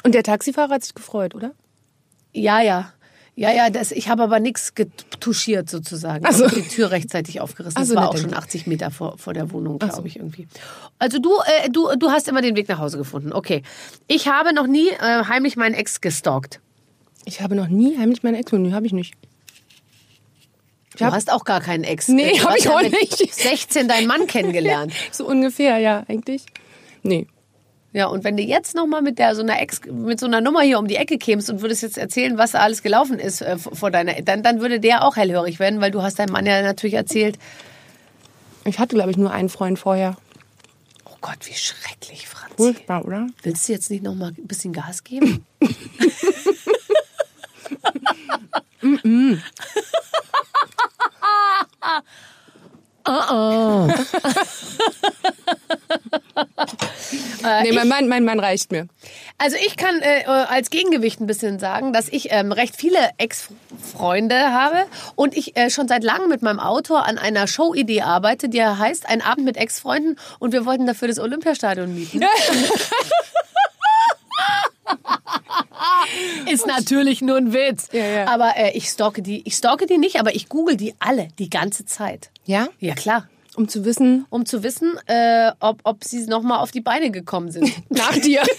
Und 0.04 0.14
der 0.16 0.24
Taxifahrer 0.24 0.76
hat 0.76 0.84
sich 0.84 0.94
gefreut, 0.94 1.34
oder? 1.36 1.52
Ja, 2.34 2.62
ja. 2.62 2.92
Ja, 3.36 3.52
ja, 3.52 3.72
das, 3.72 3.92
ich 3.92 4.10
habe 4.10 4.22
aber 4.22 4.40
nichts 4.40 4.76
getuschiert 4.76 5.68
sozusagen. 5.68 6.24
Ach 6.28 6.34
so. 6.34 6.46
Ich 6.46 6.52
habe 6.52 6.62
die 6.62 6.68
Tür 6.68 6.92
rechtzeitig 6.92 7.42
aufgerissen. 7.42 7.78
Ach 7.78 7.82
Das 7.88 7.96
war 7.96 8.10
auch 8.10 8.18
schon 8.18 8.34
80 8.34 8.68
Meter 8.68 8.92
vor, 8.92 9.18
vor 9.18 9.34
der 9.34 9.52
Wohnung, 9.52 9.80
glaube 9.80 9.96
so. 9.96 10.06
ich 10.06 10.18
irgendwie. 10.18 10.48
Also 11.00 11.18
du, 11.18 11.32
äh, 11.64 11.70
du, 11.72 11.90
du 11.98 12.12
hast 12.12 12.28
immer 12.28 12.44
den 12.44 12.56
Weg 12.56 12.70
nach 12.70 12.78
Hause 12.78 13.00
gefunden. 13.00 13.34
Okay. 13.34 13.64
Ich 14.08 14.28
habe 14.28 14.54
noch 14.54 14.68
nie 14.68 14.90
äh, 14.90 15.24
heimlich 15.26 15.56
meinen 15.56 15.74
Ex 15.74 16.00
gestalkt. 16.00 16.60
Ich 17.26 17.42
habe 17.42 17.56
noch 17.56 17.70
nie 17.70 17.98
heimlich 17.98 18.22
meine 18.22 18.38
Ex-Menü, 18.38 18.72
habe 18.72 18.86
ich 18.86 18.94
nicht. 18.94 19.16
Du 20.98 21.06
hab- 21.06 21.14
hast 21.14 21.32
auch 21.32 21.44
gar 21.44 21.60
keinen 21.62 21.84
Ex. 21.86 22.08
Nee, 22.10 22.34
Du 22.38 22.44
hab 22.44 22.50
hast 22.52 22.60
ich 22.60 22.66
ja 22.66 22.76
auch 22.76 22.82
nicht. 22.82 23.34
16 23.34 23.88
deinen 23.88 24.06
Mann 24.06 24.28
kennengelernt. 24.28 24.94
So 25.12 25.26
ungefähr, 25.26 25.80
ja, 25.80 26.04
eigentlich. 26.08 26.46
Nee. 27.02 27.26
Ja, 27.94 28.08
und 28.08 28.24
wenn 28.24 28.36
du 28.36 28.44
jetzt 28.44 28.76
noch 28.76 28.88
mal 28.88 29.04
mit 29.04 29.20
der 29.20 29.36
so 29.36 29.44
einer 29.44 29.62
Ex 29.62 29.82
mit 29.86 30.20
so 30.20 30.26
einer 30.26 30.42
Nummer 30.42 30.62
hier 30.62 30.80
um 30.80 30.88
die 30.88 30.96
Ecke 30.96 31.20
kämst 31.20 31.50
und 31.52 31.62
würdest 31.62 31.84
jetzt 31.84 31.98
erzählen, 31.98 32.38
was 32.38 32.52
da 32.52 32.60
alles 32.60 32.82
gelaufen 32.82 33.20
ist 33.20 33.42
äh, 33.42 33.58
vor 33.58 33.92
deiner, 33.92 34.14
dann 34.24 34.42
dann 34.42 34.62
würde 34.62 34.80
der 34.80 35.06
auch 35.06 35.16
hellhörig 35.16 35.60
werden, 35.60 35.80
weil 35.80 35.92
du 35.92 36.02
hast 36.02 36.18
deinem 36.18 36.32
Mann 36.32 36.48
ja 36.48 36.64
natürlich 36.64 36.96
erzählt. 36.96 37.38
Ich 38.66 38.80
hatte, 38.80 38.96
glaube 38.96 39.12
ich, 39.12 39.18
nur 39.18 39.32
einen 39.32 39.50
Freund 39.50 39.78
vorher. 39.78 40.18
Oh 41.06 41.18
Gott, 41.22 41.38
wie 41.44 41.54
schrecklich, 41.54 42.28
Franzi. 42.28 42.56
Furchtbar, 42.58 43.06
oder? 43.06 43.28
Willst 43.44 43.70
du 43.70 43.74
jetzt 43.74 43.92
nicht 43.92 44.04
noch 44.04 44.16
mal 44.16 44.30
ein 44.30 44.48
bisschen 44.48 44.74
Gas 44.74 45.04
geben? 45.04 45.46
nee, 57.64 57.72
mein 57.74 57.88
Mann, 57.88 58.08
mein 58.08 58.24
Mann 58.24 58.40
reicht 58.40 58.72
mir. 58.72 58.88
Also 59.38 59.58
ich 59.58 59.76
kann 59.76 60.00
äh, 60.02 60.24
als 60.26 60.70
Gegengewicht 60.70 61.20
ein 61.20 61.28
bisschen 61.28 61.60
sagen, 61.60 61.92
dass 61.94 62.08
ich 62.08 62.32
ähm, 62.32 62.52
recht 62.52 62.76
viele 62.78 62.98
Ex-Freunde 63.18 64.54
habe 64.54 64.86
und 65.16 65.36
ich 65.36 65.58
äh, 65.58 65.70
schon 65.70 65.88
seit 65.88 66.04
langem 66.04 66.30
mit 66.30 66.42
meinem 66.42 66.60
Autor 66.60 67.06
an 67.06 67.18
einer 67.18 67.48
Showidee 67.48 68.02
arbeite, 68.02 68.50
die 68.50 68.64
heißt 68.64 69.08
Ein 69.10 69.22
Abend 69.22 69.46
mit 69.46 69.58
Ex-Freunden 69.58 70.18
und 70.40 70.54
wir 70.54 70.66
wollten 70.66 70.86
dafür 70.86 71.08
das 71.08 71.20
Olympiastadion 71.20 71.94
mieten. 71.94 72.24
Ist 76.52 76.68
natürlich 76.68 77.22
nur 77.22 77.38
ein 77.38 77.54
Witz. 77.54 77.88
Ja, 77.92 78.06
ja. 78.06 78.28
Aber 78.28 78.56
äh, 78.58 78.72
ich 78.78 78.88
stalke 78.90 79.22
die, 79.22 79.42
ich 79.46 79.56
stalke 79.56 79.86
die 79.86 79.98
nicht, 79.98 80.20
aber 80.20 80.36
ich 80.36 80.50
google 80.50 80.76
die 80.78 80.96
alle 81.00 81.30
die 81.40 81.50
ganze 81.50 81.86
Zeit. 81.86 82.30
Ja? 82.46 82.68
Ja 82.80 82.96
klar. 82.96 83.28
Um 83.56 83.68
zu 83.68 83.86
wissen, 83.86 84.26
Um 84.30 84.46
zu 84.46 84.64
wissen, 84.64 84.98
äh, 85.06 85.52
ob, 85.60 85.80
ob 85.84 86.04
sie 86.04 86.26
noch 86.26 86.42
mal 86.42 86.58
auf 86.58 86.72
die 86.72 86.82
Beine 86.82 87.12
gekommen 87.12 87.52
sind. 87.52 87.72
nach 87.90 88.18
dir. 88.18 88.42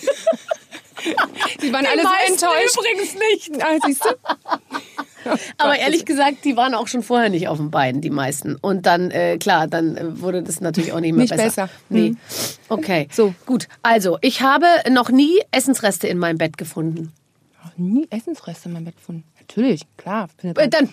Sie 1.61 1.71
waren 1.73 1.85
alle 1.85 2.03
so 2.03 2.09
enttäuscht. 2.29 2.79
übrigens 2.79 3.15
nicht. 3.15 3.63
Ah, 3.63 3.77
siehst 3.85 4.05
du? 4.05 4.09
Aber 5.59 5.79
ehrlich 5.79 6.05
gesagt, 6.05 6.45
die 6.45 6.57
waren 6.57 6.75
auch 6.75 6.89
schon 6.89 7.03
vorher 7.03 7.29
nicht 7.31 7.49
auf 7.49 7.59
den 7.59 7.71
Beinen, 7.71 8.01
die 8.01 8.11
meisten. 8.11 8.57
Und 8.57 8.87
dann, 8.87 9.11
äh, 9.11 9.39
klar, 9.39 9.67
dann 9.67 9.97
äh, 9.97 10.21
wurde 10.21 10.43
das 10.43 10.61
natürlich 10.61 10.93
auch 10.93 11.01
nicht 11.01 11.13
mehr 11.13 11.23
Nicht 11.23 11.37
besser. 11.37 11.67
besser. 11.67 11.69
Nee. 11.89 12.09
Hm. 12.09 12.17
Okay. 12.69 13.09
So. 13.13 13.35
Gut. 13.47 13.69
Also, 13.83 14.19
ich 14.21 14.43
habe 14.43 14.67
noch 14.91 15.11
nie 15.11 15.39
Essensreste 15.51 16.07
in 16.09 16.19
meinem 16.19 16.39
Bett 16.39 16.57
gefunden. 16.59 17.13
Noch 17.65 17.77
nie 17.77 18.07
Essensreste 18.11 18.69
in 18.69 18.75
meinem 18.75 18.85
Bett 18.85 18.97
gefunden. 18.97 19.25
Natürlich, 19.41 19.83
klar. 19.97 20.29
Äh, 20.43 20.69
dann, 20.69 20.89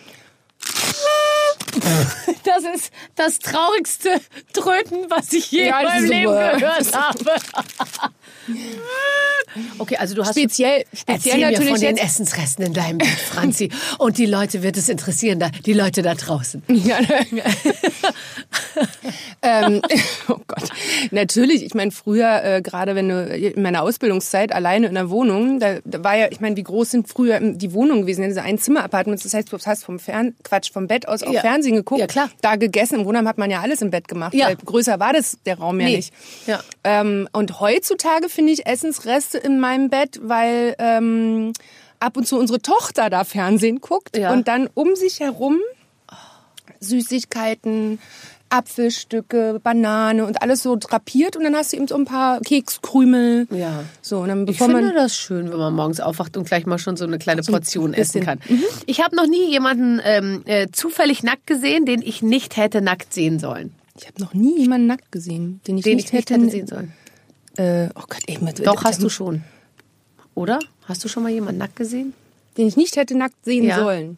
Das 2.43 2.63
ist 2.75 2.91
das 3.15 3.39
traurigste 3.39 4.09
Tröten, 4.53 5.05
was 5.09 5.31
ich 5.31 5.51
je 5.51 5.67
Ja, 5.67 5.79
in 5.81 5.85
meinem 5.85 6.09
Leben 6.09 6.33
äh, 6.33 6.59
gehört 6.59 6.93
habe. 6.97 7.31
Okay, 9.77 9.97
also 9.97 10.15
du 10.15 10.23
hast 10.23 10.37
Speziell, 10.37 10.85
speziell 10.93 11.15
Erzähl 11.15 11.37
mir 11.37 11.51
natürlich 11.51 11.69
von 11.71 11.79
den 11.79 11.95
jetzt. 11.97 12.05
Essensresten 12.05 12.65
in 12.65 12.73
deinem 12.73 12.97
Bett, 12.97 13.07
Franzi. 13.09 13.69
Und 13.99 14.17
die 14.17 14.25
Leute 14.25 14.63
wird 14.63 14.77
es 14.77 14.89
interessieren, 14.89 15.39
da, 15.39 15.49
die 15.49 15.73
Leute 15.73 16.01
da 16.01 16.15
draußen. 16.15 16.63
Ja, 16.67 16.97
ähm, 19.41 19.81
oh 20.27 20.37
Gott. 20.47 20.69
Natürlich, 21.11 21.63
ich 21.63 21.73
meine, 21.73 21.91
früher, 21.91 22.43
äh, 22.43 22.61
gerade 22.61 22.95
wenn 22.95 23.09
du 23.09 23.25
in 23.25 23.61
meiner 23.61 23.83
Ausbildungszeit 23.83 24.51
alleine 24.53 24.87
in 24.87 24.95
der 24.95 25.09
Wohnung, 25.09 25.59
da, 25.59 25.79
da 25.83 26.03
war 26.03 26.15
ja, 26.15 26.27
ich 26.31 26.39
meine, 26.39 26.55
wie 26.55 26.63
groß 26.63 26.91
sind 26.91 27.07
früher 27.07 27.39
die 27.39 27.73
Wohnungen 27.73 28.01
gewesen? 28.01 28.23
Diese 28.27 28.41
Einzimmer-Apartments, 28.41 29.23
das 29.23 29.33
heißt, 29.33 29.51
du 29.51 29.57
hast 29.63 29.83
vom 29.83 29.99
Fern 29.99 30.35
Quatsch, 30.43 30.71
vom 30.71 30.87
Bett 30.87 31.07
aus 31.07 31.23
auf 31.23 31.33
Ja. 31.33 31.41
Fernsehen 31.41 31.60
geguckt, 31.69 31.99
Ja, 32.01 32.07
klar. 32.07 32.29
da 32.41 32.55
gegessen. 32.55 33.01
Im 33.01 33.05
Wohnheim 33.05 33.27
hat 33.27 33.37
man 33.37 33.51
ja 33.51 33.61
alles 33.61 33.81
im 33.83 33.91
Bett 33.91 34.07
gemacht, 34.07 34.33
Ja. 34.33 34.47
weil 34.47 34.55
größer 34.55 34.99
war 34.99 35.13
das 35.13 35.37
der 35.45 35.59
Raum 35.59 35.79
ja 35.79 35.85
Nee. 35.87 35.95
nicht. 35.97 36.13
Ja. 36.47 36.59
Ähm, 36.83 37.29
und 37.31 37.59
heutzutage 37.59 38.27
finde 38.29 38.53
ich 38.53 38.65
Essensreste 38.65 39.37
in 39.37 39.59
meinem 39.59 39.89
Bett, 39.89 40.19
weil 40.23 40.75
ähm, 40.79 41.53
ab 41.99 42.17
und 42.17 42.27
zu 42.27 42.39
unsere 42.39 42.61
Tochter 42.61 43.09
da 43.11 43.23
Fernsehen 43.23 43.79
guckt 43.81 44.17
Ja. 44.17 44.33
und 44.33 44.47
dann 44.47 44.67
um 44.73 44.95
sich 44.95 45.19
herum 45.19 45.59
Süßigkeiten, 46.79 47.99
Apfelstücke, 48.51 49.59
Banane 49.63 50.25
und 50.25 50.41
alles 50.41 50.61
so 50.63 50.75
drapiert 50.75 51.35
und 51.35 51.43
dann 51.43 51.55
hast 51.55 51.73
du 51.73 51.77
eben 51.77 51.87
so 51.87 51.95
ein 51.95 52.05
paar 52.05 52.39
Kekskrümel. 52.41 53.47
Ja. 53.49 53.83
So, 54.01 54.19
und 54.19 54.27
dann 54.27 54.47
Ich 54.47 54.57
finde 54.57 54.93
das 54.93 55.15
schön, 55.15 55.49
wenn 55.51 55.57
man 55.57 55.73
morgens 55.73 55.99
aufwacht 55.99 56.37
und 56.37 56.45
gleich 56.47 56.65
mal 56.65 56.77
schon 56.77 56.97
so 56.97 57.05
eine 57.05 57.17
kleine 57.17 57.41
Portion 57.41 57.93
essen 57.93 58.19
bisschen. 58.21 58.25
kann. 58.25 58.39
Ich 58.85 59.01
habe 59.01 59.15
noch 59.15 59.27
nie 59.27 59.49
jemanden 59.49 60.01
ähm, 60.03 60.43
äh, 60.45 60.67
zufällig 60.71 61.23
nackt 61.23 61.47
gesehen, 61.47 61.85
den 61.85 62.01
ich 62.01 62.21
nicht 62.21 62.57
hätte 62.57 62.81
nackt 62.81 63.13
sehen 63.13 63.39
sollen. 63.39 63.73
ich 63.97 64.07
habe 64.07 64.19
noch 64.21 64.33
nie 64.33 64.59
jemanden 64.59 64.87
nackt 64.87 65.11
gesehen, 65.11 65.61
den 65.67 65.77
ich 65.77 65.83
Den 65.83 65.95
nicht 65.95 66.07
ich 66.07 66.13
nicht 66.13 66.29
hätte, 66.29 66.33
hätte 66.41 66.49
sehen 66.51 66.67
sollen. 66.67 66.93
Äh, 67.57 67.89
oh 67.95 68.03
Gott, 68.07 68.21
ey, 68.27 68.37
mit, 68.41 68.65
Doch, 68.65 68.83
hast 68.83 69.01
du 69.01 69.09
schon. 69.09 69.43
Oder? 70.35 70.59
Hast 70.85 71.03
du 71.03 71.07
schon 71.07 71.23
mal 71.23 71.29
jemanden 71.29 71.57
nackt 71.59 71.75
gesehen? 71.75 72.13
Den 72.57 72.67
ich 72.67 72.77
nicht 72.77 72.95
hätte 72.95 73.15
nackt 73.17 73.43
sehen 73.45 73.63
Ja. 73.65 73.77
sollen. 73.83 74.17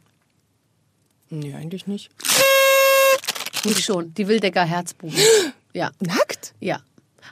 Nee, 1.29 1.53
eigentlich 1.55 1.87
nicht. 1.87 2.09
Ich 3.65 3.83
schon. 3.85 4.13
Die 4.13 4.27
Wildecker 4.27 4.63
Herzbuben. 4.65 5.15
Ja. 5.75 5.89
Nackt? 6.01 6.53
Ja. 6.59 6.81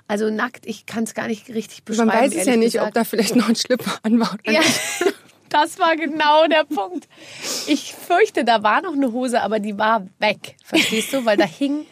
Also 0.08 0.32
nackt, 0.32 0.66
ich 0.66 0.88
kann 0.88 1.04
es 1.04 1.14
gar 1.14 1.28
nicht 1.28 1.48
richtig 1.50 1.84
beschreiben. 1.84 2.08
Man 2.08 2.18
weiß 2.22 2.34
es 2.36 2.48
ja 2.48 2.56
nicht, 2.56 2.74
gesagt. 2.74 2.88
ob 2.88 2.94
da 2.96 3.04
vielleicht 3.04 3.36
noch 3.36 3.48
ein 3.50 3.56
Schlipper 3.56 4.00
an 4.02 4.20
war. 4.20 4.34
oder 4.34 4.52
Ja, 4.52 4.62
das 5.50 5.78
war 5.78 5.96
genau 5.96 6.48
der 6.48 6.64
Punkt. 6.64 7.08
Ich 7.68 7.94
fürchte, 7.94 8.44
da 8.44 8.64
war 8.64 8.82
noch 8.82 8.94
eine 8.94 9.12
Hose, 9.12 9.44
aber 9.44 9.60
die 9.60 9.78
war 9.78 10.08
weg. 10.18 10.56
Verstehst 10.66 11.14
du? 11.14 11.24
Weil 11.24 11.38
da 11.38 11.46
hing. 11.46 11.86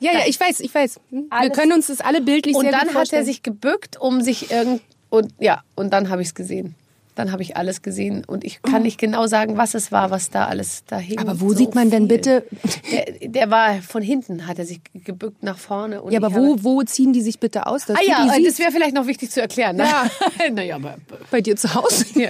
ja, 0.00 0.12
ja, 0.12 0.20
ich 0.26 0.40
weiß, 0.40 0.60
ich 0.60 0.74
weiß. 0.74 0.98
Hm? 1.10 1.26
Wir 1.28 1.32
Alles- 1.38 1.58
können 1.58 1.72
uns 1.72 1.88
das 1.88 2.00
alle 2.00 2.22
bildlich 2.22 2.56
Und 2.56 2.62
sehr 2.62 2.72
dann 2.72 2.88
gut 2.88 2.96
hat 2.96 3.12
er 3.12 3.24
sich 3.26 3.42
gebückt, 3.42 4.00
um 4.00 4.22
sich 4.22 4.50
irgend. 4.50 4.80
Und 5.10 5.34
ja, 5.38 5.62
und 5.74 5.90
dann 5.92 6.08
habe 6.08 6.22
ich 6.22 6.28
es 6.28 6.34
gesehen. 6.34 6.74
Dann 7.14 7.30
habe 7.30 7.42
ich 7.42 7.56
alles 7.56 7.82
gesehen. 7.82 8.24
Und 8.26 8.42
ich 8.44 8.62
kann 8.62 8.82
nicht 8.82 8.98
genau 8.98 9.26
sagen, 9.26 9.56
was 9.58 9.74
es 9.74 9.92
war, 9.92 10.10
was 10.10 10.30
da 10.30 10.46
alles 10.46 10.84
da 10.86 10.96
hing. 10.98 11.18
Aber 11.18 11.40
wo 11.40 11.50
So 11.50 11.56
sieht 11.56 11.74
man 11.74 11.90
denn 11.90 12.08
viel. 12.08 12.16
bitte? 12.16 12.44
Der, 12.90 13.28
der 13.28 13.50
war 13.50 13.82
von 13.82 14.02
hinten, 14.02 14.46
hat 14.46 14.58
er 14.58 14.64
sich 14.64 14.80
gebückt 14.94 15.42
nach 15.42 15.58
vorne. 15.58 16.02
Ja, 16.10 16.22
aber 16.22 16.34
wo, 16.34 16.56
wo 16.62 16.82
ziehen 16.82 17.12
die 17.12 17.20
sich 17.20 17.38
bitte 17.38 17.66
aus? 17.66 17.88
Ah 17.90 17.96
ja, 18.06 18.36
die 18.36 18.44
das 18.44 18.58
wäre 18.58 18.72
vielleicht 18.72 18.94
noch 18.94 19.06
wichtig 19.06 19.30
zu 19.30 19.40
erklären. 19.42 19.76
Ne? 19.76 19.84
Ja. 19.84 20.10
naja, 20.52 20.76
aber 20.76 20.96
bei 21.30 21.40
dir 21.40 21.56
zu 21.56 21.74
Hause. 21.74 22.06
Ja. 22.14 22.28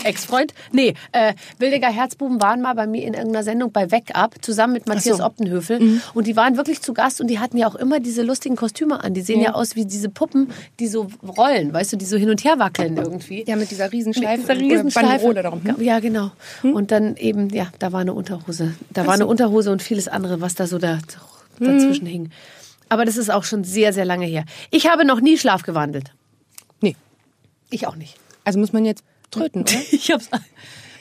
Ex-Freund? 0.04 0.54
Nee, 0.72 0.94
äh, 1.12 1.34
Wildecker 1.58 1.90
Herzbuben 1.90 2.40
waren 2.40 2.60
mal 2.62 2.74
bei 2.74 2.86
mir 2.86 3.04
in 3.04 3.14
irgendeiner 3.14 3.42
Sendung 3.42 3.72
bei 3.72 3.90
Wake-Up 3.90 4.36
zusammen 4.42 4.74
mit 4.74 4.86
Matthias 4.86 5.18
so. 5.18 5.24
Optenhöfel. 5.24 6.00
Und 6.14 6.26
die 6.26 6.36
waren 6.36 6.56
wirklich 6.56 6.82
zu 6.82 6.94
Gast 6.94 7.20
und 7.20 7.28
die 7.28 7.38
hatten 7.38 7.56
ja 7.56 7.66
auch 7.66 7.74
immer 7.74 8.00
diese 8.00 8.22
lustigen 8.22 8.56
Kostüme 8.56 9.02
an. 9.02 9.14
Die 9.14 9.22
sehen 9.22 9.40
ja, 9.40 9.54
aus 9.54 9.76
wie 9.76 9.84
diese 9.84 10.08
Puppen, 10.08 10.50
die 10.78 10.88
so 10.88 11.08
rollen, 11.36 11.72
weißt 11.72 11.92
du, 11.92 11.96
die 11.96 12.04
so 12.04 12.16
hin 12.16 12.30
und 12.30 12.44
her 12.44 12.58
wackeln 12.58 12.96
irgendwie. 12.96 13.44
Ja, 13.46 13.56
mit 13.56 13.70
dieser 13.70 13.92
Riesenschleife. 13.92 14.46
Mit 14.46 14.60
dieser 14.60 14.74
Riesenschleife. 14.74 15.08
Banderole 15.08 15.42
darum. 15.42 15.64
Hm? 15.64 15.82
Ja, 15.82 16.00
genau. 16.00 16.30
Und 16.62 16.90
dann 16.90 17.16
eben, 17.16 17.50
ja, 17.50 17.68
da 17.78 17.92
war 17.92 18.00
eine 18.00 18.14
Unterhose. 18.14 18.74
Da 18.92 19.06
war 19.06 19.14
eine 19.14 19.26
Unterhose 19.26 19.70
und 19.70 19.82
vieles 19.82 20.08
andere, 20.08 20.40
was 20.40 20.54
da 20.54 20.66
so 20.66 20.78
da, 20.78 20.98
dazwischen 21.58 22.06
hing. 22.06 22.30
Aber 22.88 23.04
das 23.04 23.16
ist 23.16 23.30
auch 23.30 23.44
schon 23.44 23.64
sehr, 23.64 23.92
sehr 23.92 24.04
lange 24.04 24.26
her. 24.26 24.44
Ich 24.70 24.88
habe 24.88 25.04
noch 25.04 25.20
nie 25.20 25.38
Schlaf 25.38 25.62
gewandelt. 25.62 26.12
Nee. 26.80 26.96
Ich 27.70 27.86
auch 27.86 27.96
nicht. 27.96 28.16
Also 28.44 28.58
muss 28.58 28.72
man 28.72 28.84
jetzt 28.84 29.02
tröten, 29.30 29.62
oder? 29.62 29.72
Ich 29.92 30.10
hab's. 30.10 30.30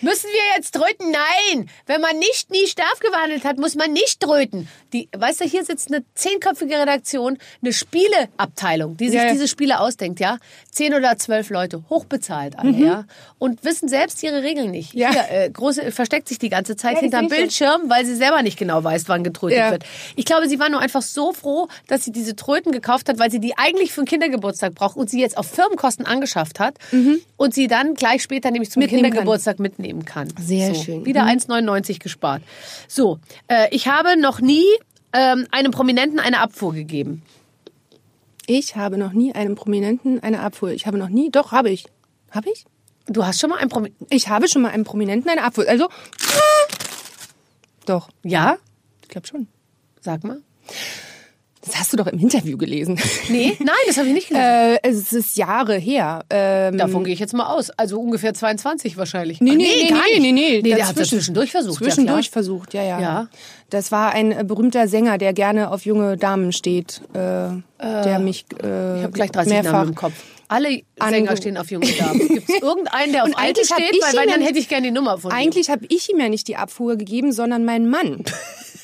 Müssen 0.01 0.27
wir 0.31 0.57
jetzt 0.57 0.73
tröten? 0.73 1.11
Nein! 1.11 1.69
Wenn 1.85 2.01
man 2.01 2.17
nicht 2.19 2.51
nie 2.51 2.65
gewandelt 2.99 3.43
hat, 3.45 3.57
muss 3.57 3.75
man 3.75 3.91
nicht 3.93 4.19
tröten. 4.19 4.67
Die, 4.93 5.09
weißt 5.15 5.41
du, 5.41 5.45
hier 5.45 5.63
sitzt 5.65 5.91
eine 5.91 6.03
zehnköpfige 6.15 6.79
Redaktion, 6.79 7.37
eine 7.61 7.73
Spieleabteilung, 7.73 8.97
die 8.97 9.07
sich 9.09 9.15
Ja, 9.17 9.25
ja. 9.25 9.31
diese 9.31 9.47
Spiele 9.47 9.79
ausdenkt, 9.79 10.19
ja? 10.19 10.37
Zehn 10.71 10.93
oder 10.93 11.17
zwölf 11.17 11.49
Leute, 11.49 11.83
hochbezahlt 11.89 12.57
alle, 12.57 12.71
ja? 12.71 13.05
Und 13.39 13.63
wissen 13.63 13.87
selbst 13.89 14.21
ihre 14.23 14.43
Regeln 14.43 14.71
nicht. 14.71 14.93
Mhm. 14.93 14.99
Ja. 15.01 15.11
Hier, 15.11 15.25
äh, 15.31 15.49
große 15.49 15.91
versteckt 15.91 16.27
sich 16.27 16.39
die 16.39 16.49
ganze 16.49 16.75
Zeit 16.75 16.95
Ja, 16.95 16.99
hinterm 17.01 17.27
Bildschirm, 17.27 17.89
weil 17.89 18.05
sie 18.05 18.15
selber 18.15 18.41
nicht 18.41 18.57
genau 18.57 18.83
weiß, 18.83 19.03
wann 19.07 19.23
getrötet 19.23 19.57
Ja. 19.57 19.71
wird. 19.71 19.83
Ich 20.15 20.25
glaube, 20.25 20.47
sie 20.49 20.59
war 20.59 20.69
nur 20.69 20.79
einfach 20.79 21.01
so 21.01 21.33
froh, 21.33 21.67
dass 21.87 22.03
sie 22.03 22.11
diese 22.11 22.35
Tröten 22.35 22.71
gekauft 22.71 23.09
hat, 23.09 23.19
weil 23.19 23.31
sie 23.31 23.39
die 23.39 23.57
eigentlich 23.57 23.91
für 23.91 24.01
einen 24.01 24.07
Kindergeburtstag 24.07 24.75
braucht 24.75 24.97
und 24.97 25.09
sie 25.09 25.19
jetzt 25.21 25.37
auf 25.37 25.47
Firmenkosten 25.49 26.05
angeschafft 26.05 26.59
hat 26.59 26.75
und 27.37 27.53
sie 27.53 27.67
dann 27.67 27.93
gleich 27.95 28.23
später 28.23 28.51
nämlich 28.51 28.71
zum 28.71 28.79
Mhm. 28.81 28.85
Mitnehmen 28.85 29.03
kann. 29.03 29.11
Kindergeburtstag 29.11 29.59
mitnehmen 29.85 30.05
kann. 30.05 30.33
Sehr 30.39 30.73
so, 30.73 30.83
schön. 30.83 31.05
Wieder 31.05 31.23
Mhm. 31.23 31.29
1,99 31.39 31.99
gespart. 31.99 32.41
So, 32.87 33.19
äh, 33.47 33.67
ich 33.71 33.87
habe 33.87 34.19
noch 34.19 34.41
nie 34.41 34.65
ähm, 35.13 35.47
einem 35.51 35.71
Prominenten 35.71 36.19
eine 36.19 36.39
Abfuhr 36.39 36.73
gegeben. 36.73 37.23
Ich 38.47 38.75
habe 38.75 38.97
noch 38.97 39.13
nie 39.13 39.33
einem 39.33 39.55
Prominenten 39.55 40.21
eine 40.21 40.41
Abfuhr. 40.41 40.71
Ich 40.71 40.85
habe 40.87 40.97
noch 40.97 41.09
nie, 41.09 41.31
doch, 41.31 41.51
habe 41.51 41.69
ich. 41.69 41.85
Habe 42.31 42.49
ich? 42.51 42.65
Du 43.07 43.25
hast 43.25 43.39
schon 43.39 43.49
mal 43.49 43.57
einen 43.59 43.69
Prominenten. 43.69 44.07
Ich 44.09 44.27
habe 44.29 44.47
schon 44.47 44.61
mal 44.61 44.71
einem 44.71 44.83
Prominenten 44.83 45.29
eine 45.29 45.43
Abfuhr. 45.43 45.65
Also, 45.67 45.87
doch, 47.85 48.09
Ja? 48.23 48.57
ich 49.03 49.09
glaube 49.09 49.27
schon. 49.27 49.47
Sag 50.01 50.23
mal. 50.23 50.41
Das 51.65 51.77
hast 51.79 51.93
du 51.93 51.97
doch 51.97 52.07
im 52.07 52.19
Interview 52.19 52.57
gelesen. 52.57 52.99
Nee, 53.29 53.53
nein, 53.59 53.75
das 53.87 53.97
habe 53.97 54.07
ich 54.07 54.13
nicht 54.13 54.27
gelesen. 54.29 54.45
äh, 54.47 54.79
es 54.83 55.11
ist 55.11 55.35
Jahre 55.35 55.75
her. 55.77 56.23
Ähm, 56.29 56.77
Davon 56.77 57.03
gehe 57.03 57.13
ich 57.13 57.19
jetzt 57.19 57.33
mal 57.33 57.47
aus. 57.47 57.71
Also 57.71 57.99
ungefähr 57.99 58.33
22 58.35 58.97
wahrscheinlich. 58.97 59.41
Nee, 59.41 59.51
Ah, 59.51 59.55
nee, 59.55 59.65
nee, 59.83 59.89
gar 59.89 59.97
nee, 60.05 60.19
nicht. 60.19 60.21
nee, 60.21 60.31
nee. 60.31 60.61
Nee, 60.61 60.75
der 60.75 60.83
hat 60.87 60.91
Dazwischen. 60.91 61.17
zwischendurch 61.17 61.51
versucht. 61.51 61.77
Zwischendurch 61.83 62.25
ja, 62.27 62.31
versucht, 62.31 62.73
ja, 62.73 62.83
ja, 62.83 62.99
Ja. 62.99 63.27
Das 63.71 63.91
war 63.91 64.11
ein 64.11 64.31
äh, 64.31 64.43
berühmter 64.45 64.87
Sänger, 64.87 65.17
der 65.17 65.33
gerne 65.33 65.71
auf 65.71 65.85
junge 65.85 66.17
Damen 66.17 66.51
steht, 66.51 67.01
äh, 67.13 67.49
der 67.81 68.19
mich 68.19 68.45
äh, 68.63 68.97
Ich 68.97 69.03
habe 69.03 69.11
gleich 69.13 69.31
30 69.31 69.51
mehrfach 69.53 69.71
Namen 69.71 69.89
im 69.89 69.95
Kopf. 69.95 70.13
Alle 70.47 70.81
Sänger 71.09 71.35
stehen 71.35 71.57
auf 71.57 71.71
junge 71.71 71.87
Damen. 71.87 72.19
Gibt 72.27 72.47
es 72.47 72.55
irgendeinen, 72.61 73.11
der 73.11 73.23
auf 73.23 73.31
alte 73.35 73.65
steht? 73.65 73.79
Weil, 74.01 74.19
weil 74.19 74.27
dann 74.27 74.41
hätte 74.41 74.59
ich 74.59 74.69
gerne 74.69 74.85
die 74.87 74.93
Nummer 74.93 75.17
von 75.17 75.31
ihm. 75.31 75.35
Eigentlich 75.35 75.71
habe 75.71 75.85
ich 75.89 76.11
ihm 76.11 76.19
ja 76.19 76.29
nicht 76.29 76.47
die 76.47 76.57
Abfuhr 76.57 76.95
gegeben, 76.95 77.31
sondern 77.31 77.65
mein 77.65 77.89
Mann. 77.89 78.23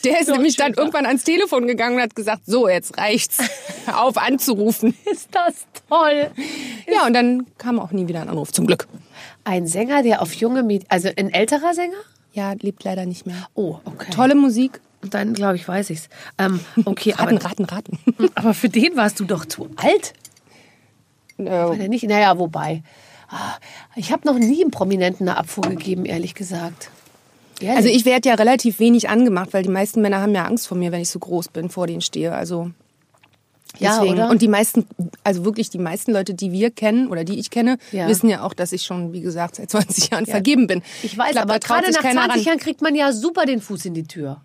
Der 0.04 0.20
ist 0.22 0.28
So 0.28 0.34
nämlich 0.34 0.56
dann 0.56 0.76
war. 0.76 0.80
irgendwann 0.84 1.06
ans 1.06 1.24
Telefon 1.24 1.68
gegangen 1.68 1.96
und 1.98 2.02
hat 2.02 2.16
gesagt, 2.16 2.44
so, 2.46 2.68
jetzt 2.68 2.98
reicht's. 2.98 3.38
Auf 3.94 4.18
anzurufen. 4.18 4.96
ist 5.12 5.30
das 5.32 5.66
toll. 5.90 6.32
Ja, 6.92 7.06
und 7.08 7.14
dann 7.14 7.46
kam 7.58 7.80
auch 7.80 7.92
nie 7.92 8.08
wieder 8.08 8.22
ein 8.22 8.30
Anruf, 8.30 8.52
zum 8.52 8.68
Glück. 8.68 8.88
Ein 9.44 9.68
Sänger, 9.68 10.04
der 10.04 10.22
auf 10.22 10.34
junge 10.34 10.64
Mädchen, 10.64 10.90
also 10.90 11.10
ein 11.16 11.30
älterer 11.34 11.74
Sänger? 11.74 11.98
Ja, 12.34 12.54
lebt 12.54 12.84
leider 12.84 13.06
nicht 13.06 13.26
mehr. 13.26 13.48
Oh, 13.56 13.78
okay. 13.86 14.12
Tolle 14.12 14.36
Musik. 14.36 14.80
Dann 15.04 15.34
glaube 15.34 15.56
ich, 15.56 15.68
weiß 15.68 15.90
ich's. 15.90 16.10
Ähm, 16.38 16.60
okay, 16.86 17.12
Raten, 17.18 17.38
aber, 17.38 17.46
raten, 17.46 17.66
raten. 17.66 18.00
aber 18.36 18.54
für 18.54 18.70
den 18.70 18.96
warst 18.96 19.20
du 19.20 19.26
doch 19.26 19.46
zu 19.46 19.68
alt. 19.78 20.14
War 21.38 21.74
Äh, 21.74 21.78
der 21.78 21.90
nicht? 21.90 22.04
Naja, 22.04 22.38
wobei. 22.38 22.84
Ah, 23.30 23.56
Ich 23.96 24.12
habe 24.12 24.28
noch 24.28 24.38
nie 24.38 24.62
einem 24.62 24.72
Prominenten 24.72 25.28
eine 25.28 25.38
Abfuhr 25.38 25.64
gegeben, 25.64 26.06
ehrlich 26.06 26.36
gesagt. 26.36 26.92
Ehrlich? 27.62 27.78
Also 27.78 27.90
ich 27.90 28.06
werde 28.06 28.30
ja 28.30 28.36
relativ 28.36 28.80
wenig 28.80 29.10
angemacht, 29.10 29.50
weil 29.54 29.64
die 29.64 29.70
meisten 29.70 30.02
Männer 30.02 30.22
haben 30.22 30.34
ja 30.36 30.46
Angst 30.46 30.68
vor 30.68 30.78
mir, 30.78 30.92
wenn 30.92 31.02
ich 31.02 31.10
so 31.10 31.20
groß 31.20 31.50
bin, 31.50 31.70
vor 31.70 31.88
denen 31.88 32.02
stehe. 32.02 32.34
Also 32.34 32.72
Ja, 33.80 33.96
deswegen. 34.00 34.14
oder? 34.16 34.30
Und 34.30 34.42
die 34.42 34.48
meisten, 34.48 34.86
also 35.24 35.46
wirklich 35.46 35.70
die 35.70 35.78
meisten 35.78 36.12
Leute, 36.12 36.34
die 36.34 36.52
wir 36.52 36.72
kennen 36.72 37.08
oder 37.08 37.24
die 37.24 37.40
ich 37.40 37.50
kenne, 37.50 37.78
Ja. 37.92 38.08
wissen 38.08 38.30
ja 38.30 38.44
auch, 38.44 38.54
dass 38.54 38.74
ich 38.74 38.84
schon, 38.84 39.14
wie 39.14 39.22
gesagt, 39.22 39.56
seit 39.56 39.70
20 39.72 40.10
Jahren 40.12 40.26
vergeben 40.26 40.68
bin. 40.68 40.82
ich 41.04 41.18
weiß, 41.18 41.32
glaub, 41.32 41.44
aber 41.44 41.60
gerade 41.60 41.92
nach 41.92 42.02
keiner 42.02 42.22
20 42.26 42.36
ran. 42.40 42.46
Jahren 42.46 42.60
kriegt 42.60 42.82
man 42.82 42.96
ja 42.96 43.12
super 43.14 43.46
den 43.46 43.62
Fuß 43.62 43.86
in 43.86 43.94
die 43.94 44.04
Tür. 44.04 44.42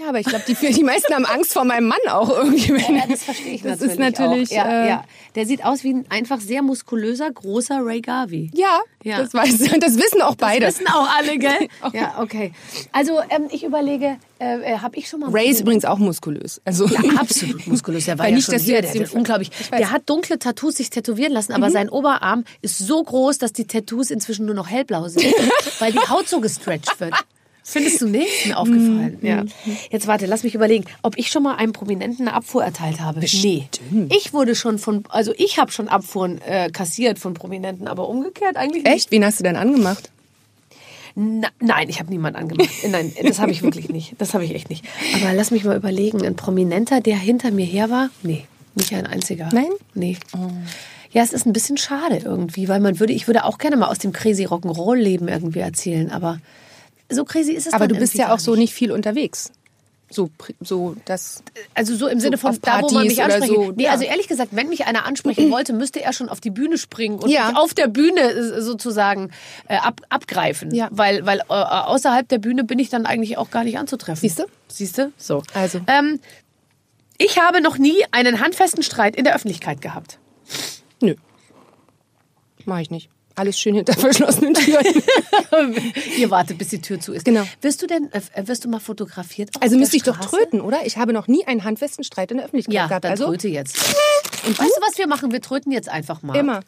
Ja, 0.00 0.08
aber 0.08 0.20
ich 0.20 0.26
glaube, 0.26 0.44
die, 0.48 0.54
die 0.54 0.82
meisten 0.84 1.12
haben 1.12 1.26
Angst 1.26 1.52
vor 1.52 1.64
meinem 1.64 1.88
Mann 1.88 1.98
auch 2.08 2.30
irgendwie. 2.30 2.72
Ja, 2.72 3.06
das 3.06 3.24
verstehe 3.24 3.52
ich 3.52 3.62
das 3.62 3.80
natürlich. 3.80 3.92
ist 3.92 3.98
natürlich. 3.98 4.50
auch. 4.52 4.54
Ja, 4.56 4.84
äh, 4.84 4.88
ja. 4.88 5.04
Der 5.34 5.46
sieht 5.46 5.64
aus 5.64 5.84
wie 5.84 5.92
ein 5.92 6.06
einfach 6.08 6.40
sehr 6.40 6.62
muskulöser, 6.62 7.30
großer 7.30 7.80
Ray 7.84 8.00
Garvey. 8.00 8.50
Ja, 8.54 8.80
Ja. 9.02 9.18
das 9.18 9.34
weiß 9.34 9.58
das 9.80 9.96
wissen 9.98 10.22
auch 10.22 10.36
beide. 10.36 10.64
Das 10.66 10.78
wissen 10.80 10.88
auch 10.88 11.08
alle, 11.18 11.38
gell? 11.38 11.68
Ja, 11.92 12.14
okay. 12.18 12.52
Also 12.92 13.20
ähm, 13.28 13.48
ich 13.50 13.62
überlege, 13.62 14.16
äh, 14.38 14.78
habe 14.78 14.96
ich 14.96 15.08
schon 15.08 15.20
mal... 15.20 15.30
Ray 15.30 15.50
ist 15.50 15.60
übrigens 15.60 15.84
auch 15.84 15.98
muskulös. 15.98 16.60
Also 16.64 16.86
Ja, 16.86 17.00
absolut 17.18 17.66
muskulös. 17.66 18.06
Der 18.06 18.18
war 18.18 18.28
ja 18.28 18.34
nicht, 18.34 18.46
schon 18.46 18.54
dass 18.54 18.62
hier. 18.62 18.76
jetzt 18.76 18.94
Der, 18.94 19.04
der, 19.04 19.14
unglaublich. 19.14 19.50
Mhm. 19.70 19.76
Der 19.76 19.90
hat 19.90 20.08
dunkle 20.08 20.38
Tattoos 20.38 20.76
sich 20.76 20.88
tätowieren 20.90 21.32
lassen, 21.32 21.52
aber 21.52 21.70
sein 21.70 21.90
Oberarm 21.90 22.44
ist 22.62 22.78
so 22.78 23.02
groß, 23.02 23.36
dass 23.38 23.52
die 23.52 23.66
Tattoos 23.66 24.10
inzwischen 24.10 24.46
nur 24.46 24.54
noch 24.54 24.68
hellblau 24.70 25.08
sind, 25.08 25.24
weil 25.78 25.92
die 25.92 25.98
Haut 25.98 26.28
so 26.28 26.40
gestretcht 26.40 26.98
wird. 27.00 27.14
Findest 27.62 28.00
du 28.00 28.08
nicht? 28.08 28.28
Ist 28.40 28.46
mir 28.46 28.56
aufgefallen. 28.58 29.18
Ja. 29.22 29.44
Jetzt 29.90 30.06
warte, 30.06 30.26
lass 30.26 30.42
mich 30.42 30.54
überlegen, 30.54 30.84
ob 31.02 31.16
ich 31.18 31.28
schon 31.30 31.42
mal 31.42 31.56
einem 31.56 31.72
Prominenten 31.72 32.26
eine 32.26 32.36
Abfuhr 32.36 32.64
erteilt 32.64 33.00
habe. 33.00 33.20
Nee. 33.20 33.66
Ich 34.10 34.32
wurde 34.32 34.54
schon 34.54 34.78
von, 34.78 35.04
also 35.08 35.32
ich 35.36 35.58
habe 35.58 35.70
schon 35.70 35.88
Abfuhren 35.88 36.40
äh, 36.42 36.70
kassiert 36.70 37.18
von 37.18 37.34
Prominenten, 37.34 37.86
aber 37.88 38.08
umgekehrt 38.08 38.56
eigentlich 38.56 38.84
nicht. 38.84 38.92
Echt? 38.92 39.10
Wen 39.10 39.24
hast 39.24 39.38
du 39.40 39.44
denn 39.44 39.56
angemacht? 39.56 40.10
Na, 41.14 41.48
nein, 41.60 41.88
ich 41.88 41.98
habe 41.98 42.10
niemand 42.10 42.36
angemacht. 42.36 42.70
Nein, 42.88 43.12
das 43.22 43.40
habe 43.40 43.50
ich 43.50 43.62
wirklich 43.62 43.88
nicht. 43.88 44.14
Das 44.18 44.32
habe 44.32 44.44
ich 44.44 44.54
echt 44.54 44.70
nicht. 44.70 44.84
Aber 45.16 45.34
lass 45.34 45.50
mich 45.50 45.64
mal 45.64 45.76
überlegen. 45.76 46.24
Ein 46.24 46.36
Prominenter, 46.36 47.00
der 47.00 47.16
hinter 47.16 47.50
mir 47.50 47.66
her 47.66 47.90
war? 47.90 48.10
Nee, 48.22 48.44
nicht 48.74 48.94
ein 48.94 49.06
einziger. 49.06 49.48
Nein? 49.52 49.70
Nee. 49.94 50.16
Ja, 51.12 51.22
es 51.22 51.32
ist 51.32 51.46
ein 51.46 51.52
bisschen 51.52 51.76
schade 51.76 52.20
irgendwie, 52.24 52.68
weil 52.68 52.78
man 52.78 53.00
würde, 53.00 53.12
ich 53.12 53.26
würde 53.26 53.44
auch 53.44 53.58
gerne 53.58 53.76
mal 53.76 53.88
aus 53.88 53.98
dem 53.98 54.12
crazy 54.12 54.46
Rock'n'Roll-Leben 54.46 55.26
irgendwie 55.26 55.58
erzählen, 55.58 56.10
aber 56.10 56.38
so 57.10 57.24
crazy 57.24 57.52
ist 57.52 57.66
es 57.66 57.72
Aber 57.72 57.86
dann 57.86 57.94
du 57.96 58.00
bist 58.00 58.14
ja 58.14 58.32
auch 58.32 58.38
so 58.38 58.54
nicht 58.54 58.72
viel 58.72 58.92
unterwegs. 58.92 59.52
So, 60.12 60.28
so 60.60 60.96
das. 61.04 61.44
Also 61.74 61.94
so 61.94 62.08
im 62.08 62.18
Sinne 62.18 62.36
von 62.36 62.50
auf 62.50 62.58
da, 62.58 62.82
wo 62.82 62.90
man 62.90 63.06
mich 63.06 63.22
ansprechen. 63.22 63.54
so, 63.54 63.72
nee, 63.76 63.84
ja. 63.84 63.92
also 63.92 64.02
ehrlich 64.04 64.26
gesagt, 64.26 64.50
wenn 64.56 64.68
mich 64.68 64.84
einer 64.86 65.06
ansprechen 65.06 65.50
wollte, 65.52 65.72
müsste 65.72 66.02
er 66.02 66.12
schon 66.12 66.28
auf 66.28 66.40
die 66.40 66.50
Bühne 66.50 66.78
springen 66.78 67.20
und 67.20 67.30
Ja. 67.30 67.48
mich 67.48 67.56
auf 67.56 67.74
der 67.74 67.86
Bühne 67.86 68.20
äh, 68.20 68.60
sozusagen 68.60 69.30
äh, 69.68 69.76
ab, 69.76 70.00
abgreifen. 70.08 70.74
Ja. 70.74 70.88
Weil, 70.90 71.24
weil 71.26 71.38
äh, 71.38 71.52
außerhalb 71.52 72.28
der 72.28 72.38
Bühne 72.38 72.64
bin 72.64 72.80
ich 72.80 72.88
dann 72.88 73.06
eigentlich 73.06 73.38
auch 73.38 73.50
gar 73.50 73.62
nicht 73.62 73.78
anzutreffen. 73.78 74.20
Siehst 74.20 74.40
du? 74.40 74.46
Siehst 74.66 74.98
du? 74.98 75.12
So. 75.16 75.44
Also. 75.54 75.80
Ähm, 75.86 76.18
ich 77.16 77.38
habe 77.38 77.60
noch 77.60 77.78
nie 77.78 78.02
einen 78.10 78.40
handfesten 78.40 78.82
Streit 78.82 79.14
in 79.14 79.22
der 79.22 79.36
Öffentlichkeit 79.36 79.80
gehabt. 79.80 80.18
Nö. 81.00 81.14
Mach 82.64 82.80
ich 82.80 82.90
nicht. 82.90 83.10
Alles 83.40 83.58
schön 83.58 83.74
hinter 83.74 83.94
verschlossenen 83.94 84.52
Türen. 84.52 84.84
Ihr 86.18 86.30
wartet, 86.30 86.58
bis 86.58 86.68
die 86.68 86.82
Tür 86.82 87.00
zu 87.00 87.14
ist. 87.14 87.24
Genau. 87.24 87.44
Wirst 87.62 87.80
du 87.80 87.86
denn, 87.86 88.10
äh, 88.12 88.20
wirst 88.46 88.66
du 88.66 88.68
mal 88.68 88.80
fotografiert? 88.80 89.48
Also 89.60 89.78
müsste 89.78 89.96
ich 89.96 90.02
doch 90.02 90.18
tröten, 90.20 90.60
oder? 90.60 90.84
Ich 90.84 90.98
habe 90.98 91.14
noch 91.14 91.26
nie 91.26 91.46
einen 91.46 91.64
handfesten 91.64 92.04
Streit 92.04 92.30
in 92.32 92.36
der 92.36 92.44
Öffentlichkeit 92.44 92.74
Ja, 92.74 92.86
gehabt. 92.86 93.04
dann 93.04 93.12
Also 93.12 93.24
tröte 93.28 93.48
jetzt. 93.48 93.78
Und 94.46 94.58
weißt 94.58 94.76
du, 94.76 94.82
was 94.82 94.98
wir 94.98 95.06
machen? 95.06 95.32
Wir 95.32 95.40
tröten 95.40 95.72
jetzt 95.72 95.88
einfach 95.88 96.20
mal. 96.22 96.36
immer. 96.36 96.60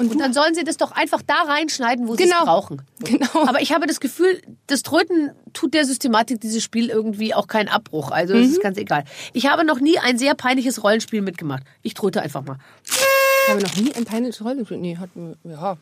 Und 0.00 0.20
dann 0.20 0.34
sollen 0.34 0.54
sie 0.54 0.64
das 0.64 0.76
doch 0.76 0.90
einfach 0.92 1.22
da 1.24 1.34
reinschneiden, 1.46 2.08
wo 2.08 2.16
sie 2.16 2.24
es 2.24 2.30
Genau. 2.30 2.44
brauchen. 2.44 2.82
Genau. 3.04 3.46
Aber 3.46 3.62
ich 3.62 3.72
habe 3.72 3.86
das 3.86 4.00
Gefühl, 4.00 4.42
das 4.66 4.82
Tröten 4.82 5.30
tut 5.54 5.72
der 5.72 5.84
Systematik 5.86 6.40
dieses 6.42 6.62
Spiel 6.64 6.90
irgendwie 6.90 7.32
auch 7.32 7.46
keinen 7.46 7.68
Abbruch. 7.68 8.10
Also 8.10 8.34
Mhm. 8.34 8.42
es 8.42 8.50
ist 8.50 8.60
ganz 8.60 8.76
egal. 8.76 9.04
Ich 9.32 9.46
habe 9.46 9.64
noch 9.64 9.80
nie 9.80 9.98
ein 9.98 10.18
sehr 10.18 10.34
peinliches 10.34 10.82
Rollenspiel 10.82 11.22
mitgemacht. 11.22 11.62
Ich 11.82 11.94
tröte 11.94 12.20
einfach 12.20 12.42
mal. 12.44 12.58
Ich 13.46 13.50
habe 13.52 13.62
noch 13.62 13.76
nie 13.76 13.94
ein 13.94 14.04
peinliches 14.04 14.42
Rollenspiel. 14.44 14.78
Nee, 14.78 14.96
hat, 14.96 15.10
ja. 15.44 15.76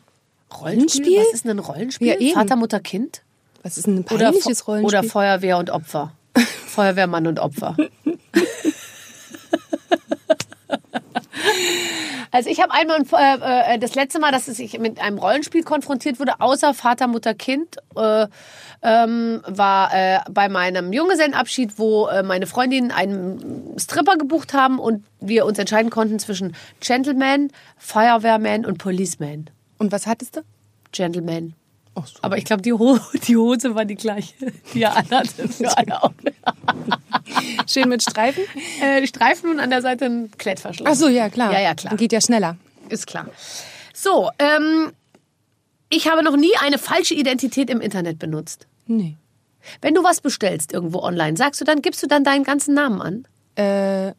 Rollenspiel? 0.53 0.57
Rollenspiel? 0.59 1.19
Was 1.19 1.33
ist 1.33 1.45
denn 1.45 1.51
ein 1.51 1.59
Rollenspiel? 1.59 2.17
Ja. 2.21 2.33
Vater, 2.33 2.55
Mutter, 2.55 2.79
Kind? 2.79 3.21
Was 3.63 3.77
ist 3.77 3.87
ein 3.87 3.99
Oder, 4.03 4.17
peinliches 4.31 4.59
Fe- 4.61 4.65
Rollenspiel? 4.65 4.99
oder 4.99 5.03
Feuerwehr 5.09 5.57
und 5.57 5.69
Opfer? 5.69 6.11
Feuerwehrmann 6.67 7.27
und 7.27 7.39
Opfer. 7.39 7.75
Also 12.33 12.49
ich 12.49 12.59
habe 12.59 12.73
einmal 12.73 13.03
äh, 13.13 13.75
äh, 13.75 13.79
das 13.79 13.93
letzte 13.93 14.19
Mal, 14.19 14.31
dass 14.31 14.47
ich 14.47 14.79
mit 14.79 14.99
einem 14.99 15.19
Rollenspiel 15.19 15.61
konfrontiert 15.63 16.19
wurde, 16.19 16.41
außer 16.41 16.73
Vater, 16.73 17.05
Mutter, 17.05 17.35
Kind, 17.35 17.77
äh, 17.95 18.25
ähm, 18.81 19.41
war 19.45 19.93
äh, 19.93 20.19
bei 20.31 20.49
meinem 20.49 20.91
Junggesellenabschied, 20.91 21.77
wo 21.77 22.07
äh, 22.07 22.23
meine 22.23 22.47
Freundinnen 22.47 22.89
einen 22.89 23.75
Stripper 23.77 24.17
gebucht 24.17 24.55
haben 24.55 24.79
und 24.79 25.05
wir 25.19 25.45
uns 25.45 25.59
entscheiden 25.59 25.91
konnten 25.91 26.17
zwischen 26.17 26.55
Gentleman, 26.79 27.49
Firewehrman 27.77 28.65
und 28.65 28.79
Policeman. 28.79 29.51
Und 29.77 29.91
was 29.91 30.07
hattest 30.07 30.35
du? 30.37 30.41
Gentleman. 30.91 31.53
Ach 31.93 32.07
so. 32.07 32.17
Aber 32.23 32.39
ich 32.39 32.45
glaube, 32.45 32.63
die, 32.63 32.73
Ho 32.73 32.97
die 33.27 33.37
Hose 33.37 33.75
war 33.75 33.85
die 33.85 33.95
gleiche, 33.95 34.33
die 34.73 34.81
er 34.81 34.97
anhatte. 34.97 35.47
Für 35.49 35.77
alle 35.77 36.01
auch. 36.01 36.11
Schön 37.67 37.89
mit 37.89 38.01
Streifen? 38.01 38.43
äh, 38.81 39.01
die 39.01 39.07
Streifen 39.07 39.49
und 39.49 39.59
an 39.59 39.69
der 39.69 39.81
Seite 39.81 40.05
ein 40.05 40.31
Klettverschluss. 40.37 40.87
Ach 40.89 40.95
so, 40.95 41.07
ja, 41.07 41.29
klar. 41.29 41.51
Ja, 41.53 41.59
ja, 41.59 41.75
klar. 41.75 41.91
Dann 41.91 41.97
geht 41.97 42.11
ja 42.11 42.21
schneller. 42.21 42.57
Ist 42.89 43.07
klar. 43.07 43.27
So, 43.93 44.29
ähm, 44.39 44.91
ich 45.89 46.07
habe 46.09 46.23
noch 46.23 46.35
nie 46.35 46.51
eine 46.61 46.77
falsche 46.77 47.13
Identität 47.13 47.69
im 47.69 47.81
Internet 47.81 48.19
benutzt. 48.19 48.67
Nee. 48.87 49.15
Wenn 49.81 49.93
du 49.93 50.03
was 50.03 50.21
bestellst 50.21 50.73
irgendwo 50.73 50.99
online, 50.99 51.37
sagst 51.37 51.61
du 51.61 51.65
dann, 51.65 51.81
gibst 51.81 52.03
du 52.03 52.07
dann 52.07 52.23
deinen 52.23 52.43
ganzen 52.43 52.73
Namen 52.73 53.01
an? 53.01 53.27
Äh, 53.55 54.13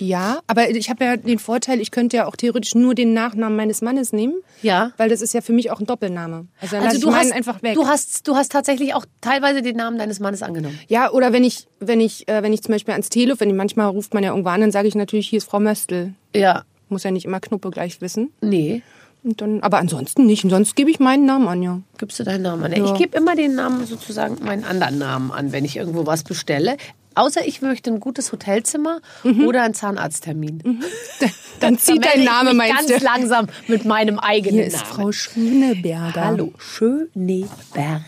ja, 0.00 0.40
aber 0.46 0.70
ich 0.70 0.88
habe 0.90 1.04
ja 1.04 1.16
den 1.16 1.38
Vorteil, 1.38 1.80
ich 1.80 1.90
könnte 1.90 2.16
ja 2.16 2.26
auch 2.26 2.34
theoretisch 2.36 2.74
nur 2.74 2.94
den 2.94 3.12
Nachnamen 3.12 3.56
meines 3.56 3.82
Mannes 3.82 4.12
nehmen. 4.12 4.34
Ja. 4.62 4.92
Weil 4.96 5.08
das 5.10 5.20
ist 5.20 5.34
ja 5.34 5.40
für 5.42 5.52
mich 5.52 5.70
auch 5.70 5.78
ein 5.80 5.86
Doppelname. 5.86 6.46
Also 6.60 6.76
dann 6.76 6.84
Also 6.86 6.96
ich 6.96 7.02
du 7.04 7.10
meinen 7.10 7.30
hast, 7.30 7.32
einfach 7.32 7.62
weg. 7.62 7.74
du 7.74 7.86
hast, 7.86 8.26
du 8.26 8.34
hast 8.34 8.50
tatsächlich 8.52 8.94
auch 8.94 9.04
teilweise 9.20 9.62
den 9.62 9.76
Namen 9.76 9.98
deines 9.98 10.18
Mannes 10.20 10.42
angenommen. 10.42 10.78
ja, 10.88 11.10
oder 11.10 11.32
wenn 11.32 11.44
ich, 11.44 11.68
wenn 11.78 12.00
ich, 12.00 12.26
äh, 12.28 12.42
wenn 12.42 12.52
ich 12.52 12.62
zum 12.62 12.72
Beispiel 12.72 12.92
ans 12.92 13.08
Telefon, 13.10 13.40
wenn 13.40 13.50
ich, 13.50 13.56
manchmal 13.56 13.86
ruft 13.88 14.14
man 14.14 14.22
ja 14.24 14.30
irgendwo 14.30 14.48
an, 14.48 14.60
dann 14.62 14.72
sage 14.72 14.88
ich 14.88 14.94
natürlich, 14.94 15.28
hier 15.28 15.36
ist 15.38 15.48
Frau 15.50 15.60
Möstl. 15.60 16.14
Ja. 16.34 16.64
Muss 16.88 17.04
ja 17.04 17.10
nicht 17.10 17.24
immer 17.26 17.40
Knuppe 17.40 17.70
gleich 17.70 18.00
wissen. 18.00 18.32
Nee. 18.40 18.82
Und 19.22 19.42
dann, 19.42 19.60
aber 19.62 19.78
ansonsten 19.78 20.24
nicht. 20.24 20.44
Und 20.44 20.50
sonst 20.50 20.76
gebe 20.76 20.90
ich 20.90 20.98
meinen 20.98 21.26
Namen 21.26 21.46
an, 21.46 21.62
ja. 21.62 21.80
Gibst 21.98 22.18
du 22.18 22.24
deinen 22.24 22.40
Namen 22.42 22.64
an? 22.64 22.72
Ja. 22.72 22.84
Ich 22.86 22.94
gebe 22.98 23.16
immer 23.18 23.36
den 23.36 23.54
Namen 23.54 23.84
sozusagen, 23.86 24.42
meinen 24.42 24.64
anderen 24.64 24.96
Namen 24.98 25.30
an, 25.30 25.52
wenn 25.52 25.66
ich 25.66 25.76
irgendwo 25.76 26.06
was 26.06 26.24
bestelle. 26.24 26.78
Außer 27.14 27.46
ich 27.46 27.60
möchte 27.60 27.90
ein 27.90 28.00
gutes 28.00 28.32
Hotelzimmer 28.32 29.00
oder 29.24 29.62
einen 29.62 29.74
Zahnarzttermin. 29.74 30.82
Dann 31.60 31.76
zieht 31.78 31.88
Da 32.04 32.08
melde 32.08 32.08
dein 32.14 32.20
ich 32.20 32.24
Name, 32.26 32.54
meinst 32.54 32.88
ganz 32.88 32.98
du? 33.00 33.04
langsam 33.04 33.46
mit 33.68 33.84
meinem 33.84 34.18
eigenen 34.18 34.54
Hier 34.54 34.66
ist 34.66 34.76
Namen. 34.76 34.86
Frau 34.86 35.12
Schöneberger. 35.12 36.24
Hallo, 36.24 36.52
Schöneberger. 36.58 38.04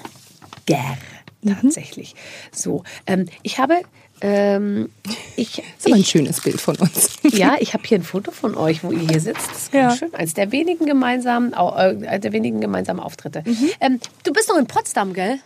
Mhm. 1.42 1.54
Tatsächlich. 1.60 2.14
So, 2.52 2.84
ähm, 3.06 3.26
ich 3.42 3.58
habe, 3.58 3.82
ähm, 4.20 4.90
ich, 5.36 5.56
Das 5.56 5.64
ist 5.78 5.86
aber 5.86 5.94
ein 5.96 6.00
ich, 6.02 6.08
schönes 6.08 6.40
Bild 6.40 6.60
von 6.60 6.76
uns. 6.76 7.10
ja, 7.24 7.56
ich 7.58 7.74
habe 7.74 7.82
hier 7.86 7.98
ein 7.98 8.04
Foto 8.04 8.30
von 8.30 8.54
euch, 8.56 8.84
wo 8.84 8.92
ihr 8.92 9.00
hier 9.10 9.20
sitzt. 9.20 9.50
Das 9.50 9.56
ist 9.64 9.72
ganz 9.72 9.94
Ja. 9.94 9.98
schön. 9.98 10.14
Eines 10.14 10.34
der 10.34 10.52
wenigen 10.52 10.86
gemeinsamen, 10.86 11.52
äh, 11.52 12.20
der 12.20 12.32
wenigen 12.32 12.60
gemeinsamen 12.60 13.00
Auftritte. 13.00 13.42
Mhm. 13.44 13.70
Ähm, 13.80 14.00
du 14.22 14.32
bist 14.32 14.48
noch 14.48 14.56
in 14.56 14.66
Potsdam, 14.66 15.12
gell? 15.12 15.38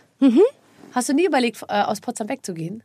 Hast 0.93 1.09
du 1.09 1.13
nie 1.13 1.25
überlegt, 1.25 1.61
äh, 1.67 1.81
aus 1.81 1.99
Potsdam 2.01 2.29
wegzugehen? 2.29 2.81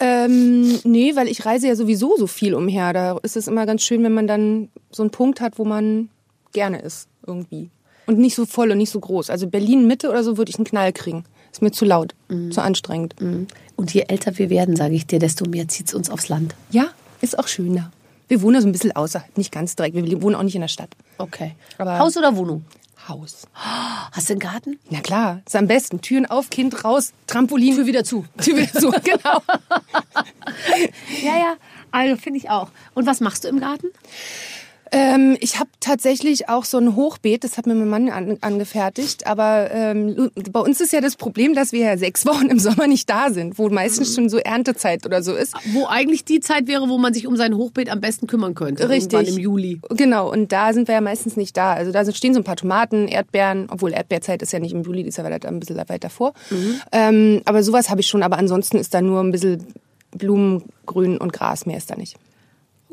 Ähm, 0.00 0.80
nee, 0.84 1.14
weil 1.16 1.28
ich 1.28 1.44
reise 1.46 1.68
ja 1.68 1.76
sowieso 1.76 2.16
so 2.16 2.26
viel 2.26 2.54
umher. 2.54 2.92
Da 2.92 3.18
ist 3.22 3.36
es 3.36 3.46
immer 3.48 3.64
ganz 3.66 3.82
schön, 3.82 4.02
wenn 4.02 4.14
man 4.14 4.26
dann 4.26 4.68
so 4.90 5.02
einen 5.02 5.10
Punkt 5.10 5.40
hat, 5.40 5.58
wo 5.58 5.64
man 5.64 6.08
gerne 6.52 6.80
ist, 6.80 7.08
irgendwie. 7.26 7.70
Und 8.06 8.18
nicht 8.18 8.34
so 8.34 8.44
voll 8.44 8.70
und 8.70 8.78
nicht 8.78 8.90
so 8.90 9.00
groß. 9.00 9.30
Also 9.30 9.46
Berlin 9.46 9.86
Mitte 9.86 10.10
oder 10.10 10.22
so 10.24 10.36
würde 10.36 10.50
ich 10.50 10.56
einen 10.56 10.66
Knall 10.66 10.92
kriegen. 10.92 11.24
Ist 11.52 11.62
mir 11.62 11.70
zu 11.70 11.84
laut, 11.84 12.14
zu 12.50 12.60
anstrengend. 12.60 13.14
Und 13.76 13.94
je 13.94 14.04
älter 14.08 14.36
wir 14.38 14.50
werden, 14.50 14.74
sage 14.76 14.94
ich 14.94 15.06
dir, 15.06 15.20
desto 15.20 15.48
mehr 15.48 15.68
zieht's 15.68 15.94
uns 15.94 16.10
aufs 16.10 16.28
Land. 16.28 16.54
Ja, 16.70 16.86
ist 17.20 17.38
auch 17.38 17.46
schöner. 17.46 17.92
Wir 18.26 18.42
wohnen 18.42 18.60
so 18.60 18.66
ein 18.68 18.72
bisschen 18.72 18.94
außerhalb, 18.96 19.36
nicht 19.38 19.52
ganz 19.52 19.76
direkt. 19.76 19.94
Wir 19.94 20.20
wohnen 20.22 20.34
auch 20.34 20.42
nicht 20.42 20.54
in 20.56 20.62
der 20.62 20.68
Stadt. 20.68 20.90
Okay. 21.18 21.54
Aber- 21.78 21.98
Haus 21.98 22.16
oder 22.16 22.36
Wohnung? 22.36 22.64
Haus. 23.08 23.46
Hast 23.54 24.28
du 24.28 24.34
einen 24.34 24.40
Garten? 24.40 24.78
Na 24.90 25.00
klar, 25.00 25.42
ist 25.46 25.56
am 25.56 25.66
besten. 25.66 26.00
Türen 26.00 26.26
auf, 26.26 26.50
Kind 26.50 26.84
raus, 26.84 27.12
Trampolin. 27.26 27.74
Tür 27.74 27.86
wieder 27.86 28.04
zu. 28.04 28.24
Tür 28.40 28.56
wieder 28.56 28.72
zu, 28.72 28.90
genau. 29.04 29.42
Ja, 31.22 31.36
ja. 31.36 31.56
Also 31.90 32.16
finde 32.16 32.38
ich 32.38 32.50
auch. 32.50 32.70
Und 32.94 33.06
was 33.06 33.20
machst 33.20 33.44
du 33.44 33.48
im 33.48 33.60
Garten? 33.60 33.88
Ähm, 34.92 35.36
ich 35.40 35.58
habe 35.58 35.70
tatsächlich 35.80 36.48
auch 36.48 36.64
so 36.64 36.78
ein 36.78 36.96
Hochbeet, 36.96 37.44
das 37.44 37.56
hat 37.56 37.66
mir 37.66 37.74
mein 37.74 37.88
Mann 37.88 38.08
an, 38.10 38.38
angefertigt. 38.40 39.26
Aber 39.26 39.70
ähm, 39.70 40.30
bei 40.50 40.60
uns 40.60 40.80
ist 40.80 40.92
ja 40.92 41.00
das 41.00 41.16
Problem, 41.16 41.54
dass 41.54 41.72
wir 41.72 41.80
ja 41.80 41.96
sechs 41.96 42.26
Wochen 42.26 42.46
im 42.46 42.58
Sommer 42.58 42.86
nicht 42.86 43.08
da 43.08 43.30
sind, 43.30 43.58
wo 43.58 43.68
meistens 43.68 44.14
schon 44.14 44.28
so 44.28 44.38
Erntezeit 44.38 45.06
oder 45.06 45.22
so 45.22 45.34
ist. 45.34 45.54
Wo 45.72 45.86
eigentlich 45.86 46.24
die 46.24 46.40
Zeit 46.40 46.66
wäre, 46.66 46.88
wo 46.88 46.98
man 46.98 47.14
sich 47.14 47.26
um 47.26 47.36
sein 47.36 47.54
Hochbeet 47.56 47.90
am 47.90 48.00
besten 48.00 48.26
kümmern 48.26 48.54
könnte. 48.54 48.88
Richtig. 48.88 49.28
Im 49.28 49.38
Juli. 49.38 49.80
Genau, 49.90 50.30
und 50.30 50.52
da 50.52 50.72
sind 50.72 50.88
wir 50.88 50.94
ja 50.94 51.00
meistens 51.00 51.36
nicht 51.36 51.56
da. 51.56 51.72
Also 51.72 51.92
da 51.92 52.10
stehen 52.12 52.34
so 52.34 52.40
ein 52.40 52.44
paar 52.44 52.56
Tomaten, 52.56 53.08
Erdbeeren, 53.08 53.66
obwohl 53.70 53.92
Erdbeerzeit 53.92 54.42
ist 54.42 54.52
ja 54.52 54.58
nicht 54.58 54.72
im 54.72 54.82
Juli, 54.82 55.02
die 55.02 55.08
ist 55.08 55.18
ja 55.18 55.24
ein 55.24 55.60
bisschen 55.60 55.76
weiter 55.76 56.10
vor. 56.10 56.34
Ähm, 56.92 57.42
aber 57.44 57.62
sowas 57.62 57.90
habe 57.90 58.00
ich 58.00 58.06
schon, 58.06 58.22
aber 58.22 58.38
ansonsten 58.38 58.76
ist 58.76 58.94
da 58.94 59.00
nur 59.00 59.20
ein 59.20 59.32
bisschen 59.32 59.66
Blumen, 60.12 60.64
Grün 60.86 61.18
und 61.18 61.32
Gras, 61.32 61.66
mehr 61.66 61.76
ist 61.76 61.90
da 61.90 61.96
nicht. 61.96 62.16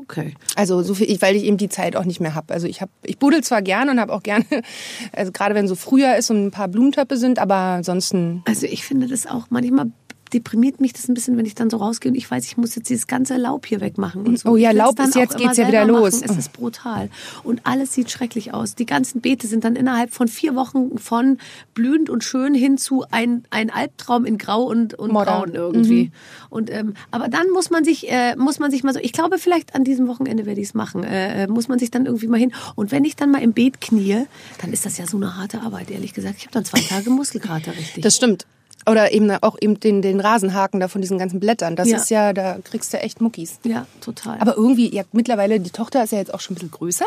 Okay. 0.02 0.34
Also 0.56 0.82
so 0.82 0.94
viel, 0.94 1.10
ich, 1.10 1.22
weil 1.22 1.36
ich 1.36 1.44
eben 1.44 1.58
die 1.58 1.70
Zeit 1.70 1.96
auch 1.96 2.06
nicht 2.06 2.20
mehr 2.20 2.36
habe. 2.36 2.54
Also 2.54 2.68
ich 2.68 2.82
habe, 2.82 2.92
ich 3.04 3.18
buddel 3.18 3.44
zwar 3.44 3.62
gerne 3.62 3.92
und 3.92 4.00
habe 4.00 4.14
auch 4.14 4.24
gerne, 4.24 4.46
also 5.14 5.32
gerade 5.32 5.56
wenn 5.56 5.68
so 5.68 5.76
Frühjahr 5.76 6.18
ist 6.18 6.30
und 6.32 6.48
ein 6.48 6.52
paar 6.52 6.68
Blumentöpfe 6.68 7.18
sind, 7.18 7.40
aber 7.40 7.56
ansonsten 7.56 8.44
Also 8.48 8.66
ich 8.66 8.84
finde 8.84 9.08
das 9.08 9.28
auch 9.28 9.48
manchmal 9.50 9.92
deprimiert 10.34 10.80
mich 10.80 10.94
das 10.94 11.08
ein 11.08 11.14
bisschen, 11.14 11.38
wenn 11.38 11.46
ich 11.46 11.56
dann 11.56 11.70
so 11.70 11.78
rausgehe 11.78 12.12
und 12.12 12.18
ich 12.18 12.30
weiß, 12.30 12.46
ich 12.46 12.58
muss 12.58 12.76
jetzt 12.76 12.90
dieses 12.90 13.08
ganze 13.08 13.38
Laub 13.38 13.66
hier 13.66 13.82
wegmachen 13.82 14.26
und 14.26 14.40
so. 14.40 14.50
Oh 14.50 14.56
ja, 14.56 14.72
Laub 14.72 15.00
ist 15.00 15.16
jetzt 15.16 15.38
geht's 15.38 15.58
ja 15.58 15.68
wieder 15.68 15.86
los. 15.86 16.22
Machen. 16.22 16.32
Es 16.32 16.38
ist 16.38 16.54
brutal. 16.54 17.10
Und 17.44 17.62
alles 17.66 17.94
sieht 17.94 18.10
schrecklich 18.10 18.54
aus. 18.54 18.76
Die 18.76 18.86
ganzen 18.86 19.22
Beete 19.22 19.48
sind 19.48 19.64
dann 19.64 19.76
innerhalb 19.76 20.14
von 20.14 20.28
vier 20.28 20.56
Wochen 20.56 20.98
von 20.98 21.38
blühend 21.74 22.10
und 22.10 22.24
schön 22.24 22.54
hin 22.54 22.78
zu 22.78 23.06
ein, 23.12 23.44
ein 23.50 23.70
Albtraum 23.70 24.26
in 24.26 24.38
Grau 24.38 24.64
und, 24.64 24.94
und. 24.94 25.12
Braun 25.12 25.54
irgendwie. 25.54 26.12
Und, 26.50 26.70
ähm, 26.70 26.94
aber 27.12 27.28
dann 27.28 27.50
muss 27.52 27.70
man 27.70 27.84
sich, 27.84 28.12
äh, 28.12 28.36
muss 28.36 28.60
man 28.60 28.72
sich 28.72 28.84
mal 28.84 28.94
so, 28.94 29.00
ich 29.00 29.14
glaube, 29.14 29.38
vielleicht 29.38 29.76
an 29.76 29.84
diesem 29.84 30.08
Wochenende 30.08 30.46
werde 30.46 30.62
ich 30.62 30.68
es 30.68 30.74
machen, 30.74 31.04
äh, 31.04 31.48
muss 31.48 31.68
man 31.68 31.80
sich 31.80 31.92
dann 31.92 32.06
irgendwie 32.06 32.28
mal 32.28 32.40
hin. 32.40 32.54
Und 32.76 32.92
wenn 32.92 33.06
ich 33.06 33.16
dann 33.16 33.32
mal 33.32 33.42
im 33.42 33.54
Beet 33.54 33.82
knie, 33.82 34.26
dann 34.62 34.74
ist 34.74 34.86
das 34.86 34.98
ja 34.98 35.06
so 35.06 35.18
eine 35.18 35.38
harte 35.38 35.62
Arbeit, 35.62 35.92
ehrlich 35.92 36.14
gesagt. 36.14 36.36
Ich 36.38 36.44
habe 36.44 36.54
dann 36.54 36.66
zwei 36.66 36.80
Tage 36.80 37.10
Muskelkater, 37.10 37.72
richtig. 37.72 38.04
Das 38.04 38.16
stimmt. 38.16 38.46
Oder 38.90 39.12
eben 39.14 39.30
auch 39.32 39.58
eben 39.62 39.80
den, 39.80 40.02
den 40.02 40.20
Rasenhaken 40.20 40.80
da 40.80 40.88
von 40.88 41.02
diesen 41.02 41.18
ganzen 41.20 41.40
Blättern. 41.40 41.76
Das 41.76 41.88
Ja. 41.90 41.98
ist 41.98 42.10
ja, 42.10 42.34
da 42.34 42.58
kriegst 42.64 42.92
du 42.94 43.00
echt 43.00 43.22
Muckis. 43.22 43.60
ja, 43.64 43.86
total. 44.02 44.40
Aber 44.40 44.56
irgendwie, 44.58 44.94
ja, 44.94 45.04
mittlerweile, 45.12 45.60
die 45.60 45.70
Tochter 45.70 46.04
ist 46.04 46.12
ja 46.12 46.18
jetzt 46.18 46.34
auch 46.34 46.40
schon 46.40 46.54
ein 46.54 46.56
bisschen 46.56 46.72
größer 46.72 47.06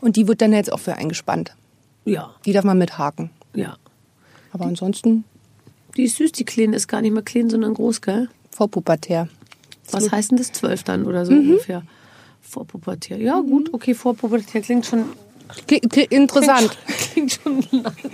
und 0.00 0.16
die 0.16 0.26
wird 0.26 0.40
dann 0.42 0.52
jetzt 0.52 0.72
auch 0.72 0.80
für 0.80 0.94
eingespannt. 0.96 1.54
ja, 2.04 2.34
Die 2.44 2.52
darf 2.52 2.64
man 2.64 2.78
mithaken. 2.78 3.30
ja. 3.54 3.76
Aber 4.54 4.66
ansonsten 4.66 5.24
Die 5.96 6.02
ist 6.04 6.16
süß, 6.16 6.32
die 6.32 6.44
Kleine 6.44 6.76
ist 6.76 6.86
gar 6.88 7.00
nicht 7.00 7.12
mehr 7.12 7.22
klein, 7.22 7.48
sondern 7.48 7.72
groß, 7.74 8.02
gell? 8.02 8.28
vorpubertär. 8.50 9.28
Was 9.90 10.10
heißt 10.12 10.30
denn 10.32 10.38
das? 10.38 10.52
Zwölf 10.52 10.82
dann 10.82 11.06
oder 11.06 11.24
so 11.24 11.32
ungefähr? 11.32 11.82
Vorpubertär. 12.42 13.18
Ja, 13.18 13.40
gut, 13.40 13.72
okay, 13.72 13.94
Vorpubertär 13.94 14.60
klingt 14.60 14.84
schon. 14.86 15.04
Interessant. 16.10 16.76
Klingt 17.12 17.32
schon, 17.32 17.64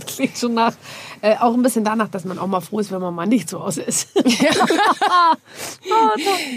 klingt 0.07 0.37
schon 0.37 0.55
nach. 0.55 0.75
Äh, 1.21 1.37
auch 1.37 1.55
ein 1.55 1.63
bisschen 1.63 1.85
danach, 1.85 2.09
dass 2.09 2.25
man 2.25 2.39
auch 2.39 2.47
mal 2.47 2.61
froh 2.61 2.81
ist, 2.81 2.91
wenn 2.91 3.01
man 3.01 3.15
mal 3.15 3.27
nicht 3.27 3.49
zu 3.49 3.63
Hause 3.63 3.83
ist. 3.83 4.09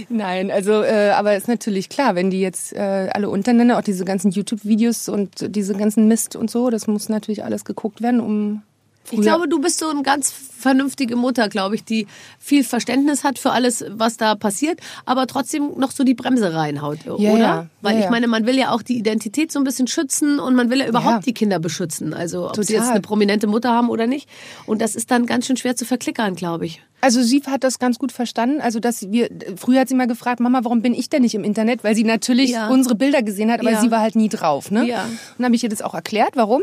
Nein, 0.10 0.52
also, 0.52 0.84
äh, 0.84 1.12
aber 1.12 1.36
ist 1.36 1.48
natürlich 1.48 1.90
klar, 1.90 2.16
wenn 2.16 2.32
die 2.32 2.42
jetzt 2.42 2.74
äh, 2.74 3.10
alle 3.14 3.30
untereinander, 3.30 3.78
auch 3.78 3.84
diese 3.84 4.06
ganzen 4.06 4.32
YouTube-Videos 4.32 5.10
und 5.10 5.56
diese 5.56 5.76
ganzen 5.76 6.08
Mist 6.08 6.36
und 6.36 6.50
so, 6.50 6.70
das 6.70 6.88
muss 6.88 7.10
natürlich 7.10 7.44
alles 7.44 7.66
geguckt 7.66 8.02
werden, 8.02 8.20
um. 8.20 8.64
Ich 9.10 9.20
glaube, 9.20 9.48
du 9.50 9.60
bist 9.60 9.80
so 9.80 9.90
eine 9.90 10.04
ganz 10.04 10.32
vernünftige 10.32 11.16
Mutter, 11.16 11.50
glaube 11.50 11.74
ich, 11.76 11.84
die 11.84 12.06
viel 12.40 12.64
Verständnis 12.64 13.24
hat 13.24 13.40
für 13.40 13.52
alles, 13.52 13.84
was 13.90 14.16
da 14.18 14.36
passiert, 14.36 14.80
aber 15.06 15.26
trotzdem 15.26 15.72
noch 15.78 15.92
so 15.92 16.04
die 16.04 16.14
Bremse 16.14 16.54
reinhaut, 16.54 17.08
oder? 17.08 17.20
ja. 17.22 17.66
Weil 17.82 17.94
Ja, 17.94 18.00
ich 18.00 18.06
ja. 18.06 18.12
meine, 18.12 18.28
man 18.28 18.46
will 18.46 18.58
ja 18.58 18.72
auch 18.72 18.84
die 18.84 18.98
Identität 18.98 19.52
so 19.52 19.60
ein 19.60 19.64
bisschen 19.64 19.88
schützen 19.88 20.40
und 20.40 20.56
man 20.56 20.70
will 20.70 20.80
ja 20.80 20.88
überhaupt 20.88 21.16
Ja. 21.16 21.20
die 21.22 21.34
Kinder 21.34 21.58
beschützen. 21.60 22.14
Also 22.14 22.46
ob 22.48 22.56
sie 22.58 22.62
Total. 22.62 22.76
jetzt 22.76 22.92
eine 22.92 23.02
prominente 23.02 23.48
Mutter 23.48 23.72
haben 23.72 23.90
oder 23.90 24.06
nicht. 24.06 24.30
Und 24.68 24.82
das 24.84 24.96
ist 24.96 25.10
dann 25.10 25.26
ganz 25.26 25.48
schön 25.48 25.58
schwer 25.58 25.76
zu 25.76 25.84
verklickern, 25.84 26.36
glaube 26.36 26.68
ich. 26.68 26.82
Also 27.02 27.24
sie 27.24 27.42
hat 27.48 27.64
das 27.64 27.80
ganz 27.80 27.98
gut 27.98 28.12
verstanden. 28.12 28.62
Also 28.62 28.80
dass 28.80 29.12
wir 29.12 29.30
früher 29.58 29.80
hat 29.82 29.90
sie 29.90 29.96
mal 29.96 30.06
gefragt, 30.08 30.40
Mama, 30.40 30.60
warum 30.64 30.84
bin 30.84 30.94
ich 30.94 31.10
denn 31.10 31.24
nicht 31.24 31.34
im 31.34 31.44
Internet? 31.44 31.84
Weil 31.84 31.96
sie 31.96 32.04
natürlich 32.04 32.52
Ja. 32.52 32.70
unsere 32.70 32.94
Bilder 32.94 33.24
gesehen 33.24 33.52
hat, 33.52 33.62
aber 33.62 33.72
Ja. 33.72 33.82
sie 33.82 33.90
war 33.90 34.00
halt 34.02 34.16
nie 34.16 34.30
drauf. 34.30 34.70
Ne? 34.70 34.86
Ja. 34.88 35.06
Mhm. 35.06 35.10
Und 35.10 35.20
dann 35.40 35.46
habe 35.46 35.56
ich 35.56 35.64
ihr 35.64 35.70
das 35.70 35.82
auch 35.82 35.96
erklärt, 35.96 36.36
warum. 36.36 36.62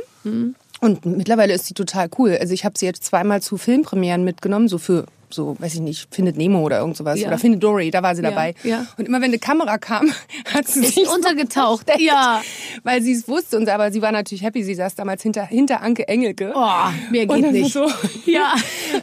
Und 0.81 1.05
mittlerweile 1.05 1.55
ist 1.55 1.67
sie 1.67 1.75
total 1.75 2.09
cool. 2.19 2.37
Also 2.41 2.55
ich 2.55 2.65
habe 2.65 2.79
sie 2.79 2.87
jetzt 2.87 3.05
zweimal 3.05 3.43
zu 3.43 3.57
Filmpremieren 3.57 4.25
mitgenommen, 4.25 4.69
so 4.69 4.79
für 4.79 5.07
so, 5.31 5.57
weiß 5.59 5.75
ich 5.75 5.81
nicht, 5.81 6.09
Findet 6.15 6.37
Nemo 6.37 6.61
oder 6.63 6.79
irgend 6.81 6.97
sowas. 6.97 7.21
Ja. 7.21 7.29
Oder 7.29 7.39
Findet 7.39 7.63
Dory, 7.63 7.91
da 7.91 8.03
war 8.03 8.15
sie 8.15 8.23
Ja, 8.23 8.31
dabei. 8.31 8.55
ja. 8.65 8.87
Und 8.97 9.07
immer 9.07 9.19
wenn 9.19 9.31
eine 9.31 9.39
Kamera 9.39 9.79
kam, 9.79 10.11
hat 10.55 10.67
sie 10.69 10.81
Ist 10.85 10.95
sich 10.95 11.09
untergetaucht? 11.09 11.85
versteckt, 11.85 12.01
Ja. 12.07 12.43
Weil 12.85 13.03
sie 13.03 13.13
es 13.13 13.29
wusste. 13.29 13.57
Und, 13.59 13.69
aber 13.69 13.91
sie 13.93 14.03
war 14.03 14.13
natürlich 14.13 14.43
happy. 14.43 14.63
Sie 14.65 14.75
saß 14.75 14.95
damals 14.95 15.23
hinter, 15.23 15.45
hinter 15.47 15.83
Anke 15.83 16.09
Engelke. 16.09 16.53
Oh, 16.55 16.67
mehr 17.11 17.29
Und 17.29 17.43
geht 17.43 17.53
nicht. 17.53 17.73
So, 17.73 17.87
Ja. 18.27 18.55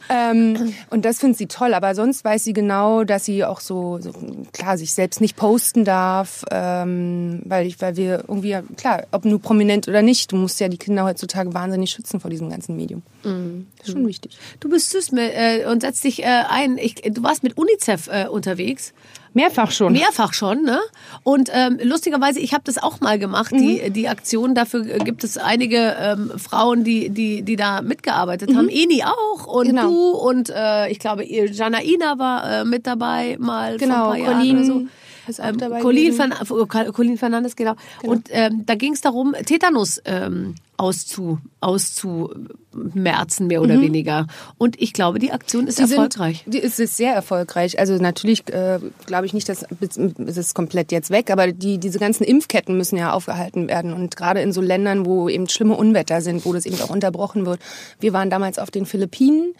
ähm, 0.09 0.73
und 0.89 1.05
das 1.05 1.19
findet 1.19 1.37
sie 1.37 1.47
toll, 1.47 1.73
aber 1.73 1.95
sonst 1.95 2.23
weiß 2.23 2.43
sie 2.43 2.53
genau, 2.53 3.03
dass 3.03 3.25
sie 3.25 3.43
auch 3.43 3.59
so, 3.59 3.99
so 4.01 4.11
klar 4.53 4.77
sich 4.77 4.93
selbst 4.93 5.21
nicht 5.21 5.35
posten 5.35 5.85
darf, 5.85 6.43
ähm, 6.51 7.41
weil 7.45 7.67
ich, 7.67 7.81
weil 7.81 7.95
wir 7.97 8.23
irgendwie 8.27 8.55
klar, 8.77 9.03
ob 9.11 9.25
nur 9.25 9.41
prominent 9.41 9.87
oder 9.87 10.01
nicht, 10.01 10.31
du 10.31 10.35
musst 10.35 10.59
ja 10.59 10.67
die 10.67 10.77
Kinder 10.77 11.03
heutzutage 11.03 11.53
wahnsinnig 11.53 11.91
schützen 11.91 12.19
vor 12.19 12.29
diesem 12.29 12.49
ganzen 12.49 12.75
Medium. 12.75 13.01
Das 13.23 13.87
ist 13.87 13.93
schon 13.93 14.07
wichtig. 14.07 14.37
Du 14.59 14.69
bist 14.69 14.91
süß 14.91 15.11
mit, 15.11 15.31
äh, 15.33 15.65
und 15.65 15.81
setzt 15.81 16.03
dich 16.03 16.14
äh, 16.23 16.43
ein. 16.49 16.77
Ich, 16.77 16.95
du 16.95 17.23
warst 17.23 17.43
mit 17.43 17.57
UNICEF 17.57 18.07
äh, 18.07 18.27
unterwegs. 18.27 18.93
Mehrfach 19.33 19.71
schon. 19.71 19.91
Mehrfach 19.91 20.31
schon, 20.33 20.63
ne? 20.63 20.79
Und 21.23 21.49
ähm, 21.53 21.77
lustigerweise, 21.83 22.39
ich 22.39 22.53
habe 22.53 22.63
das 22.63 22.77
auch 22.81 23.01
mal 23.01 23.19
gemacht, 23.19 23.51
die, 23.51 23.89
die 23.89 24.07
Aktion. 24.07 24.55
Dafür 24.55 24.85
äh, 24.89 24.99
gibt 24.99 25.25
es 25.25 25.37
einige 25.37 25.93
ähm, 25.99 26.31
Frauen, 26.37 26.85
die, 26.85 27.09
die, 27.09 27.41
die 27.41 27.57
da 27.57 27.81
mitgearbeitet 27.81 28.55
haben. 28.55 28.69
Eni 28.69 29.03
auch 29.03 29.45
und 29.45 29.67
Genau. 29.67 29.89
du 29.89 30.11
und 30.11 30.49
äh, 30.55 30.87
ich 30.89 30.99
glaube, 30.99 31.25
ihr- 31.25 31.51
Janaina 31.51 32.17
war 32.17 32.61
äh, 32.61 32.65
mit 32.65 32.87
dabei 32.87 33.35
mal 33.37 33.75
Genau, 33.77 34.05
vor 34.05 34.13
ein 34.13 34.23
paar 34.23 34.41
Jahren 34.43 34.55
oder 34.55 34.63
so. 34.65 34.81
Ist 35.27 35.41
auch 35.41 35.45
Ähm, 35.47 35.57
dabei 35.57 35.81
gewesen. 35.81 36.15
Fern 36.33 36.93
Colleen 36.93 37.17
Fernandes, 37.17 37.55
genau. 37.55 37.73
Und 38.03 38.27
ähm, 38.31 38.63
da 38.65 38.75
ging 38.75 38.93
es 38.93 39.01
darum, 39.01 39.33
Tetanus 39.45 40.01
ähm, 40.05 40.55
auszu, 40.77 41.39
auszumerzen, 41.61 43.47
mehr 43.47 43.61
oder 43.61 43.79
weniger. 43.79 44.27
Und 44.57 44.81
ich 44.81 44.91
glaube, 44.93 45.19
die 45.19 45.31
Aktion 45.31 45.67
ist 45.67 45.79
Die 45.79 45.83
sind- 45.85 45.93
erfolgreich. 45.97 46.43
Die 46.45 46.57
ist, 46.59 46.79
ist 46.79 46.97
sehr 46.97 47.13
erfolgreich. 47.13 47.79
Also 47.79 47.95
natürlich 47.95 48.47
äh, 48.53 48.79
glaube 49.05 49.25
ich 49.25 49.33
nicht, 49.33 49.47
dass 49.49 49.65
es 49.79 50.37
ist 50.37 50.53
komplett 50.55 50.91
jetzt 50.91 51.09
weg, 51.11 51.29
aber 51.31 51.51
die, 51.51 51.77
diese 51.77 51.99
ganzen 51.99 52.23
Impfketten 52.23 52.75
müssen 52.77 52.97
ja 52.97 53.13
aufgehalten 53.13 53.67
werden. 53.67 53.93
Und 53.93 54.15
gerade 54.17 54.41
in 54.41 54.51
so 54.51 54.61
Ländern, 54.61 55.05
wo 55.05 55.29
eben 55.29 55.47
schlimme 55.47 55.75
Unwetter 55.75 56.21
sind, 56.21 56.45
wo 56.45 56.53
das 56.53 56.65
eben 56.65 56.79
auch 56.81 56.89
unterbrochen 56.89 57.45
wird. 57.45 57.59
Wir 57.99 58.13
waren 58.13 58.29
damals 58.29 58.59
auf 58.59 58.71
den 58.71 58.85
Philippinen, 58.85 59.53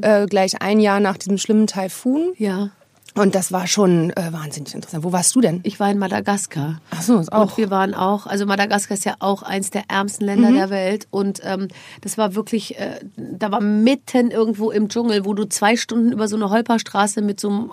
äh, 0.00 0.26
gleich 0.26 0.60
ein 0.62 0.80
Jahr 0.80 1.00
nach 1.00 1.16
diesem 1.18 1.38
schlimmen 1.38 1.66
Taifun. 1.66 2.32
ja. 2.38 2.70
Und 3.14 3.34
das 3.34 3.52
war 3.52 3.66
schon 3.66 4.10
äh, 4.10 4.32
wahnsinnig 4.32 4.74
interessant. 4.74 5.04
Wo 5.04 5.12
warst 5.12 5.34
du 5.34 5.40
denn? 5.42 5.60
Ich 5.64 5.78
war 5.78 5.90
in 5.90 5.98
Madagaskar. 5.98 6.80
Ach 6.90 7.02
so, 7.02 7.18
ist 7.18 7.30
auch. 7.32 7.42
Und 7.42 7.56
wir 7.58 7.68
waren 7.70 7.92
auch, 7.94 8.26
also 8.26 8.46
Madagaskar 8.46 8.96
ist 8.96 9.04
ja 9.04 9.16
auch 9.18 9.42
eins 9.42 9.70
der 9.70 9.84
ärmsten 9.88 10.24
Länder 10.24 10.50
Mhm. 10.50 10.54
der 10.54 10.70
Welt. 10.70 11.08
Und 11.10 11.40
ähm, 11.44 11.68
das 12.00 12.16
war 12.16 12.34
wirklich, 12.34 12.78
äh, 12.78 13.00
da 13.16 13.50
war 13.50 13.60
mitten 13.60 14.30
irgendwo 14.30 14.70
im 14.70 14.88
Dschungel, 14.88 15.26
wo 15.26 15.34
du 15.34 15.44
zwei 15.46 15.76
Stunden 15.76 16.10
über 16.12 16.26
so 16.26 16.36
eine 16.36 16.48
Holperstraße 16.48 17.20
mit 17.20 17.38
so 17.38 17.48
einem 17.50 17.72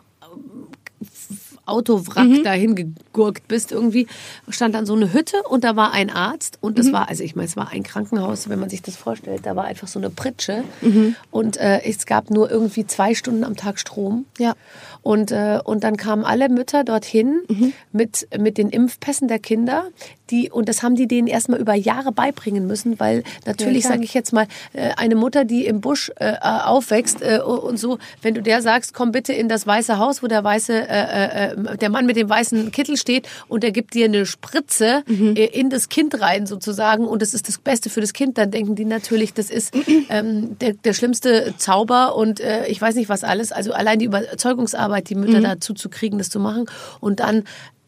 Autowrack 1.65 2.25
Mhm. 2.25 2.43
dahin 2.43 2.75
gegurkt 2.75 3.47
bist 3.47 3.71
irgendwie, 3.71 4.07
stand 4.49 4.73
dann 4.73 4.87
so 4.87 4.95
eine 4.95 5.13
Hütte 5.13 5.37
und 5.47 5.63
da 5.63 5.75
war 5.75 5.91
ein 5.91 6.09
Arzt 6.09 6.57
und 6.61 6.71
Mhm. 6.71 6.75
das 6.77 6.91
war, 6.91 7.09
also 7.09 7.23
ich 7.23 7.35
meine, 7.35 7.45
es 7.47 7.55
war 7.55 7.69
ein 7.69 7.83
Krankenhaus, 7.83 8.49
wenn 8.49 8.59
man 8.59 8.69
sich 8.71 8.81
das 8.81 8.95
vorstellt, 8.95 9.45
da 9.45 9.55
war 9.55 9.65
einfach 9.65 9.87
so 9.87 9.99
eine 9.99 10.09
Pritsche 10.09 10.63
Mhm. 10.81 11.15
und 11.29 11.57
äh, 11.57 11.81
es 11.83 12.07
gab 12.07 12.31
nur 12.31 12.49
irgendwie 12.49 12.87
zwei 12.87 13.13
Stunden 13.13 13.43
am 13.43 13.55
Tag 13.55 13.79
Strom. 13.79 14.25
Ja. 14.39 14.55
Und, 15.01 15.31
äh, 15.31 15.59
und 15.63 15.83
dann 15.83 15.97
kamen 15.97 16.23
alle 16.25 16.49
Mütter 16.49 16.83
dorthin 16.83 17.39
Mhm. 17.47 17.73
mit, 17.91 18.27
mit 18.37 18.57
den 18.57 18.69
Impfpässen 18.69 19.27
der 19.27 19.39
Kinder. 19.39 19.85
Die, 20.29 20.51
und 20.51 20.69
das 20.69 20.83
haben 20.83 20.95
die 20.95 21.07
denen 21.07 21.27
erstmal 21.27 21.59
über 21.59 21.73
Jahre 21.73 22.11
beibringen 22.11 22.67
müssen, 22.67 22.99
weil 22.99 23.23
natürlich, 23.47 23.81
klar. 23.81 23.93
sage 23.93 24.03
ich 24.03 24.13
jetzt 24.13 24.31
mal, 24.31 24.45
äh, 24.73 24.91
eine 24.97 25.15
Mutter, 25.15 25.43
die 25.43 25.65
im 25.65 25.81
Busch 25.81 26.11
äh, 26.17 26.33
aufwächst 26.43 27.21
äh, 27.23 27.39
und 27.39 27.77
so, 27.79 27.97
wenn 28.21 28.35
du 28.35 28.41
der 28.43 28.61
sagst, 28.61 28.93
komm 28.93 29.11
bitte 29.11 29.33
in 29.33 29.49
das 29.49 29.65
Weiße 29.65 29.97
Haus, 29.97 30.21
wo 30.21 30.27
der 30.27 30.43
weiße, 30.43 30.87
äh, 30.87 31.51
äh, 31.53 31.77
der 31.77 31.89
Mann 31.89 32.05
mit 32.05 32.15
dem 32.15 32.29
weißen 32.29 32.71
Kittel 32.71 32.95
steht 32.97 33.27
und 33.47 33.63
der 33.63 33.71
gibt 33.71 33.93
dir 33.95 34.05
eine 34.05 34.25
Spritze 34.27 35.01
Mhm. 35.07 35.35
äh, 35.35 35.45
in 35.45 35.69
das 35.71 35.89
Kind 35.89 36.21
rein 36.21 36.45
sozusagen 36.45 37.05
und 37.07 37.21
das 37.23 37.33
ist 37.33 37.47
das 37.47 37.57
Beste 37.57 37.89
für 37.89 38.01
das 38.01 38.13
Kind, 38.13 38.37
dann 38.37 38.51
denken 38.51 38.75
die 38.75 38.85
natürlich, 38.85 39.33
das 39.33 39.49
ist 39.49 39.73
ähm, 40.09 40.57
der, 40.59 40.73
der 40.73 40.93
schlimmste 40.93 41.55
Zauber 41.57 42.15
und 42.15 42.39
äh, 42.39 42.67
ich 42.67 42.79
weiß 42.79 42.93
nicht 42.95 43.09
was 43.09 43.23
alles. 43.23 43.51
Also 43.51 43.73
allein 43.73 43.97
die 43.97 44.05
Überzeugungsarbeit, 44.05 44.88
die 45.09 45.15
Mütter 45.15 45.41
dazu 45.41 45.73
zu 45.73 45.89
kriegen, 45.89 46.17
das 46.17 46.29
zu 46.29 46.39
machen 46.39 46.65
und 46.99 47.19
dann 47.19 47.43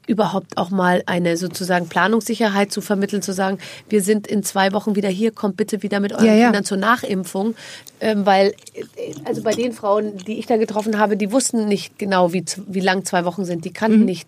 überhaupt 0.07 0.57
auch 0.57 0.71
mal 0.71 1.03
eine 1.05 1.37
sozusagen 1.37 1.87
Planungssicherheit 1.87 2.71
zu 2.71 2.81
vermitteln, 2.81 3.21
zu 3.21 3.33
sagen, 3.33 3.59
wir 3.87 4.01
sind 4.01 4.27
in 4.27 4.43
zwei 4.43 4.73
Wochen 4.73 4.95
wieder 4.95 5.09
hier, 5.09 5.31
kommt 5.31 5.57
bitte 5.57 5.83
wieder 5.83 5.99
mit 5.99 6.11
euren 6.13 6.25
Ja, 6.25 6.33
ja. 6.33 6.45
Kindern 6.45 6.65
zur 6.65 6.77
Nachimpfung, 6.77 7.55
ähm, 7.99 8.25
weil 8.25 8.53
äh, 8.73 8.83
also 9.25 9.43
bei 9.43 9.53
den 9.53 9.73
Frauen, 9.73 10.17
die 10.17 10.39
ich 10.39 10.47
da 10.47 10.57
getroffen 10.57 10.97
habe, 10.97 11.17
die 11.17 11.31
wussten 11.31 11.67
nicht 11.67 11.97
genau, 11.99 12.33
wie, 12.33 12.43
wie 12.67 12.79
lang 12.79 13.05
zwei 13.05 13.25
Wochen 13.25 13.45
sind, 13.45 13.63
die 13.63 13.71
kannten 13.71 14.05
nicht 14.05 14.27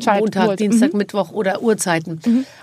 Zeit, 0.00 0.20
Montag, 0.20 0.42
Uhrzeit. 0.42 0.60
Dienstag, 0.60 0.94
Mittwoch 0.94 1.32
oder 1.32 1.62
Uhrzeiten. 1.62 2.20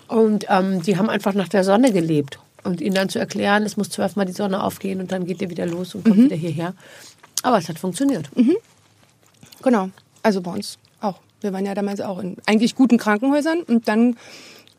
Und 0.08 0.46
ähm, 0.50 0.84
die 0.84 0.98
haben 0.98 1.10
einfach 1.10 1.34
nach 1.34 1.48
der 1.48 1.64
Sonne 1.64 1.92
gelebt. 1.92 2.40
Und 2.64 2.80
ihnen 2.80 2.96
dann 2.96 3.10
zu 3.10 3.20
erklären, 3.20 3.64
es 3.64 3.76
muss 3.76 3.90
zwölfmal 3.90 4.26
die 4.26 4.32
Sonne 4.32 4.64
aufgehen 4.64 5.02
und 5.02 5.12
dann 5.12 5.26
geht 5.26 5.42
ihr 5.42 5.50
wieder 5.50 5.66
los 5.66 5.96
und 5.96 6.06
kommt 6.06 6.18
wieder 6.18 6.36
hierher. 6.36 6.74
Aber 7.42 7.58
es 7.58 7.68
hat 7.68 7.78
funktioniert. 7.78 8.30
Genau. 9.64 9.90
Also 10.22 10.42
bei 10.42 10.52
uns 10.52 10.78
auch. 11.02 11.20
Wir 11.42 11.52
waren 11.54 11.66
ja 11.66 11.74
damals 11.74 12.00
auch 12.02 12.20
in 12.20 12.38
eigentlich 12.46 12.76
guten 12.76 12.98
Krankenhäusern 12.98 13.62
und 13.64 13.88
dann 13.88 14.16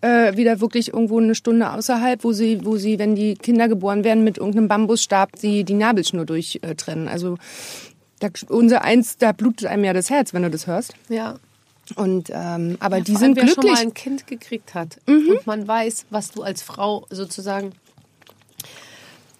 äh, 0.00 0.36
wieder 0.36 0.60
wirklich 0.60 0.92
irgendwo 0.92 1.18
eine 1.18 1.34
Stunde 1.34 1.70
außerhalb, 1.70 2.24
wo 2.24 2.32
sie, 2.32 2.64
wo 2.64 2.76
sie, 2.76 2.98
wenn 2.98 3.14
die 3.14 3.34
Kinder 3.34 3.68
geboren 3.68 4.04
werden, 4.04 4.24
mit 4.24 4.38
irgendeinem 4.38 4.68
Bambusstab 4.68 5.30
sie 5.36 5.64
die 5.64 5.74
Nabelschnur 5.74 6.26
durchtrennen. 6.26 7.08
Also 7.08 7.38
da, 8.20 8.28
unser 8.48 8.82
eins, 8.82 9.18
da 9.18 9.32
blutet 9.32 9.66
einem 9.66 9.84
ja 9.84 9.92
das 9.92 10.10
Herz, 10.10 10.32
wenn 10.34 10.42
du 10.42 10.50
das 10.50 10.66
hörst. 10.66 10.94
Ja. 11.08 11.36
Und 11.96 12.30
ähm, 12.32 12.76
aber 12.80 13.00
die 13.00 13.12
Vor 13.12 13.20
allem, 13.20 13.34
sind 13.34 13.36
wer 13.36 13.46
schon 13.46 13.62
glücklich. 13.62 13.72
mal 13.72 13.82
ein 13.82 13.94
Kind 13.94 14.26
gekriegt 14.26 14.74
hat 14.74 14.98
und 15.06 15.46
man 15.46 15.68
weiß, 15.68 16.06
was 16.08 16.30
du 16.30 16.42
als 16.42 16.62
Frau 16.62 17.06
sozusagen 17.10 17.72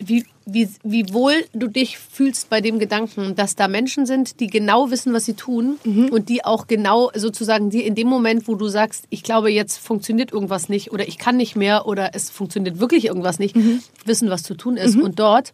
wie, 0.09 0.25
wie, 0.47 0.69
wie 0.83 1.13
wohl 1.13 1.35
du 1.53 1.69
dich 1.69 1.99
fühlst 1.99 2.51
bei 2.51 2.61
dem 2.61 2.79
Gedanken, 2.79 3.35
dass 3.35 3.57
da 3.57 3.69
Menschen 3.69 4.07
sind, 4.07 4.41
die 4.41 4.47
genau 4.47 4.91
wissen, 4.91 5.13
was 5.13 5.25
sie 5.25 5.35
tun 5.35 5.79
und 6.11 6.29
die 6.29 6.45
auch 6.45 6.67
genau 6.67 7.11
sozusagen 7.15 7.71
dir 7.71 7.85
in 7.85 7.95
dem 7.95 8.09
Moment, 8.09 8.49
wo 8.49 8.55
du 8.55 8.69
sagst, 8.69 9.07
ich 9.11 9.23
glaube, 9.23 9.51
jetzt 9.51 9.79
funktioniert 9.79 10.33
irgendwas 10.33 10.69
nicht 10.69 10.93
oder 10.93 11.07
ich 11.09 11.19
kann 11.19 11.37
nicht 11.37 11.57
mehr 11.57 11.87
oder 11.87 12.11
es 12.15 12.31
funktioniert 12.31 12.81
wirklich 12.81 13.07
irgendwas 13.07 13.39
nicht, 13.39 13.57
wissen, 14.05 14.31
was 14.31 14.43
zu 14.43 14.55
tun 14.55 14.77
ist. 14.77 14.97
Und 14.97 15.19
dort 15.19 15.53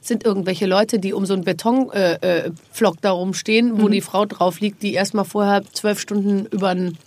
sind 0.00 0.24
irgendwelche 0.24 0.66
Leute, 0.66 0.98
die 0.98 1.12
um 1.12 1.26
so 1.26 1.34
einen 1.34 1.44
Betonflock 1.44 1.92
äh, 1.92 2.42
äh, 2.42 3.00
da 3.00 3.10
rumstehen, 3.12 3.80
wo 3.80 3.88
die 3.88 4.00
Frau 4.00 4.26
drauf 4.26 4.60
liegt, 4.60 4.82
die 4.82 4.94
erstmal 4.94 5.24
vorher 5.24 5.62
zwölf 5.72 6.00
Stunden 6.00 6.46
über 6.46 6.70
einen 6.70 6.98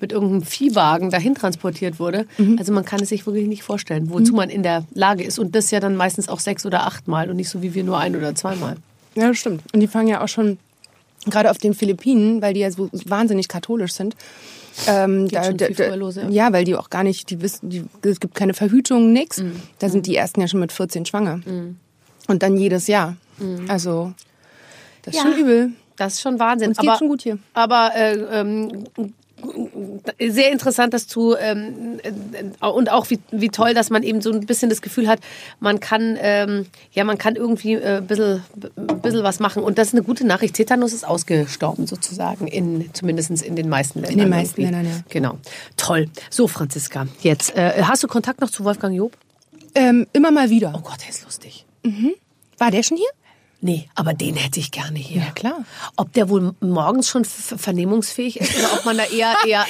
mit 0.00 0.12
irgendeinem 0.12 0.42
Viehwagen 0.42 1.10
dahin 1.10 1.34
transportiert 1.34 1.98
wurde. 1.98 2.26
Also 2.58 2.72
man 2.72 2.84
kann 2.84 3.00
es 3.00 3.08
sich 3.08 3.26
wirklich 3.26 3.46
nicht 3.48 3.62
vorstellen, 3.62 4.10
wozu 4.10 4.34
man 4.34 4.50
in 4.50 4.62
der 4.62 4.84
Lage 4.94 5.24
ist. 5.24 5.38
Und 5.38 5.54
das 5.54 5.70
ja 5.70 5.80
dann 5.80 5.96
meistens 5.96 6.28
auch 6.28 6.40
sechs 6.40 6.64
oder 6.66 6.86
achtmal 6.86 7.30
und 7.30 7.36
nicht 7.36 7.48
so 7.48 7.62
wie 7.62 7.74
wir 7.74 7.84
nur 7.84 7.98
ein 7.98 8.14
oder 8.16 8.34
zweimal. 8.34 8.76
Ja, 9.14 9.28
das 9.28 9.38
stimmt. 9.38 9.62
Und 9.72 9.80
die 9.80 9.86
fangen 9.88 10.08
ja 10.08 10.22
auch 10.22 10.28
schon, 10.28 10.58
gerade 11.26 11.50
auf 11.50 11.58
den 11.58 11.74
Philippinen, 11.74 12.40
weil 12.42 12.54
die 12.54 12.60
ja 12.60 12.70
so 12.70 12.88
wahnsinnig 13.06 13.48
katholisch 13.48 13.92
sind. 13.92 14.14
Ähm, 14.86 15.28
schon 15.30 15.58
viel 15.58 15.74
früher 15.74 15.96
los, 15.96 16.14
ja. 16.14 16.28
ja, 16.28 16.52
weil 16.52 16.64
die 16.64 16.76
auch 16.76 16.88
gar 16.88 17.02
nicht, 17.02 17.30
die 17.30 17.40
wissen, 17.42 17.68
die, 17.68 17.84
es 18.02 18.20
gibt 18.20 18.36
keine 18.36 18.54
Verhütung, 18.54 19.12
nix. 19.12 19.42
Da 19.80 19.88
sind 19.88 20.06
die 20.06 20.14
ersten 20.14 20.40
ja 20.40 20.46
schon 20.46 20.60
mit 20.60 20.70
14 20.70 21.04
schwanger. 21.04 21.40
Und 22.28 22.42
dann 22.42 22.56
jedes 22.56 22.86
Jahr. 22.86 23.16
Also, 23.66 24.12
das 25.02 25.14
ist 25.14 25.24
Ja. 25.24 25.30
schon 25.30 25.40
übel. 25.40 25.70
Das 25.96 26.14
ist 26.14 26.20
schon 26.20 26.38
Wahnsinn. 26.38 26.68
Uns 26.68 26.78
geht 26.78 26.96
schon 26.96 27.08
gut 27.08 27.22
hier. 27.22 27.38
Aber 27.54 27.90
äh, 27.96 28.12
ähm, 28.14 28.84
sehr 30.28 30.52
interessant, 30.52 30.94
dass 30.94 31.06
du 31.06 31.34
ähm, 31.34 32.00
äh, 32.02 32.66
und 32.66 32.90
auch 32.90 33.10
wie, 33.10 33.18
wie 33.30 33.48
toll, 33.48 33.74
dass 33.74 33.90
man 33.90 34.02
eben 34.02 34.20
so 34.20 34.32
ein 34.32 34.46
bisschen 34.46 34.70
das 34.70 34.82
Gefühl 34.82 35.08
hat, 35.08 35.20
man 35.60 35.80
kann 35.80 36.16
ähm, 36.20 36.66
ja 36.92 37.04
man 37.04 37.18
kann 37.18 37.36
irgendwie 37.36 37.74
äh, 37.74 37.98
ein 37.98 38.06
bisschen, 38.06 38.42
bisschen 39.02 39.22
was 39.22 39.40
machen 39.40 39.62
und 39.62 39.78
das 39.78 39.88
ist 39.88 39.94
eine 39.94 40.02
gute 40.02 40.26
Nachricht. 40.26 40.54
Tetanus 40.54 40.92
ist 40.92 41.06
ausgestorben 41.06 41.86
sozusagen 41.86 42.46
in 42.46 42.90
zumindest 42.92 43.30
in 43.42 43.56
den 43.56 43.68
meisten 43.68 44.00
Ländern. 44.00 44.18
den 44.18 44.28
meisten 44.30 44.60
irgendwie. 44.60 44.76
Ländern, 44.76 44.92
ja. 44.92 45.04
Genau. 45.08 45.38
Toll. 45.76 46.08
So 46.30 46.48
Franziska, 46.48 47.06
jetzt 47.20 47.56
äh, 47.56 47.82
hast 47.82 48.02
du 48.02 48.08
Kontakt 48.08 48.40
noch 48.40 48.50
zu 48.50 48.64
Wolfgang 48.64 48.96
Job? 48.96 49.16
Ähm, 49.74 50.06
immer 50.12 50.30
mal 50.30 50.50
wieder. 50.50 50.72
Oh 50.76 50.80
Gott, 50.80 51.02
der 51.02 51.10
ist 51.10 51.24
lustig. 51.24 51.64
War 52.58 52.70
der 52.70 52.82
schon 52.82 52.96
hier? 52.96 53.08
Nee, 53.60 53.88
aber 53.96 54.14
den 54.14 54.36
hätte 54.36 54.60
ich 54.60 54.70
gerne 54.70 54.98
hier. 55.00 55.22
Ja, 55.22 55.30
klar. 55.32 55.64
Ob 55.96 56.12
der 56.12 56.28
wohl 56.28 56.54
morgens 56.60 57.08
schon 57.08 57.24
vernehmungsfähig 57.24 58.38
ist 58.40 58.56
oder 58.56 58.72
ob 58.74 58.84
man 58.84 58.96
da 58.96 59.04
eher 59.04 59.34
eher, 59.46 59.64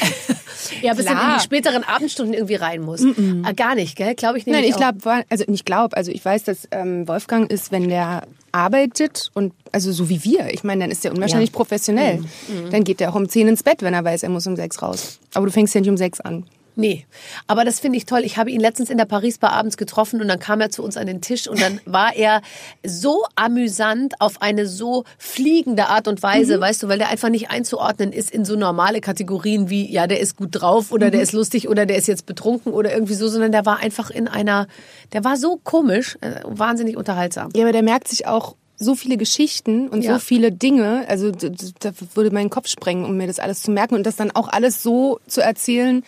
eher 0.82 0.94
Klar. 0.94 1.32
in 1.32 1.38
die 1.38 1.42
späteren 1.44 1.84
Abendstunden 1.84 2.34
irgendwie 2.34 2.56
rein 2.56 2.82
muss. 2.82 3.02
Ah, 3.44 3.52
Gar 3.52 3.76
nicht, 3.76 3.96
gell? 3.96 4.14
Glaube 4.14 4.36
ich 4.38 4.44
nicht. 4.46 4.54
Nein, 4.54 4.64
ich 4.64 4.76
glaube, 4.76 5.24
also 5.30 5.44
nicht 5.48 5.64
glaub, 5.64 5.94
also 5.96 6.10
ich 6.10 6.22
weiß, 6.22 6.44
dass 6.44 6.68
ähm, 6.70 7.08
Wolfgang 7.08 7.50
ist, 7.50 7.72
wenn 7.72 7.88
der 7.88 8.24
arbeitet 8.52 9.30
und 9.34 9.52
also 9.72 9.90
so 9.92 10.08
wie 10.08 10.22
wir, 10.24 10.52
ich 10.52 10.64
meine, 10.64 10.82
dann 10.84 10.90
ist 10.90 11.04
der 11.04 11.12
unwahrscheinlich 11.12 11.50
Ja. 11.50 11.56
professionell. 11.56 12.24
Dann 12.70 12.84
geht 12.84 13.00
der 13.00 13.10
auch 13.10 13.14
um 13.14 13.28
10 13.28 13.48
ins 13.48 13.62
Bett, 13.62 13.82
wenn 13.82 13.94
er 13.94 14.04
weiß, 14.04 14.22
er 14.22 14.28
muss 14.30 14.46
um 14.46 14.56
6 14.56 14.82
raus. 14.82 15.18
Aber 15.34 15.46
du 15.46 15.52
fängst 15.52 15.74
ja 15.74 15.80
nicht 15.80 15.90
um 15.90 15.96
6 15.96 16.20
an. 16.20 16.44
Nee, 16.78 17.06
aber 17.48 17.64
das 17.64 17.80
finde 17.80 17.98
ich 17.98 18.06
toll. 18.06 18.20
Ich 18.22 18.36
habe 18.36 18.52
ihn 18.52 18.60
letztens 18.60 18.88
in 18.88 18.98
der 18.98 19.04
Paris 19.04 19.38
Bar 19.38 19.50
abends 19.52 19.76
getroffen 19.76 20.20
und 20.20 20.28
dann 20.28 20.38
kam 20.38 20.60
er 20.60 20.70
zu 20.70 20.84
uns 20.84 20.96
an 20.96 21.08
den 21.08 21.20
Tisch 21.20 21.48
und 21.48 21.60
dann 21.60 21.80
war 21.86 22.14
er 22.14 22.40
so 22.86 23.24
amüsant 23.34 24.20
auf 24.20 24.40
eine 24.40 24.64
so 24.64 25.02
fliegende 25.18 25.88
Art 25.88 26.06
und 26.06 26.22
Weise, 26.22 26.60
weißt 26.60 26.84
du, 26.84 26.88
weil 26.88 26.98
der 26.98 27.08
einfach 27.08 27.30
nicht 27.30 27.50
einzuordnen 27.50 28.12
ist 28.12 28.30
in 28.30 28.44
so 28.44 28.54
normale 28.54 29.00
Kategorien 29.00 29.70
wie, 29.70 29.90
ja, 29.92 30.06
der 30.06 30.20
ist 30.20 30.36
gut 30.36 30.50
drauf 30.52 30.92
oder 30.92 31.10
der 31.10 31.20
ist 31.20 31.32
lustig 31.32 31.68
oder 31.68 31.84
der 31.84 31.96
ist 31.96 32.06
jetzt 32.06 32.26
betrunken 32.26 32.72
oder 32.72 32.92
irgendwie 32.92 33.14
so, 33.14 33.26
sondern 33.26 33.50
der 33.50 33.66
war 33.66 33.80
einfach 33.80 34.10
in 34.10 34.28
einer, 34.28 34.68
der 35.12 35.24
war 35.24 35.36
so 35.36 35.58
komisch, 35.64 36.16
äh, 36.20 36.42
wahnsinnig 36.44 36.96
unterhaltsam. 36.96 37.50
Ja, 37.56 37.64
aber 37.64 37.72
der 37.72 37.82
merkt 37.82 38.06
sich 38.06 38.28
auch 38.28 38.54
so 38.78 38.94
viele 38.94 39.16
Geschichten 39.16 39.88
und 39.88 40.02
Ja. 40.02 40.14
so 40.14 40.20
viele 40.20 40.52
Dinge. 40.52 41.04
Also 41.08 41.32
da 41.32 41.90
würde 42.14 42.30
mein 42.30 42.48
Kopf 42.50 42.68
sprengen, 42.68 43.04
um 43.04 43.16
mir 43.16 43.26
das 43.26 43.40
alles 43.40 43.62
zu 43.62 43.72
merken 43.72 43.96
und 43.96 44.06
das 44.06 44.14
dann 44.14 44.30
auch 44.30 44.46
alles 44.46 44.82
so 44.84 45.18
zu 45.26 45.40
erzählen, 45.40 46.04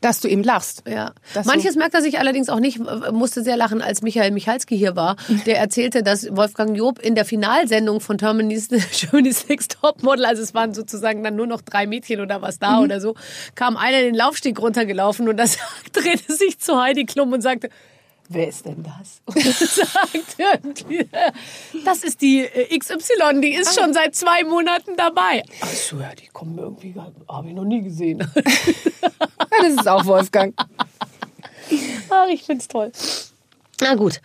dass 0.00 0.20
du 0.20 0.28
eben 0.28 0.42
lachst. 0.42 0.82
Ja. 0.88 1.12
Manches 1.44 1.74
so. 1.74 1.78
merkt 1.78 1.94
er 1.94 2.02
sich 2.02 2.18
allerdings 2.18 2.48
auch 2.48 2.60
nicht, 2.60 2.78
musste 3.12 3.42
sehr 3.42 3.56
lachen, 3.56 3.82
als 3.82 4.02
Michael 4.02 4.30
Michalski 4.30 4.76
hier 4.76 4.96
war. 4.96 5.16
Der 5.46 5.58
erzählte, 5.58 6.02
dass 6.02 6.34
Wolfgang 6.36 6.76
Job 6.76 6.98
in 6.98 7.14
der 7.14 7.24
Finalsendung 7.24 8.00
von 8.00 8.16
Germany's 8.16 8.68
Germany's 8.68 9.48
Next 9.48 9.78
Topmodel, 9.80 10.24
also 10.24 10.42
es 10.42 10.54
waren 10.54 10.74
sozusagen 10.74 11.22
dann 11.22 11.36
nur 11.36 11.46
noch 11.46 11.60
drei 11.60 11.86
Mädchen 11.86 12.20
oder 12.20 12.42
was 12.42 12.56
Mhm. 12.56 12.60
da 12.60 12.80
oder 12.80 13.00
so, 13.00 13.14
kam 13.54 13.76
einer 13.76 14.00
den 14.00 14.14
Laufsteg 14.14 14.58
runtergelaufen 14.60 15.28
und 15.28 15.36
das 15.36 15.58
drehte 15.92 16.32
sich 16.32 16.58
zu 16.58 16.80
Heidi 16.80 17.04
Klum 17.04 17.32
und 17.32 17.40
sagte, 17.42 17.68
Wer 18.28 18.48
ist 18.48 18.66
denn 18.66 18.82
das? 18.82 19.20
Und 19.24 19.40
sagt 19.58 20.86
das 21.84 22.04
ist 22.04 22.20
die 22.20 22.40
äh, 22.40 22.78
XY, 22.78 23.40
die 23.40 23.54
ist 23.54 23.78
schon 23.78 23.92
seit 23.92 24.14
zwei 24.14 24.42
Monaten 24.44 24.96
dabei. 24.96 25.42
Ach 25.60 25.68
so, 25.68 26.00
ja, 26.00 26.14
die 26.14 26.26
kommen 26.28 26.58
irgendwie, 26.58 26.94
habe 27.28 27.48
ich 27.48 27.54
noch 27.54 27.64
nie 27.64 27.82
gesehen. 27.82 28.26
Das 29.58 29.72
ist 29.72 29.88
auch 29.88 30.04
Wolfgang. 30.04 30.54
Ach, 32.10 32.28
ich 32.28 32.42
find's 32.42 32.68
toll. 32.68 32.92
Na 33.80 33.94
gut. 33.94 34.20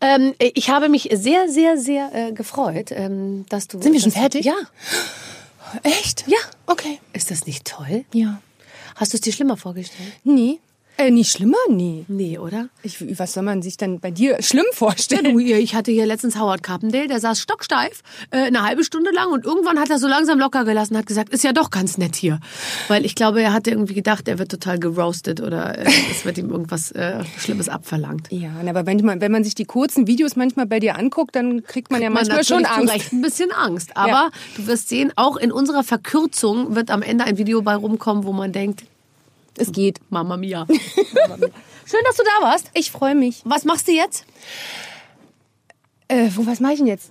Ähm, 0.00 0.34
ich 0.38 0.68
habe 0.68 0.88
mich 0.88 1.08
sehr, 1.12 1.48
sehr, 1.48 1.78
sehr 1.78 2.14
äh, 2.14 2.32
gefreut, 2.32 2.90
ähm, 2.90 3.46
dass 3.48 3.66
du. 3.66 3.80
Sind 3.80 3.92
wir 3.92 4.00
schon 4.00 4.12
fertig? 4.12 4.44
Ja. 4.44 4.56
Echt? 5.82 6.24
Ja. 6.26 6.38
Okay. 6.66 7.00
Ist 7.12 7.30
das 7.30 7.46
nicht 7.46 7.66
toll? 7.66 8.04
Ja. 8.12 8.40
Hast 8.96 9.12
du 9.12 9.16
es 9.16 9.20
dir 9.22 9.32
schlimmer 9.32 9.56
vorgestellt? 9.56 10.12
Nee. 10.22 10.60
Äh, 10.96 11.10
nie 11.10 11.24
schlimmer? 11.24 11.56
Nee. 11.68 12.04
Nee, 12.06 12.38
oder? 12.38 12.68
Ich, 12.84 13.18
was 13.18 13.32
soll 13.32 13.42
man 13.42 13.62
sich 13.62 13.76
dann 13.76 13.98
bei 13.98 14.10
dir 14.12 14.40
schlimm 14.40 14.64
Ja, 14.70 14.76
vorstellen? 14.76 15.24
du, 15.24 15.38
ihr- 15.40 15.58
ich 15.58 15.74
hatte 15.74 15.90
hier 15.90 16.06
letztens 16.06 16.38
Howard 16.38 16.62
Carpendale, 16.62 17.08
der 17.08 17.18
saß 17.18 17.40
stocksteif, 17.40 18.02
äh, 18.30 18.38
eine 18.44 18.62
halbe 18.62 18.84
Stunde 18.84 19.10
lang 19.10 19.32
und 19.32 19.44
irgendwann 19.44 19.80
hat 19.80 19.90
er 19.90 19.98
so 19.98 20.06
langsam 20.06 20.38
locker 20.38 20.64
gelassen, 20.64 20.96
hat 20.96 21.06
gesagt, 21.06 21.30
ist 21.30 21.42
ja 21.42 21.52
doch 21.52 21.70
ganz 21.70 21.98
nett 21.98 22.14
hier. 22.14 22.38
Weil 22.88 23.04
ich 23.04 23.16
glaube, 23.16 23.42
er 23.42 23.52
hatte 23.52 23.70
irgendwie 23.70 23.94
gedacht, 23.94 24.28
er 24.28 24.38
wird 24.38 24.50
total 24.52 24.78
geroastet 24.78 25.40
oder 25.40 25.76
äh, 25.78 25.84
es 26.12 26.24
wird 26.24 26.38
ihm 26.38 26.50
irgendwas 26.50 26.92
äh, 26.92 27.24
Schlimmes 27.38 27.68
abverlangt. 27.68 28.28
Ja, 28.30 28.50
aber 28.64 28.86
wenn 28.86 28.98
man, 29.04 29.20
wenn 29.20 29.32
man 29.32 29.42
sich 29.42 29.56
die 29.56 29.64
kurzen 29.64 30.06
Videos 30.06 30.36
manchmal 30.36 30.66
bei 30.66 30.78
dir 30.78 30.96
anguckt, 30.96 31.34
dann 31.34 31.64
kriegt 31.64 31.90
man 31.90 32.02
ja 32.02 32.10
manchmal 32.10 32.44
schon 32.44 32.64
zu 32.64 32.70
Angst. 32.70 32.94
Recht 32.94 33.12
ein 33.12 33.20
bisschen 33.20 33.50
Angst. 33.50 33.96
Aber 33.96 34.08
Ja. 34.10 34.30
du 34.56 34.66
wirst 34.68 34.88
sehen, 34.90 35.12
auch 35.16 35.36
in 35.36 35.50
unserer 35.50 35.82
Verkürzung 35.82 36.76
wird 36.76 36.90
am 36.90 37.02
Ende 37.02 37.24
ein 37.24 37.36
Video 37.36 37.62
bei 37.62 37.74
rumkommen, 37.74 38.24
wo 38.24 38.32
man 38.32 38.52
denkt, 38.52 38.84
Es 39.58 39.72
geht. 39.72 40.00
Mama 40.10 40.36
Mia. 40.38 40.66
Schön, 40.68 42.00
dass 42.04 42.16
du 42.16 42.22
da 42.40 42.46
warst. 42.46 42.70
Ich 42.74 42.90
freue 42.90 43.14
mich. 43.14 43.42
Was 43.44 43.64
machst 43.64 43.88
du 43.88 43.92
jetzt? 43.92 44.24
Äh, 46.08 46.28
wo, 46.34 46.46
was 46.46 46.60
mache 46.60 46.72
ich 46.72 46.78
denn 46.78 46.86
jetzt? 46.88 47.10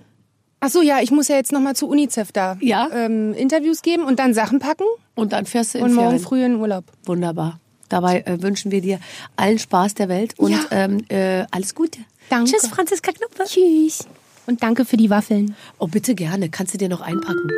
Ach 0.60 0.70
so, 0.70 0.80
ja, 0.82 1.00
ich 1.00 1.10
muss 1.10 1.28
ja 1.28 1.36
jetzt 1.36 1.52
noch 1.52 1.60
mal 1.60 1.76
zu 1.76 1.88
UNICEF 1.88 2.32
da 2.32 2.56
Ja. 2.60 2.88
ähm, 2.92 3.34
Interviews 3.34 3.82
geben 3.82 4.04
und 4.04 4.18
dann 4.18 4.32
Sachen 4.34 4.60
packen 4.60 4.84
Und 5.14 5.32
dann 5.32 5.44
fährst 5.46 5.74
du 5.74 5.78
in 5.78 5.84
und 5.84 5.94
morgen 5.94 6.08
Ferien. 6.10 6.24
früh 6.24 6.44
in 6.44 6.56
Urlaub. 6.56 6.84
Wunderbar. 7.04 7.60
Dabei 7.90 8.20
äh, 8.22 8.40
wünschen 8.40 8.70
wir 8.72 8.80
dir 8.80 8.98
allen 9.36 9.58
Spaß 9.58 9.94
der 9.94 10.08
Welt 10.08 10.38
und 10.38 10.52
Ja. 10.52 10.60
ähm, 10.70 11.04
äh, 11.10 11.44
alles 11.50 11.74
Gute. 11.74 11.98
Danke. 12.30 12.50
Tschüss, 12.50 12.66
Franziska 12.68 13.12
Knuppe. 13.12 13.44
Tschüss. 13.44 14.06
Und 14.46 14.62
danke 14.62 14.84
für 14.86 14.96
die 14.96 15.10
Waffeln. 15.10 15.54
Oh, 15.78 15.86
bitte 15.86 16.14
gerne. 16.14 16.48
Kannst 16.48 16.72
du 16.74 16.78
dir 16.78 16.88
noch 16.88 17.02
einpacken? 17.02 17.50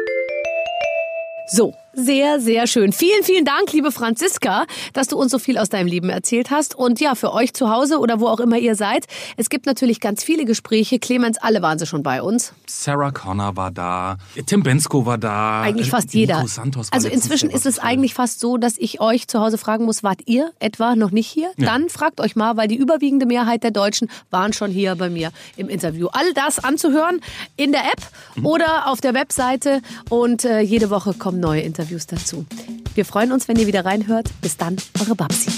So, 1.49 1.75
sehr, 1.97 2.41
sehr 2.41 2.67
schön. 2.67 2.93
Vielen, 2.93 3.23
vielen 3.25 3.45
Dank, 3.45 3.73
liebe 3.73 3.91
Franziska, 3.91 4.67
dass 4.93 5.09
du 5.09 5.17
uns 5.19 5.33
so 5.33 5.39
viel 5.39 5.57
aus 5.59 5.71
deinem 5.71 5.87
Leben 5.87 6.11
erzählt 6.11 6.51
hast. 6.51 6.75
Und 6.75 7.01
ja, 7.01 7.15
für 7.15 7.33
euch 7.33 7.55
zu 7.55 7.71
Hause 7.71 7.99
oder 7.99 8.21
wo 8.21 8.29
auch 8.29 8.39
immer 8.41 8.59
ihr 8.59 8.75
seid, 8.75 9.07
es 9.39 9.49
gibt 9.49 9.65
natürlich 9.67 10.01
ganz 10.01 10.23
viele 10.23 10.45
Gespräche. 10.45 10.99
Clemens, 10.99 11.39
alle 11.39 11.63
waren 11.63 11.79
sie 11.79 11.87
schon 11.87 12.03
bei 12.03 12.23
uns. 12.23 12.53
Sarah 12.67 13.11
Connor 13.11 13.57
war 13.57 13.71
da, 13.71 14.19
Tim 14.47 14.63
Bensko 14.63 15.07
war 15.07 15.19
da. 15.19 15.63
Eigentlich 15.63 15.89
äh, 15.89 15.91
fast 15.91 16.13
jeder. 16.15 16.47
Santos 16.47 16.89
war 16.89 16.95
Also 16.95 17.09
inzwischen 17.09 17.49
ist 17.51 17.65
es 17.67 17.79
eigentlich 17.79 18.15
fast 18.15 18.41
so, 18.41 18.59
dass 18.59 18.77
ich 18.79 19.01
euch 19.01 19.27
zu 19.27 19.41
Hause 19.41 19.57
fragen 19.59 19.87
muss, 19.87 20.03
wart 20.03 20.21
ihr 20.27 20.53
etwa 20.59 20.95
noch 20.97 21.11
nicht 21.11 21.29
hier? 21.29 21.51
Dann 21.57 21.89
fragt 21.89 22.21
euch 22.21 22.37
mal, 22.37 22.57
weil 22.59 22.69
die 22.69 22.77
überwiegende 22.77 23.25
Mehrheit 23.27 23.63
der 23.63 23.71
Deutschen 23.71 24.11
waren 24.31 24.53
schon 24.53 24.71
hier 24.71 24.95
bei 24.97 25.09
mir 25.09 25.31
im 25.57 25.69
Interview. 25.69 26.09
All 26.13 26.33
das 26.35 26.63
anzuhören 26.63 27.21
in 27.57 27.73
der 27.73 27.81
App 27.85 28.03
Mhm. 28.37 28.47
oder 28.47 28.89
auf 28.89 29.01
der 29.01 29.15
Webseite 29.15 29.81
und 30.11 30.45
äh, 30.45 30.61
jede 30.61 30.91
Woche 30.91 31.15
kommen 31.15 31.41
neue 31.41 31.63
Interviews 31.87 32.07
dazu. 32.07 32.47
Wir 32.95 33.05
freuen 33.05 33.31
uns, 33.33 33.47
wenn 33.47 33.57
ihr 33.57 33.67
wieder 33.67 33.85
reinhört. 33.85 34.29
Bis 34.43 34.57
dann, 34.57 34.77
eure 35.01 35.15
Babsi. 35.15 35.51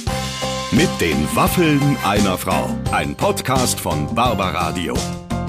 Mit 0.72 0.88
den 1.00 1.16
Waffeln 1.34 1.96
einer 2.04 2.36
Frau. 2.36 2.68
Ein 2.92 3.14
Podcast 3.14 3.80
von 3.80 4.14
Barbaradio. 4.14 4.94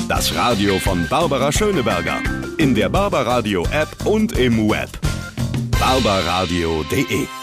Das 0.08 0.34
Radio 0.34 0.80
von 0.80 1.06
Barbara 1.10 1.52
Schöneberger. 1.52 2.22
In 2.58 2.74
der 2.76 2.88
Barbaradio 2.90 3.66
App 3.72 3.90
und 4.06 4.38
im 4.38 4.70
Web. 4.70 4.90
barbaradio.de 5.80 7.39